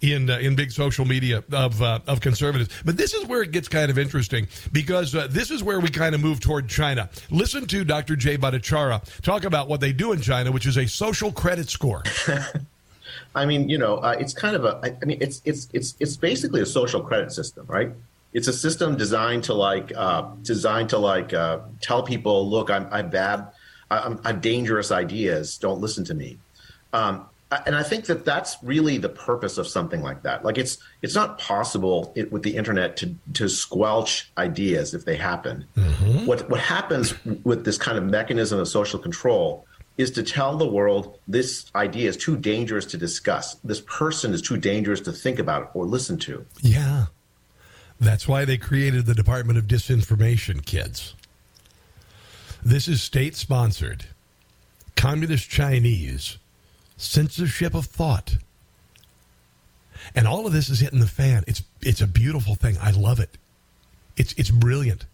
in 0.01 0.29
uh, 0.29 0.37
in 0.37 0.55
big 0.55 0.71
social 0.71 1.05
media 1.05 1.43
of 1.51 1.81
uh, 1.81 1.99
of 2.07 2.21
conservatives. 2.21 2.69
But 2.85 2.97
this 2.97 3.13
is 3.13 3.25
where 3.25 3.41
it 3.41 3.51
gets 3.51 3.67
kind 3.67 3.89
of 3.89 3.97
interesting 3.97 4.47
because 4.71 5.15
uh, 5.15 5.27
this 5.29 5.49
is 5.49 5.63
where 5.63 5.79
we 5.79 5.89
kind 5.89 6.13
of 6.13 6.21
move 6.21 6.39
toward 6.39 6.67
China. 6.67 7.09
Listen 7.31 7.65
to 7.67 7.83
Dr. 7.83 8.15
Jay 8.15 8.37
Bhattacharya 8.37 9.21
talk 9.21 9.45
about 9.45 9.67
what 9.67 9.79
they 9.79 9.93
do 9.93 10.11
in 10.11 10.21
China, 10.21 10.51
which 10.51 10.65
is 10.65 10.77
a 10.77 10.87
social 10.87 11.31
credit 11.31 11.69
score. 11.69 12.03
I 13.35 13.45
mean, 13.45 13.69
you 13.69 13.77
know, 13.77 13.97
uh, 13.97 14.15
it's 14.19 14.33
kind 14.33 14.55
of 14.55 14.65
a. 14.65 14.95
I 15.01 15.05
mean, 15.05 15.17
it's 15.21 15.41
it's 15.45 15.69
it's 15.73 15.95
it's 15.99 16.17
basically 16.17 16.61
a 16.61 16.65
social 16.65 17.01
credit 17.01 17.31
system, 17.31 17.65
right? 17.67 17.91
It's 18.33 18.47
a 18.47 18.53
system 18.53 18.97
designed 18.97 19.43
to 19.45 19.53
like 19.53 19.91
uh, 19.95 20.23
designed 20.41 20.89
to 20.89 20.97
like 20.97 21.33
uh, 21.33 21.59
tell 21.81 22.03
people, 22.03 22.49
look, 22.49 22.69
I'm 22.69 22.87
I'm 22.91 23.09
bad 23.09 23.47
I'm, 23.91 24.19
I'm 24.23 24.39
dangerous 24.39 24.91
ideas. 24.91 25.57
Don't 25.57 25.79
listen 25.79 26.03
to 26.05 26.13
me. 26.13 26.37
Um, 26.93 27.25
and 27.65 27.75
I 27.75 27.83
think 27.83 28.05
that 28.05 28.25
that's 28.25 28.57
really 28.63 28.97
the 28.97 29.09
purpose 29.09 29.57
of 29.57 29.67
something 29.67 30.01
like 30.01 30.23
that. 30.23 30.43
Like 30.43 30.57
it's 30.57 30.77
it's 31.01 31.15
not 31.15 31.37
possible 31.37 32.11
it, 32.15 32.31
with 32.31 32.43
the 32.43 32.55
internet 32.55 32.97
to 32.97 33.15
to 33.33 33.47
squelch 33.47 34.31
ideas 34.37 34.93
if 34.93 35.05
they 35.05 35.15
happen. 35.15 35.65
Mm-hmm. 35.77 36.25
What 36.25 36.49
what 36.49 36.59
happens 36.59 37.13
with 37.43 37.65
this 37.65 37.77
kind 37.77 37.97
of 37.97 38.03
mechanism 38.05 38.59
of 38.59 38.67
social 38.67 38.99
control 38.99 39.65
is 39.97 40.09
to 40.11 40.23
tell 40.23 40.57
the 40.57 40.67
world 40.67 41.19
this 41.27 41.71
idea 41.75 42.09
is 42.09 42.17
too 42.17 42.35
dangerous 42.35 42.85
to 42.87 42.97
discuss. 42.97 43.55
This 43.63 43.81
person 43.81 44.33
is 44.33 44.41
too 44.41 44.57
dangerous 44.57 45.01
to 45.01 45.11
think 45.11 45.37
about 45.37 45.69
or 45.75 45.85
listen 45.85 46.17
to. 46.19 46.45
Yeah. 46.61 47.05
That's 47.99 48.27
why 48.27 48.43
they 48.43 48.57
created 48.57 49.05
the 49.05 49.13
Department 49.13 49.59
of 49.59 49.65
Disinformation, 49.65 50.65
kids. 50.65 51.13
This 52.65 52.87
is 52.87 53.01
state 53.01 53.35
sponsored, 53.35 54.05
communist 54.95 55.49
Chinese 55.49 56.37
censorship 56.95 57.73
of 57.73 57.85
thought. 57.85 58.37
And 60.15 60.27
all 60.27 60.47
of 60.47 60.53
this 60.53 60.69
is 60.69 60.79
hitting 60.79 60.99
the 60.99 61.07
fan. 61.07 61.43
It's 61.45 61.63
it's 61.81 61.99
a 62.01 62.07
beautiful 62.07 62.55
thing. 62.55 62.77
I 62.81 62.91
love 62.91 63.19
it. 63.19 63.37
It's 64.15 64.33
it's 64.33 64.49
brilliant. 64.49 65.05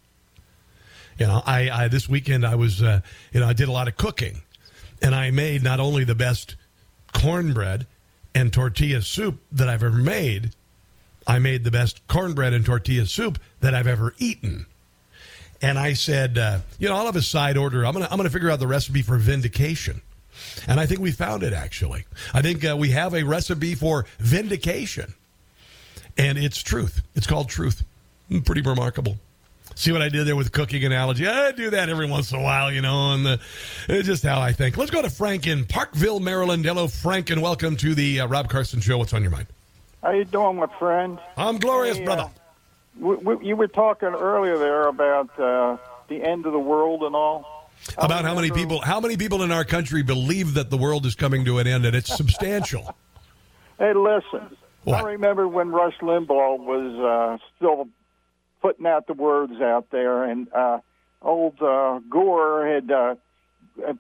You 1.18 1.28
know, 1.28 1.42
I, 1.46 1.70
I 1.70 1.88
this 1.88 2.08
weekend 2.08 2.46
I 2.46 2.54
was 2.56 2.84
uh, 2.84 3.02
you 3.34 3.40
know 3.40 3.48
I 3.48 3.54
did 3.54 3.68
a 3.68 3.72
lot 3.72 3.88
of 3.88 3.98
cooking, 3.98 4.42
and 5.02 5.16
I 5.16 5.32
made 5.32 5.64
not 5.64 5.80
only 5.80 6.04
the 6.04 6.16
best 6.16 6.56
cornbread 7.14 7.88
and 8.36 8.54
tortilla 8.54 9.02
soup 9.02 9.40
that 9.52 9.68
I've 9.68 9.84
ever 9.84 9.98
made, 9.98 10.52
I 11.26 11.40
made 11.40 11.64
the 11.64 11.72
best 11.72 12.08
cornbread 12.08 12.54
and 12.54 12.64
tortilla 12.64 13.08
soup 13.08 13.40
that 13.62 13.74
I've 13.74 13.88
ever 13.88 14.14
eaten 14.20 14.68
and 15.62 15.78
I 15.78 15.94
said, 15.94 16.38
uh, 16.38 16.60
you 16.78 16.88
know, 16.88 16.96
I'll 16.96 17.06
have 17.06 17.16
a 17.16 17.22
side 17.22 17.58
order. 17.58 17.86
I'm 17.86 17.94
gonna 17.94 18.08
I'm 18.10 18.18
gonna 18.18 18.30
figure 18.30 18.50
out 18.50 18.60
the 18.60 18.68
recipe 18.68 19.02
for 19.02 19.18
vindication, 19.18 20.02
and 20.68 20.80
I 20.80 20.86
think 20.86 21.00
we 21.00 21.12
found 21.12 21.44
it 21.44 21.54
actually. 21.54 22.06
I 22.34 22.42
think 22.42 22.66
uh, 22.66 22.76
we 22.78 22.90
have 22.90 23.14
a 23.14 23.24
recipe 23.24 23.76
for 23.76 24.06
vindication, 24.20 25.14
and 26.18 26.38
it's 26.38 26.62
truth. 26.62 27.02
It's 27.16 27.28
called 27.28 27.50
truth. 27.50 27.84
Pretty 28.46 28.62
remarkable. 28.62 29.18
See 29.76 29.94
what 29.94 30.02
I 30.02 30.10
did 30.10 30.28
there 30.28 30.36
with 30.36 30.52
cooking 30.52 30.84
analogy? 30.84 31.26
I 31.26 31.54
do 31.54 31.70
that 31.70 31.88
every 31.88 32.06
once 32.06 32.34
in 32.34 32.40
a 32.40 32.44
while, 32.44 32.70
you 32.70 32.82
know, 32.82 33.14
and 33.14 33.26
the, 33.26 33.40
it's 33.88 34.08
just 34.08 34.24
how 34.24 34.42
I 34.42 34.52
think. 34.52 34.76
Let's 34.76 34.92
go 34.92 35.02
to 35.02 35.10
Frank 35.10 35.48
in 35.48 35.64
Parkville, 35.64 36.20
Maryland. 36.20 36.66
Hello, 36.66 36.90
Frank, 36.90 37.30
and 37.30 37.42
welcome 37.42 37.78
to 37.78 37.96
the 37.96 38.20
uh, 38.20 38.28
Rob 38.28 38.50
Carson 38.50 38.82
Show. 38.82 38.98
What's 38.98 39.14
on 39.14 39.22
your 39.22 39.32
mind? 39.32 39.48
How 40.04 40.12
you 40.12 40.26
doing, 40.26 40.58
my 40.58 40.68
friend? 40.80 41.18
I'm 41.38 41.60
glorious, 41.60 41.98
hey, 41.98 42.04
brother. 42.04 42.30
We, 43.00 43.16
we, 43.16 43.48
you 43.48 43.56
were 43.56 43.68
talking 43.68 44.10
earlier 44.10 44.58
there 44.58 44.88
about 44.88 45.40
uh, 45.40 45.78
the 46.08 46.22
end 46.22 46.46
of 46.46 46.54
the 46.54 46.60
world 46.60 47.04
and 47.04 47.16
all. 47.16 47.70
About 47.98 48.26
how 48.26 48.36
many 48.36 48.52
people? 48.52 48.82
How 48.82 49.00
many 49.00 49.16
people 49.16 49.42
in 49.42 49.52
our 49.52 49.64
country 49.64 50.04
believe 50.04 50.56
that 50.56 50.70
the 50.70 50.78
world 50.78 51.06
is 51.06 51.16
coming 51.16 51.46
to 51.46 51.60
an 51.60 51.68
end, 51.68 51.86
and 51.86 51.96
it's 51.96 52.16
substantial. 52.16 52.94
hey, 53.80 53.94
listen. 53.94 54.58
What? 54.84 55.04
I 55.04 55.12
remember 55.12 55.48
when 55.48 55.70
Rush 55.70 55.98
Limbaugh 56.02 56.60
was 56.60 57.00
uh, 57.00 57.46
still 57.56 57.88
putting 58.62 58.86
out 58.86 59.08
the 59.08 59.14
words 59.14 59.62
out 59.62 59.88
there, 59.92 60.24
and 60.24 60.52
uh, 60.54 60.80
old 61.22 61.62
uh, 61.62 62.00
Gore 62.10 62.68
had 62.68 62.92
uh, 62.92 63.16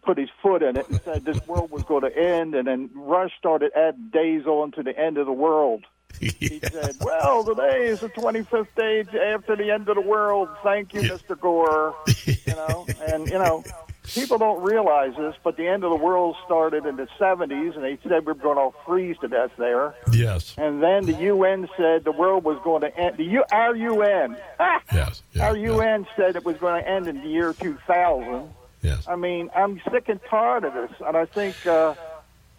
put 0.03 0.17
his 0.17 0.29
foot 0.41 0.63
in 0.63 0.77
it 0.77 0.89
and 0.89 1.01
said 1.01 1.25
this 1.25 1.45
world 1.47 1.71
was 1.71 1.83
going 1.83 2.01
to 2.01 2.17
end, 2.17 2.55
and 2.55 2.67
then 2.67 2.89
Rush 2.93 3.31
started 3.37 3.71
adding 3.75 4.09
days 4.11 4.45
on 4.45 4.71
to 4.73 4.83
the 4.83 4.97
end 4.97 5.17
of 5.17 5.25
the 5.25 5.33
world. 5.33 5.85
He 6.19 6.59
said, 6.59 6.95
"Well, 6.99 7.45
today 7.45 7.85
is 7.85 8.01
the 8.01 8.09
25th 8.09 8.75
day 8.75 9.05
after 9.33 9.55
the 9.55 9.71
end 9.71 9.87
of 9.87 9.95
the 9.95 10.01
world. 10.01 10.49
Thank 10.63 10.93
you, 10.93 11.01
Mr. 11.01 11.39
Gore." 11.39 11.95
You 12.25 12.55
know, 12.55 12.85
and 13.07 13.27
you 13.27 13.37
know, 13.37 13.63
people 14.03 14.37
don't 14.37 14.61
realize 14.61 15.13
this, 15.17 15.35
but 15.43 15.55
the 15.55 15.67
end 15.67 15.83
of 15.83 15.91
the 15.91 16.03
world 16.03 16.35
started 16.45 16.85
in 16.85 16.97
the 16.97 17.07
70s, 17.19 17.75
and 17.75 17.83
they 17.83 17.97
said 18.03 18.25
we 18.25 18.31
are 18.31 18.35
going 18.35 18.57
to 18.57 18.75
freeze 18.85 19.17
to 19.21 19.27
death 19.27 19.51
there. 19.57 19.95
Yes. 20.11 20.55
And 20.57 20.83
then 20.83 21.05
the 21.05 21.13
UN 21.13 21.69
said 21.77 22.03
the 22.03 22.11
world 22.11 22.43
was 22.43 22.59
going 22.63 22.81
to 22.81 22.97
end. 22.97 23.17
The 23.17 23.23
U, 23.23 23.43
our 23.51 23.75
UN, 23.75 24.37
yes, 24.59 25.21
yes, 25.31 25.41
our 25.41 25.55
UN 25.55 26.07
said 26.17 26.35
it 26.35 26.43
was 26.43 26.57
going 26.57 26.81
to 26.81 26.87
end 26.87 27.07
in 27.07 27.21
the 27.21 27.27
year 27.27 27.53
2000. 27.53 28.49
Yes. 28.81 29.07
I 29.07 29.15
mean, 29.15 29.49
I'm 29.55 29.81
sick 29.91 30.09
and 30.09 30.19
tired 30.29 30.63
of 30.63 30.73
this, 30.73 30.91
and 31.05 31.15
I 31.15 31.25
think. 31.25 31.65
Uh, 31.65 31.95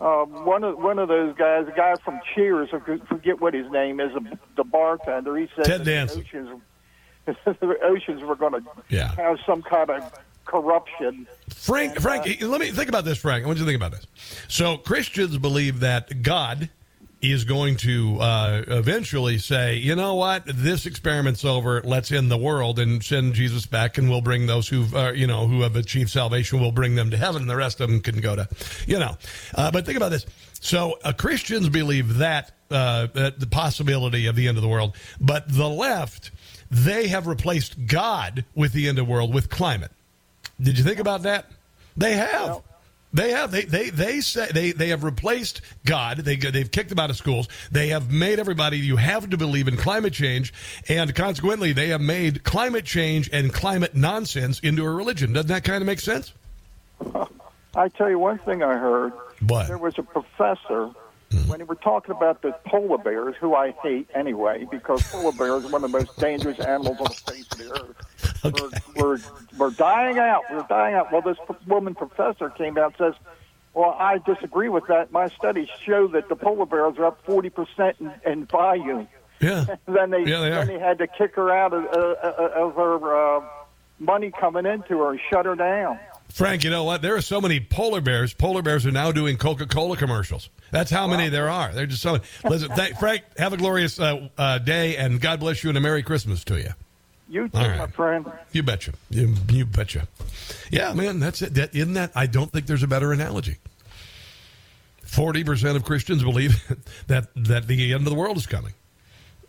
uh, 0.00 0.24
one 0.24 0.64
of 0.64 0.78
one 0.78 0.98
of 0.98 1.08
those 1.08 1.34
guys, 1.36 1.66
a 1.68 1.72
guy 1.76 1.94
from 2.04 2.20
Cheers, 2.34 2.70
I 2.72 2.78
forget 3.06 3.40
what 3.40 3.54
his 3.54 3.70
name 3.70 4.00
is, 4.00 4.10
the 4.56 4.64
bartender. 4.64 5.36
He 5.36 5.48
said 5.54 5.64
Ted 5.66 5.84
Danson. 5.84 6.20
oceans, 6.20 6.60
the 7.60 7.76
oceans 7.82 8.22
were 8.22 8.36
going 8.36 8.54
to 8.54 8.62
Yeah. 8.88 9.14
have 9.16 9.38
some 9.46 9.62
kind 9.62 9.90
of 9.90 10.02
corruption. 10.46 11.26
Frank, 11.50 11.94
And, 11.94 12.02
Frank, 12.02 12.42
uh, 12.42 12.46
let 12.46 12.60
me 12.60 12.70
think 12.70 12.88
about 12.88 13.04
this, 13.04 13.18
Frank. 13.18 13.44
I 13.44 13.46
want 13.46 13.58
you 13.58 13.64
to 13.64 13.70
think 13.70 13.76
about 13.80 13.92
this. 13.92 14.06
So 14.48 14.78
Christians 14.78 15.36
believe 15.38 15.80
that 15.80 16.22
God 16.22 16.70
is 17.22 17.44
going 17.44 17.76
to 17.76 18.18
uh, 18.20 18.62
eventually 18.68 19.38
say, 19.38 19.76
you 19.76 19.94
know 19.94 20.14
what, 20.14 20.42
this 20.46 20.86
experiment's 20.86 21.44
over. 21.44 21.82
Let's 21.82 22.10
end 22.10 22.30
the 22.30 22.38
world 22.38 22.78
and 22.78 23.02
send 23.04 23.34
Jesus 23.34 23.66
back, 23.66 23.98
and 23.98 24.08
we'll 24.08 24.22
bring 24.22 24.46
those 24.46 24.68
who, 24.68 24.86
uh, 24.96 25.12
you 25.12 25.26
know, 25.26 25.46
who 25.46 25.62
have 25.62 25.76
achieved 25.76 26.10
salvation. 26.10 26.60
We'll 26.60 26.72
bring 26.72 26.94
them 26.94 27.10
to 27.10 27.16
heaven. 27.16 27.42
And 27.42 27.50
the 27.50 27.56
rest 27.56 27.80
of 27.80 27.90
them 27.90 28.00
can 28.00 28.20
go 28.20 28.36
to, 28.36 28.48
you 28.86 28.98
know. 28.98 29.16
Uh, 29.54 29.70
but 29.70 29.84
think 29.84 29.96
about 29.96 30.10
this. 30.10 30.26
So 30.60 30.98
uh, 31.04 31.12
Christians 31.12 31.68
believe 31.68 32.18
that, 32.18 32.52
uh, 32.70 33.08
that 33.14 33.40
the 33.40 33.46
possibility 33.46 34.26
of 34.26 34.36
the 34.36 34.48
end 34.48 34.56
of 34.56 34.62
the 34.62 34.68
world, 34.68 34.96
but 35.20 35.44
the 35.48 35.68
left 35.68 36.30
they 36.70 37.08
have 37.08 37.26
replaced 37.26 37.86
God 37.86 38.44
with 38.54 38.72
the 38.72 38.88
end 38.88 38.98
of 38.98 39.06
the 39.06 39.10
world 39.10 39.34
with 39.34 39.50
climate. 39.50 39.90
Did 40.60 40.78
you 40.78 40.84
think 40.84 41.00
about 41.00 41.22
that? 41.22 41.50
They 41.96 42.14
have. 42.14 42.62
They 43.12 43.30
have. 43.32 43.50
They 43.50 43.62
they 43.62 43.90
they 43.90 44.20
say 44.20 44.48
they 44.52 44.72
they 44.72 44.88
have 44.88 45.02
replaced 45.02 45.62
God. 45.84 46.18
They 46.18 46.36
they've 46.36 46.70
kicked 46.70 46.90
them 46.90 47.00
out 47.00 47.10
of 47.10 47.16
schools. 47.16 47.48
They 47.70 47.88
have 47.88 48.12
made 48.12 48.38
everybody 48.38 48.78
you 48.78 48.96
have 48.96 49.28
to 49.30 49.36
believe 49.36 49.66
in 49.66 49.76
climate 49.76 50.12
change, 50.12 50.52
and 50.88 51.12
consequently, 51.14 51.72
they 51.72 51.88
have 51.88 52.00
made 52.00 52.44
climate 52.44 52.84
change 52.84 53.28
and 53.32 53.52
climate 53.52 53.94
nonsense 53.94 54.60
into 54.60 54.84
a 54.84 54.90
religion. 54.90 55.32
Doesn't 55.32 55.48
that 55.48 55.64
kind 55.64 55.82
of 55.82 55.86
make 55.86 56.00
sense? 56.00 56.32
I 57.74 57.88
tell 57.88 58.10
you 58.10 58.18
one 58.18 58.38
thing 58.38 58.62
I 58.62 58.76
heard. 58.76 59.12
What? 59.46 59.68
There 59.68 59.78
was 59.78 59.98
a 59.98 60.02
professor 60.02 60.90
when 61.46 61.60
we 61.60 61.64
were 61.64 61.74
talking 61.76 62.14
about 62.14 62.42
the 62.42 62.52
polar 62.66 62.98
bears, 62.98 63.36
who 63.40 63.54
I 63.54 63.72
hate 63.82 64.08
anyway, 64.14 64.66
because 64.70 65.02
polar 65.10 65.32
bears 65.32 65.64
are 65.64 65.68
one 65.68 65.84
of 65.84 65.92
the 65.92 65.98
most 65.98 66.18
dangerous 66.18 66.58
animals 66.58 66.98
on 66.98 67.04
the 67.04 67.32
face 67.32 67.46
of 67.52 67.58
the 67.58 67.70
earth. 67.72 67.96
Okay. 68.42 68.78
We're, 68.96 69.04
we're, 69.04 69.18
we're 69.58 69.70
dying 69.70 70.18
out. 70.18 70.44
We're 70.50 70.64
dying 70.66 70.94
out. 70.94 71.12
Well, 71.12 71.20
this 71.20 71.36
p- 71.46 71.54
woman 71.66 71.94
professor 71.94 72.48
came 72.48 72.78
out 72.78 72.94
and 72.98 73.12
says, 73.12 73.22
well, 73.74 73.94
I 73.98 74.16
disagree 74.16 74.70
with 74.70 74.86
that. 74.88 75.12
My 75.12 75.28
studies 75.28 75.68
show 75.84 76.08
that 76.08 76.30
the 76.30 76.36
polar 76.36 76.64
bears 76.64 76.96
are 76.96 77.04
up 77.04 77.26
40% 77.26 78.00
in, 78.00 78.12
in 78.24 78.46
volume. 78.46 79.08
Yeah. 79.40 79.66
then 79.86 80.08
they, 80.10 80.24
Yeah, 80.24 80.40
they 80.40 80.48
then 80.50 80.66
they 80.68 80.78
had 80.78 80.96
to 80.98 81.06
kick 81.06 81.34
her 81.36 81.50
out 81.54 81.74
of, 81.74 81.84
uh, 81.84 81.88
uh, 81.98 82.50
of 82.64 82.74
her 82.76 83.36
uh, 83.36 83.44
money 83.98 84.30
coming 84.30 84.64
into 84.64 84.98
her 85.00 85.10
and 85.10 85.20
shut 85.28 85.44
her 85.44 85.54
down. 85.54 85.98
Frank, 86.30 86.64
you 86.64 86.70
know 86.70 86.84
what? 86.84 87.02
There 87.02 87.16
are 87.16 87.20
so 87.20 87.40
many 87.40 87.60
polar 87.60 88.00
bears. 88.00 88.32
Polar 88.32 88.62
bears 88.62 88.86
are 88.86 88.92
now 88.92 89.12
doing 89.12 89.36
Coca 89.36 89.66
Cola 89.66 89.96
commercials. 89.96 90.48
That's 90.70 90.90
how 90.90 91.06
many 91.06 91.28
there 91.28 91.50
are. 91.50 91.72
They're 91.72 91.86
just 91.86 92.02
so. 92.02 92.20
Listen, 92.44 92.70
thank, 92.70 92.98
Frank, 92.98 93.24
have 93.36 93.52
a 93.52 93.56
glorious 93.56 93.98
uh, 93.98 94.28
uh, 94.38 94.58
day, 94.58 94.96
and 94.96 95.20
God 95.20 95.40
bless 95.40 95.64
you, 95.64 95.70
and 95.70 95.76
a 95.76 95.80
Merry 95.80 96.02
Christmas 96.02 96.44
to 96.44 96.58
you. 96.58 96.70
You 97.28 97.48
too, 97.48 97.58
right. 97.58 97.78
my 97.78 97.86
friend. 97.88 98.30
You 98.52 98.62
betcha. 98.62 98.92
You, 99.10 99.34
you 99.50 99.66
betcha. 99.66 100.08
Yeah, 100.70 100.92
man, 100.94 101.20
that's 101.20 101.42
it. 101.42 101.54
That, 101.54 101.74
isn't 101.74 101.94
that? 101.94 102.12
I 102.14 102.26
don't 102.26 102.50
think 102.50 102.66
there's 102.66 102.82
a 102.82 102.88
better 102.88 103.12
analogy. 103.12 103.58
Forty 105.02 105.42
percent 105.42 105.76
of 105.76 105.84
Christians 105.84 106.22
believe 106.22 106.62
that 107.08 107.28
that 107.34 107.66
the 107.66 107.92
end 107.92 108.06
of 108.06 108.10
the 108.10 108.18
world 108.18 108.36
is 108.36 108.46
coming, 108.46 108.74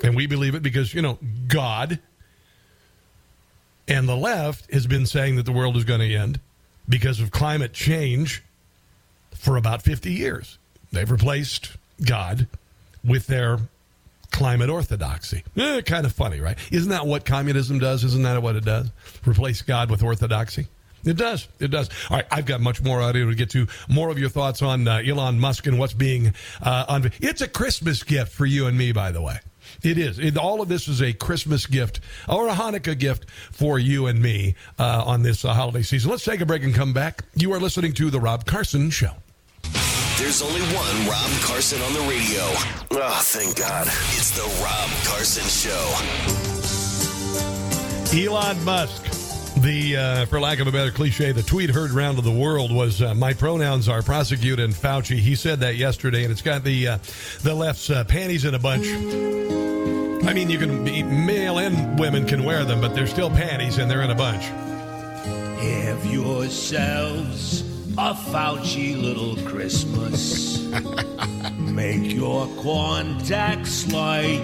and 0.04 0.16
we 0.16 0.26
believe 0.26 0.56
it 0.56 0.64
because 0.64 0.94
you 0.94 1.02
know 1.02 1.20
God 1.48 2.00
and 3.88 4.08
the 4.08 4.18
left 4.18 4.72
has 4.72 4.88
been 4.88 5.06
saying 5.06 5.36
that 5.36 5.46
the 5.46 5.52
world 5.52 5.78
is 5.78 5.84
going 5.84 6.00
to 6.00 6.16
end 6.16 6.40
because 6.92 7.20
of 7.20 7.32
climate 7.32 7.74
change 7.74 8.44
for 9.34 9.58
about 9.58 9.82
fifty 9.82 10.12
years. 10.14 10.60
They've 10.92 11.10
replaced 11.10 11.72
God 12.06 12.48
with 13.04 13.26
their 13.28 13.58
climate 14.32 14.70
orthodoxy. 14.70 15.44
Eh, 15.58 15.82
kind 15.82 16.06
of 16.06 16.14
funny, 16.14 16.39
right? 16.39 16.58
Isn't 16.72 16.89
that 16.89 17.08
what 17.08 17.26
communism 17.26 17.80
does? 17.80 18.04
Isn't 18.04 18.24
that 18.24 18.42
what 18.42 18.56
it 18.56 18.66
does? 18.66 18.92
Replace 19.26 19.62
God 19.62 19.89
with 19.89 20.04
orthodoxy? 20.04 20.68
It 21.04 21.18
does. 21.18 21.48
It 21.60 21.72
does. 21.72 21.89
All 22.10 22.18
right. 22.18 22.28
I've 22.30 22.46
got 22.46 22.62
much 22.62 22.82
more 22.82 23.02
audio 23.02 23.28
to 23.28 23.36
get 23.36 23.50
to. 23.52 23.68
More 23.89 24.10
of 24.10 24.20
your 24.20 24.30
thoughts 24.30 24.62
on 24.62 24.88
uh, 24.88 25.02
Elon 25.06 25.39
Musk 25.39 25.66
and 25.66 25.80
what's 25.80 25.94
being 25.94 26.34
uh, 26.62 26.86
on. 26.88 27.12
It's 27.20 27.42
a 27.42 27.48
Christmas 27.48 28.04
gift 28.04 28.32
for 28.32 28.46
you 28.46 28.68
and 28.68 28.78
me, 28.78 28.92
by 28.92 29.12
the 29.12 29.22
way. 29.22 29.39
It 29.84 29.98
is. 29.98 30.20
It, 30.20 30.38
all 30.38 30.62
of 30.62 30.68
this 30.68 30.88
is 30.88 31.02
a 31.02 31.14
Christmas 31.14 31.66
gift 31.66 32.02
or 32.30 32.48
a 32.48 32.54
Hanukkah 32.54 32.98
gift 32.98 33.26
for 33.52 33.80
you 33.80 34.08
and 34.08 34.22
me 34.22 34.56
uh, 34.78 35.04
on 35.06 35.24
this 35.24 35.44
uh, 35.44 35.54
holiday 35.54 35.82
season. 35.82 36.12
Let's 36.12 36.24
take 36.24 36.42
a 36.42 36.46
break 36.46 36.64
and 36.64 36.74
come 36.74 36.94
back. 36.94 37.24
You 37.36 37.54
are 37.54 37.60
listening 37.60 37.94
to 37.94 38.10
The 38.10 38.20
Rob 38.20 38.46
Carson 38.46 38.90
Show. 38.90 39.12
There's 40.18 40.42
only 40.44 40.62
one 40.62 41.10
Rob 41.10 41.32
Carson 41.42 41.82
on 41.82 41.94
the 41.94 42.02
radio. 42.02 42.42
Oh, 42.92 43.20
thank 43.24 43.58
God. 43.58 43.88
It's 43.88 44.32
the 44.32 44.44
Rob 44.64 44.90
Carson 45.04 45.48
Show. 45.48 45.96
Elon 48.14 48.64
Musk. 48.64 49.20
The, 49.62 49.95
uh, 49.95 50.26
for 50.26 50.39
lack 50.39 50.59
of 50.59 50.66
a 50.66 50.72
better 50.72 50.89
cliche, 50.89 51.32
the 51.32 51.43
tweet 51.43 51.70
heard 51.70 51.91
round 51.91 52.18
the 52.18 52.32
world 52.32 52.72
was 52.72 52.99
uh, 52.99 53.14
"My 53.14 53.34
pronouns 53.34 53.88
are 53.88 54.01
prosecute 54.01 54.59
and 54.59 54.74
Fauci." 54.74 55.18
He 55.18 55.36
said 55.36 55.59
that 55.59 55.76
yesterday, 55.76 56.24
and 56.24 56.32
it's 56.32 56.41
got 56.41 56.64
the 56.64 56.88
uh, 56.88 56.97
the 57.43 57.53
left's 57.53 57.91
uh, 57.91 58.03
panties 58.05 58.43
in 58.43 58.55
a 58.55 58.59
bunch. 58.59 58.88
I 58.88 60.34
mean, 60.34 60.49
you 60.49 60.57
can 60.57 60.84
be 60.84 61.03
male 61.03 61.59
and 61.59 61.99
women 61.99 62.26
can 62.26 62.43
wear 62.43 62.66
them, 62.66 62.82
but 62.82 62.95
they're 62.95 63.05
still 63.05 63.30
panties, 63.30 63.78
and 63.78 63.89
they're 63.89 64.01
in 64.01 64.09
a 64.09 64.16
bunch. 64.16 64.45
Have 65.62 66.05
yourselves 66.07 67.62
a 67.99 68.16
Fauci 68.16 68.99
little 68.99 69.36
Christmas. 69.47 70.64
Make 71.59 72.12
your 72.12 72.47
contacts 72.64 73.91
light. 73.91 74.41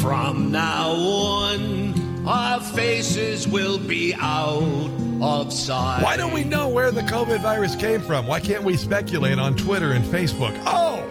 From 0.00 0.52
now 0.52 0.90
on, 0.92 1.87
our 2.28 2.60
faces 2.60 3.48
will 3.48 3.78
be 3.78 4.14
out 4.18 4.90
of 5.22 5.50
sight. 5.50 6.02
Why 6.02 6.18
don't 6.18 6.34
we 6.34 6.44
know 6.44 6.68
where 6.68 6.90
the 6.90 7.00
COVID 7.00 7.40
virus 7.40 7.74
came 7.74 8.02
from? 8.02 8.26
Why 8.26 8.38
can't 8.38 8.64
we 8.64 8.76
speculate 8.76 9.38
on 9.38 9.56
Twitter 9.56 9.92
and 9.92 10.04
Facebook? 10.04 10.54
Oh! 10.66 11.02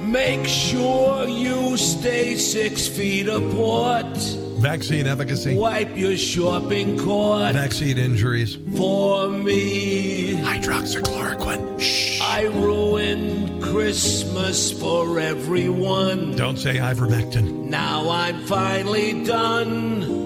Make 0.00 0.46
sure 0.46 1.28
you 1.28 1.76
stay 1.76 2.36
six 2.36 2.86
feet 2.88 3.28
apart. 3.28 4.16
Vaccine 4.16 5.06
efficacy. 5.06 5.54
Wipe 5.54 5.94
your 5.96 6.16
shopping 6.16 6.98
cart. 6.98 7.54
Vaccine 7.54 7.98
injuries. 7.98 8.56
For 8.74 9.28
me. 9.28 10.32
Hydroxychloroquine. 10.34 11.78
Shh. 11.78 12.22
I 12.22 12.44
ruined 12.44 13.62
Christmas 13.62 14.72
for 14.72 15.20
everyone. 15.20 16.36
Don't 16.36 16.56
say 16.58 16.76
ivermectin. 16.76 17.68
Now 17.68 18.08
I'm 18.08 18.40
finally 18.46 19.24
done. 19.24 20.23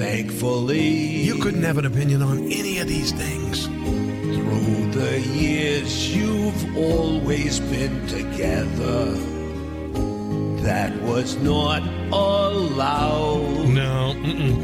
Thankfully. 0.00 0.80
You 0.80 1.34
couldn't 1.42 1.62
have 1.62 1.76
an 1.76 1.84
opinion 1.84 2.22
on 2.22 2.38
any 2.50 2.78
of 2.78 2.88
these 2.88 3.12
things. 3.12 3.66
Through 3.66 4.92
the 4.92 5.20
years, 5.20 6.16
you've 6.16 6.74
always 6.74 7.60
been 7.60 8.06
together 8.06 9.12
that 10.62 10.98
was 11.02 11.36
not 11.36 11.82
allowed. 12.12 13.68
No. 13.68 14.14
Mm-mm. 14.16 14.56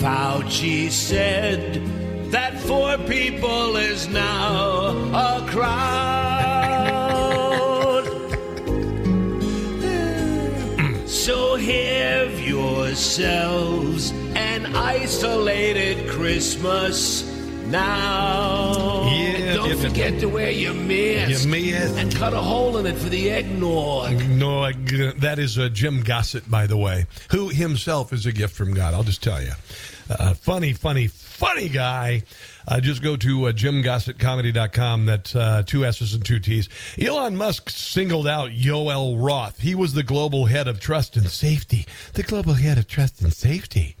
Fauci 0.00 0.90
said 0.90 1.82
that 2.30 2.58
four 2.60 2.96
people 3.06 3.76
is 3.76 4.08
now 4.08 4.94
a 5.12 5.46
crowd. 5.50 6.70
Mm. 10.80 11.06
so 11.08 11.56
have 11.56 12.40
yourselves 12.90 14.10
an 14.34 14.66
isolated 14.74 16.10
Christmas 16.10 17.29
now. 17.70 19.04
Yeah, 19.04 19.10
and 19.10 19.56
don't 19.56 19.70
yeah, 19.70 19.88
forget 19.88 20.14
yeah. 20.14 20.20
to 20.20 20.28
wear 20.28 20.50
your 20.50 20.74
mask. 20.74 21.44
Your 21.44 21.48
mask. 21.50 21.94
And 21.96 22.14
cut 22.14 22.32
a 22.32 22.40
hole 22.40 22.76
in 22.78 22.86
it 22.86 22.96
for 22.96 23.08
the 23.08 23.30
eggnog. 23.30 24.24
No, 24.28 24.70
that 24.72 25.38
is 25.38 25.58
uh, 25.58 25.68
Jim 25.68 26.02
Gossett, 26.02 26.50
by 26.50 26.66
the 26.66 26.76
way, 26.76 27.06
who 27.30 27.48
himself 27.48 28.12
is 28.12 28.26
a 28.26 28.32
gift 28.32 28.54
from 28.54 28.74
God. 28.74 28.94
I'll 28.94 29.02
just 29.02 29.22
tell 29.22 29.42
you. 29.42 29.52
Uh, 30.10 30.34
funny, 30.34 30.72
funny, 30.72 31.06
funny 31.06 31.68
guy. 31.68 32.22
Uh, 32.66 32.80
just 32.80 33.02
go 33.02 33.16
to 33.16 33.46
uh, 33.46 33.52
jimgossettcomedy.com. 33.52 35.06
That's 35.06 35.36
uh, 35.36 35.62
two 35.64 35.84
S's 35.84 36.14
and 36.14 36.24
two 36.24 36.40
T's. 36.40 36.68
Elon 37.00 37.36
Musk 37.36 37.70
singled 37.70 38.26
out 38.26 38.50
Yoel 38.50 39.16
Roth. 39.22 39.60
He 39.60 39.74
was 39.74 39.94
the 39.94 40.02
global 40.02 40.46
head 40.46 40.66
of 40.66 40.80
trust 40.80 41.16
and 41.16 41.28
safety. 41.28 41.86
The 42.14 42.24
global 42.24 42.54
head 42.54 42.76
of 42.78 42.88
trust 42.88 43.22
and 43.22 43.32
safety 43.32 43.96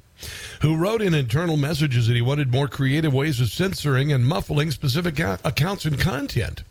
who 0.62 0.76
wrote 0.76 1.02
in 1.02 1.14
internal 1.14 1.56
messages 1.56 2.06
that 2.06 2.14
he 2.14 2.22
wanted 2.22 2.50
more 2.50 2.68
creative 2.68 3.12
ways 3.12 3.40
of 3.40 3.48
censoring 3.48 4.12
and 4.12 4.26
muffling 4.26 4.70
specific 4.70 5.18
accounts 5.18 5.84
and 5.84 5.98
content. 5.98 6.62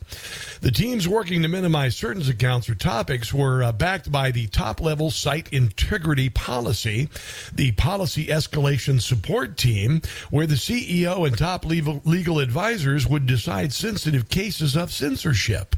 The 0.61 0.71
teams 0.71 1.07
working 1.07 1.41
to 1.41 1.47
minimize 1.47 1.95
certain 1.95 2.27
accounts 2.27 2.69
or 2.69 2.75
topics 2.75 3.33
were 3.33 3.63
uh, 3.63 3.71
backed 3.71 4.11
by 4.11 4.31
the 4.31 4.47
top 4.47 4.81
level 4.81 5.11
site 5.11 5.51
integrity 5.53 6.29
policy, 6.29 7.09
the 7.53 7.71
policy 7.73 8.27
escalation 8.27 9.01
support 9.01 9.57
team, 9.57 10.01
where 10.29 10.47
the 10.47 10.55
CEO 10.55 11.25
and 11.25 11.37
top 11.37 11.65
legal, 11.65 12.01
legal 12.05 12.39
advisors 12.39 13.07
would 13.07 13.25
decide 13.25 13.73
sensitive 13.73 14.29
cases 14.29 14.75
of 14.75 14.91
censorship. 14.91 15.75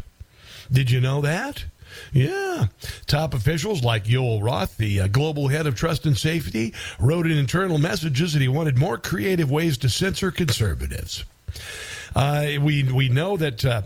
Did 0.72 0.90
you 0.90 1.02
know 1.02 1.22
that? 1.22 1.66
Yeah. 2.14 2.68
Top 3.08 3.34
officials 3.34 3.84
like 3.84 4.06
Yoel 4.06 4.44
Roth, 4.44 4.78
the 4.78 5.02
uh, 5.02 5.08
global 5.08 5.48
head 5.48 5.68
of 5.68 5.76
trust 5.76 6.06
and 6.06 6.18
safety, 6.18 6.74
wrote 7.00 7.26
in 7.26 7.38
internal 7.38 7.78
messages 7.78 8.34
that 8.34 8.42
he 8.42 8.48
wanted 8.48 8.78
more 8.78 8.98
creative 8.98 9.50
ways 9.50 9.78
to 9.80 9.90
censor 9.90 10.32
conservatives. 10.32 11.24
Uh, 12.16 12.48
we, 12.62 12.84
we 12.84 13.10
know 13.10 13.38
that. 13.38 13.66
Uh, 13.66 13.82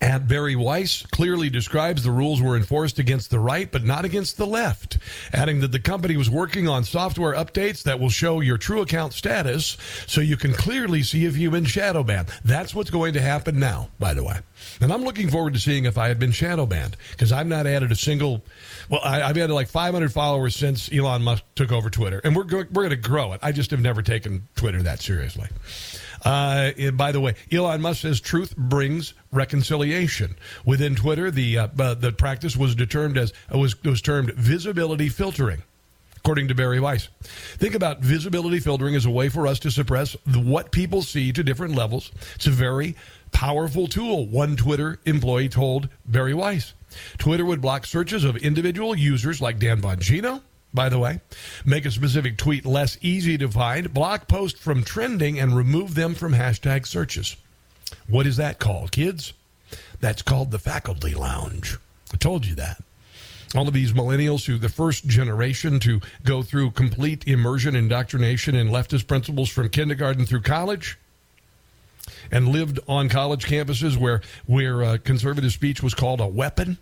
at 0.00 0.28
Bari 0.28 0.56
Weiss 0.56 1.06
clearly 1.10 1.48
describes 1.48 2.02
the 2.02 2.10
rules 2.10 2.42
were 2.42 2.56
enforced 2.56 2.98
against 2.98 3.30
the 3.30 3.38
right, 3.38 3.70
but 3.70 3.84
not 3.84 4.04
against 4.04 4.36
the 4.36 4.46
left, 4.46 4.98
adding 5.32 5.60
that 5.60 5.72
the 5.72 5.78
company 5.78 6.16
was 6.16 6.28
working 6.28 6.68
on 6.68 6.84
software 6.84 7.34
updates 7.34 7.82
that 7.84 7.98
will 7.98 8.10
show 8.10 8.40
your 8.40 8.58
true 8.58 8.82
account 8.82 9.12
status 9.12 9.76
so 10.06 10.20
you 10.20 10.36
can 10.36 10.52
clearly 10.52 11.02
see 11.02 11.24
if 11.24 11.36
you've 11.36 11.52
been 11.52 11.64
shadow 11.64 12.02
banned. 12.02 12.28
That's 12.44 12.74
what's 12.74 12.90
going 12.90 13.14
to 13.14 13.20
happen 13.20 13.58
now, 13.58 13.88
by 13.98 14.14
the 14.14 14.24
way. 14.24 14.40
And 14.80 14.92
I'm 14.92 15.04
looking 15.04 15.30
forward 15.30 15.54
to 15.54 15.60
seeing 15.60 15.84
if 15.84 15.98
I 15.98 16.08
have 16.08 16.18
been 16.18 16.32
shadow 16.32 16.66
banned 16.66 16.96
because 17.12 17.32
I've 17.32 17.46
not 17.46 17.66
added 17.66 17.92
a 17.92 17.96
single. 17.96 18.42
Well, 18.88 19.00
I, 19.02 19.18
have 19.18 19.36
added 19.36 19.54
like 19.54 19.68
500 19.68 20.12
followers 20.12 20.56
since 20.56 20.92
Elon 20.92 21.22
Musk 21.22 21.44
took 21.54 21.72
over 21.72 21.90
Twitter, 21.90 22.20
and 22.24 22.34
we're 22.34 22.44
go, 22.44 22.58
we're 22.58 22.88
going 22.88 22.90
to 22.90 22.96
grow 22.96 23.32
it. 23.32 23.40
I 23.42 23.52
just 23.52 23.70
have 23.70 23.80
never 23.80 24.02
taken 24.02 24.48
Twitter 24.56 24.82
that 24.82 25.00
seriously. 25.00 25.48
Uh, 26.24 26.70
by 26.92 27.12
the 27.12 27.20
way, 27.20 27.34
Elon 27.50 27.80
Musk 27.80 28.02
says 28.02 28.20
truth 28.20 28.56
brings 28.56 29.14
reconciliation. 29.32 30.36
Within 30.64 30.94
Twitter, 30.94 31.30
the 31.30 31.58
uh, 31.58 31.68
uh, 31.78 31.94
the 31.94 32.12
practice 32.12 32.56
was 32.56 32.74
determined 32.74 33.18
as 33.18 33.32
was 33.50 33.82
was 33.84 34.02
termed 34.02 34.34
visibility 34.34 35.08
filtering 35.08 35.62
according 36.20 36.48
to 36.48 36.54
Bari 36.54 36.80
Weiss. 36.80 37.08
Think 37.22 37.74
about 37.74 38.00
visibility 38.00 38.60
filtering 38.60 38.94
as 38.94 39.06
a 39.06 39.10
way 39.10 39.30
for 39.30 39.46
us 39.46 39.58
to 39.60 39.70
suppress 39.70 40.14
what 40.26 40.70
people 40.70 41.00
see 41.00 41.32
to 41.32 41.42
different 41.42 41.74
levels. 41.74 42.12
It's 42.34 42.46
a 42.46 42.50
very 42.50 42.94
powerful 43.32 43.86
tool, 43.86 44.26
one 44.26 44.56
Twitter 44.56 44.98
employee 45.04 45.48
told 45.48 45.88
Bari 46.06 46.34
Weiss. 46.34 46.74
Twitter 47.18 47.44
would 47.44 47.60
block 47.60 47.86
searches 47.86 48.24
of 48.24 48.36
individual 48.36 48.94
users 48.96 49.40
like 49.40 49.58
Dan 49.58 49.80
Bongino, 49.80 50.42
by 50.72 50.88
the 50.88 50.98
way, 50.98 51.20
make 51.64 51.84
a 51.84 51.90
specific 51.90 52.36
tweet 52.36 52.64
less 52.64 52.98
easy 53.00 53.36
to 53.38 53.48
find, 53.48 53.92
block 53.92 54.28
posts 54.28 54.60
from 54.60 54.84
trending, 54.84 55.38
and 55.38 55.56
remove 55.56 55.94
them 55.94 56.14
from 56.14 56.32
hashtag 56.32 56.86
searches. 56.86 57.36
What 58.08 58.26
is 58.26 58.36
that 58.36 58.58
called, 58.58 58.92
kids? 58.92 59.32
That's 60.00 60.22
called 60.22 60.50
the 60.50 60.58
faculty 60.58 61.14
lounge. 61.14 61.76
I 62.12 62.16
told 62.16 62.46
you 62.46 62.54
that. 62.56 62.82
all 63.54 63.66
of 63.66 63.74
these 63.74 63.92
millennials 63.92 64.46
who 64.46 64.58
the 64.58 64.68
first 64.68 65.06
generation 65.06 65.80
to 65.80 66.00
go 66.24 66.42
through 66.42 66.70
complete 66.70 67.26
immersion 67.26 67.74
indoctrination 67.74 68.54
in 68.54 68.68
leftist 68.68 69.08
principles 69.08 69.48
from 69.48 69.68
kindergarten 69.68 70.24
through 70.24 70.42
college 70.42 70.98
and 72.30 72.48
lived 72.48 72.78
on 72.88 73.08
college 73.08 73.46
campuses 73.46 73.96
where 73.96 74.20
where 74.46 74.82
uh, 74.82 74.98
conservative 75.04 75.52
speech 75.52 75.82
was 75.82 75.94
called 75.94 76.20
a 76.20 76.26
weapon 76.26 76.78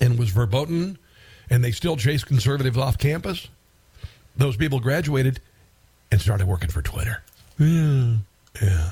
and 0.00 0.18
was 0.18 0.30
verboten 0.30 0.98
and 1.50 1.62
they 1.62 1.70
still 1.70 1.96
chase 1.96 2.24
conservatives 2.24 2.76
off 2.76 2.98
campus. 2.98 3.48
Those 4.36 4.56
people 4.56 4.80
graduated 4.80 5.40
and 6.10 6.20
started 6.20 6.46
working 6.46 6.68
for 6.68 6.82
twitter. 6.82 7.22
Yeah. 7.58 8.16
Yeah. 8.60 8.90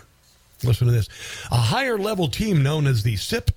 Listen 0.62 0.86
to 0.86 0.92
this. 0.92 1.08
A 1.50 1.56
higher 1.56 1.98
level 1.98 2.28
team 2.28 2.62
known 2.62 2.86
as 2.86 3.02
the 3.02 3.16
sip 3.16 3.50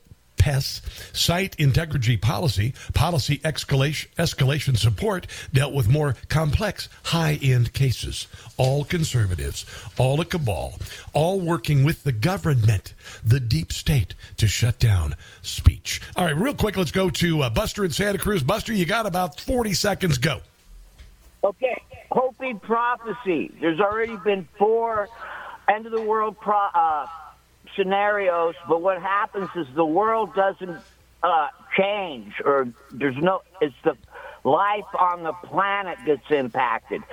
PES 0.47 0.81
site 1.11 1.55
integrity 1.59 2.15
policy, 2.15 2.73
policy 2.93 3.39
escalation, 3.39 4.07
escalation 4.17 4.77
support 4.77 5.27
dealt 5.51 5.73
with 5.73 5.89
more 5.89 6.15
complex, 6.29 6.87
high 7.03 7.37
end 7.41 7.73
cases. 7.73 8.27
All 8.55 8.85
conservatives, 8.85 9.65
all 9.97 10.21
a 10.21 10.25
cabal, 10.25 10.79
all 11.13 11.41
working 11.41 11.83
with 11.83 12.03
the 12.03 12.13
government, 12.13 12.93
the 13.25 13.41
deep 13.41 13.73
state, 13.73 14.15
to 14.37 14.47
shut 14.47 14.79
down 14.79 15.15
speech. 15.41 16.01
All 16.15 16.23
right, 16.23 16.35
real 16.35 16.53
quick, 16.53 16.77
let's 16.77 16.91
go 16.91 17.09
to 17.09 17.41
uh, 17.41 17.49
Buster 17.49 17.83
in 17.83 17.91
Santa 17.91 18.17
Cruz. 18.17 18.41
Buster, 18.41 18.71
you 18.71 18.85
got 18.85 19.05
about 19.05 19.41
40 19.41 19.73
seconds. 19.73 20.17
Go. 20.17 20.39
Okay, 21.43 21.83
Hopi 22.09 22.53
prophecy. 22.53 23.51
There's 23.59 23.81
already 23.81 24.15
been 24.17 24.47
four 24.57 25.09
end 25.69 25.85
of 25.85 25.91
the 25.91 26.01
world 26.01 26.39
pro- 26.39 26.69
uh, 26.73 27.07
scenarios, 27.77 28.55
but 28.67 28.81
what 28.81 29.01
happens 29.01 29.49
is 29.55 29.67
the 29.75 29.85
world 29.85 30.35
doesn't 30.35 30.77
uh, 31.23 31.47
change, 31.77 32.33
or 32.43 32.67
there's 32.91 33.15
no. 33.17 33.41
It's 33.61 33.75
the 33.83 33.95
life 34.43 34.85
on 34.99 35.23
the 35.23 35.33
planet 35.33 35.97
gets 36.05 36.29
impacted. 36.29 37.03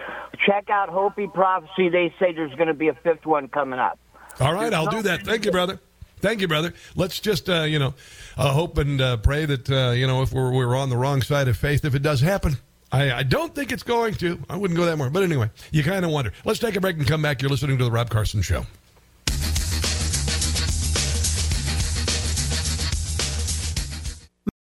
Check 0.44 0.70
out 0.70 0.88
Hopi 0.88 1.28
prophecy. 1.28 1.88
They 1.88 2.12
say 2.18 2.32
there's 2.32 2.54
going 2.54 2.68
to 2.68 2.74
be 2.74 2.88
a 2.88 2.94
fifth 2.94 3.26
one 3.26 3.48
coming 3.48 3.78
up. 3.78 3.98
All 4.40 4.52
right, 4.52 4.72
I'll 4.72 4.90
do 4.90 5.02
that. 5.02 5.22
Thank 5.22 5.44
you, 5.44 5.52
brother. 5.52 5.78
Thank 6.20 6.40
you, 6.40 6.48
brother. 6.48 6.72
Let's 6.96 7.20
just, 7.20 7.50
uh, 7.50 7.62
you 7.62 7.78
know, 7.78 7.94
uh, 8.36 8.50
hope 8.50 8.78
and 8.78 9.00
uh, 9.00 9.18
pray 9.18 9.44
that, 9.44 9.70
uh, 9.70 9.90
you 9.90 10.06
know, 10.06 10.22
if 10.22 10.32
we're, 10.32 10.50
we're 10.50 10.74
on 10.74 10.88
the 10.88 10.96
wrong 10.96 11.20
side 11.20 11.48
of 11.48 11.56
faith, 11.56 11.84
if 11.84 11.94
it 11.94 12.02
does 12.02 12.20
happen. 12.20 12.56
I, 12.90 13.12
I 13.12 13.22
don't 13.24 13.54
think 13.54 13.72
it's 13.72 13.82
going 13.82 14.14
to. 14.14 14.38
I 14.48 14.56
wouldn't 14.56 14.78
go 14.78 14.86
that 14.86 14.96
more. 14.96 15.10
But 15.10 15.24
anyway, 15.24 15.50
you 15.72 15.82
kind 15.82 16.04
of 16.04 16.12
wonder. 16.12 16.32
Let's 16.44 16.60
take 16.60 16.76
a 16.76 16.80
break 16.80 16.96
and 16.96 17.06
come 17.06 17.22
back. 17.22 17.42
You're 17.42 17.50
listening 17.50 17.76
to 17.78 17.84
The 17.84 17.90
Rob 17.90 18.08
Carson 18.08 18.40
Show. 18.40 18.64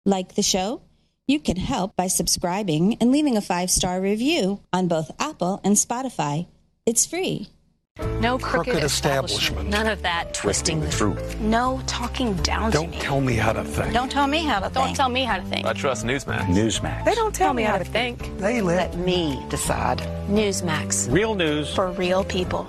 Like 0.05 0.35
the 0.35 0.43
show? 0.43 0.83
You 1.29 1.39
can 1.39 1.57
help 1.57 1.95
by 1.97 2.09
subscribing 2.09 2.97
and 3.01 3.13
leaving 3.13 3.37
a 3.37 3.41
five 3.41 3.71
star 3.71 4.01
review 4.01 4.61
on 4.73 4.89
both 4.89 5.11
Apple 5.21 5.61
and 5.63 5.77
Spotify. 5.77 6.47
It's 6.87 7.07
free. 7.07 7.49
No 8.21 8.39
crooked, 8.39 8.73
Crooked 8.73 8.85
establishment. 8.85 9.59
establishment. 9.61 9.69
None 9.69 9.87
of 9.87 10.03
that 10.03 10.33
twisting 10.35 10.81
the 10.81 10.91
truth. 10.91 11.39
No 11.41 11.81
talking 11.87 12.35
down 12.37 12.71
Don't 12.71 12.87
to 12.87 12.91
me. 12.91 12.99
tell 13.01 13.21
me 13.21 13.35
how 13.37 13.53
to 13.53 13.63
think. 13.63 13.93
Don't 13.93 14.11
tell 14.11 14.27
me 14.27 14.39
how 14.39 14.59
to 14.61 14.65
think. 14.71 14.75
Don't 14.75 14.95
tell 14.97 15.09
me 15.11 15.25
how 15.25 15.37
to 15.37 15.45
think. 15.45 15.67
I 15.67 15.73
trust 15.75 16.05
Newsmax. 16.05 16.47
Newsmax. 16.47 17.05
They 17.05 17.15
don't 17.15 17.35
tell 17.35 17.53
me 17.53 17.63
how 17.63 17.77
to 17.79 17.85
think. 17.85 18.37
They 18.39 18.63
let 18.63 18.97
me 18.97 19.45
decide. 19.51 19.99
Newsmax. 20.29 21.13
Real 21.13 21.35
news 21.35 21.73
For 21.75 21.91
real 21.93 22.25
people. 22.25 22.67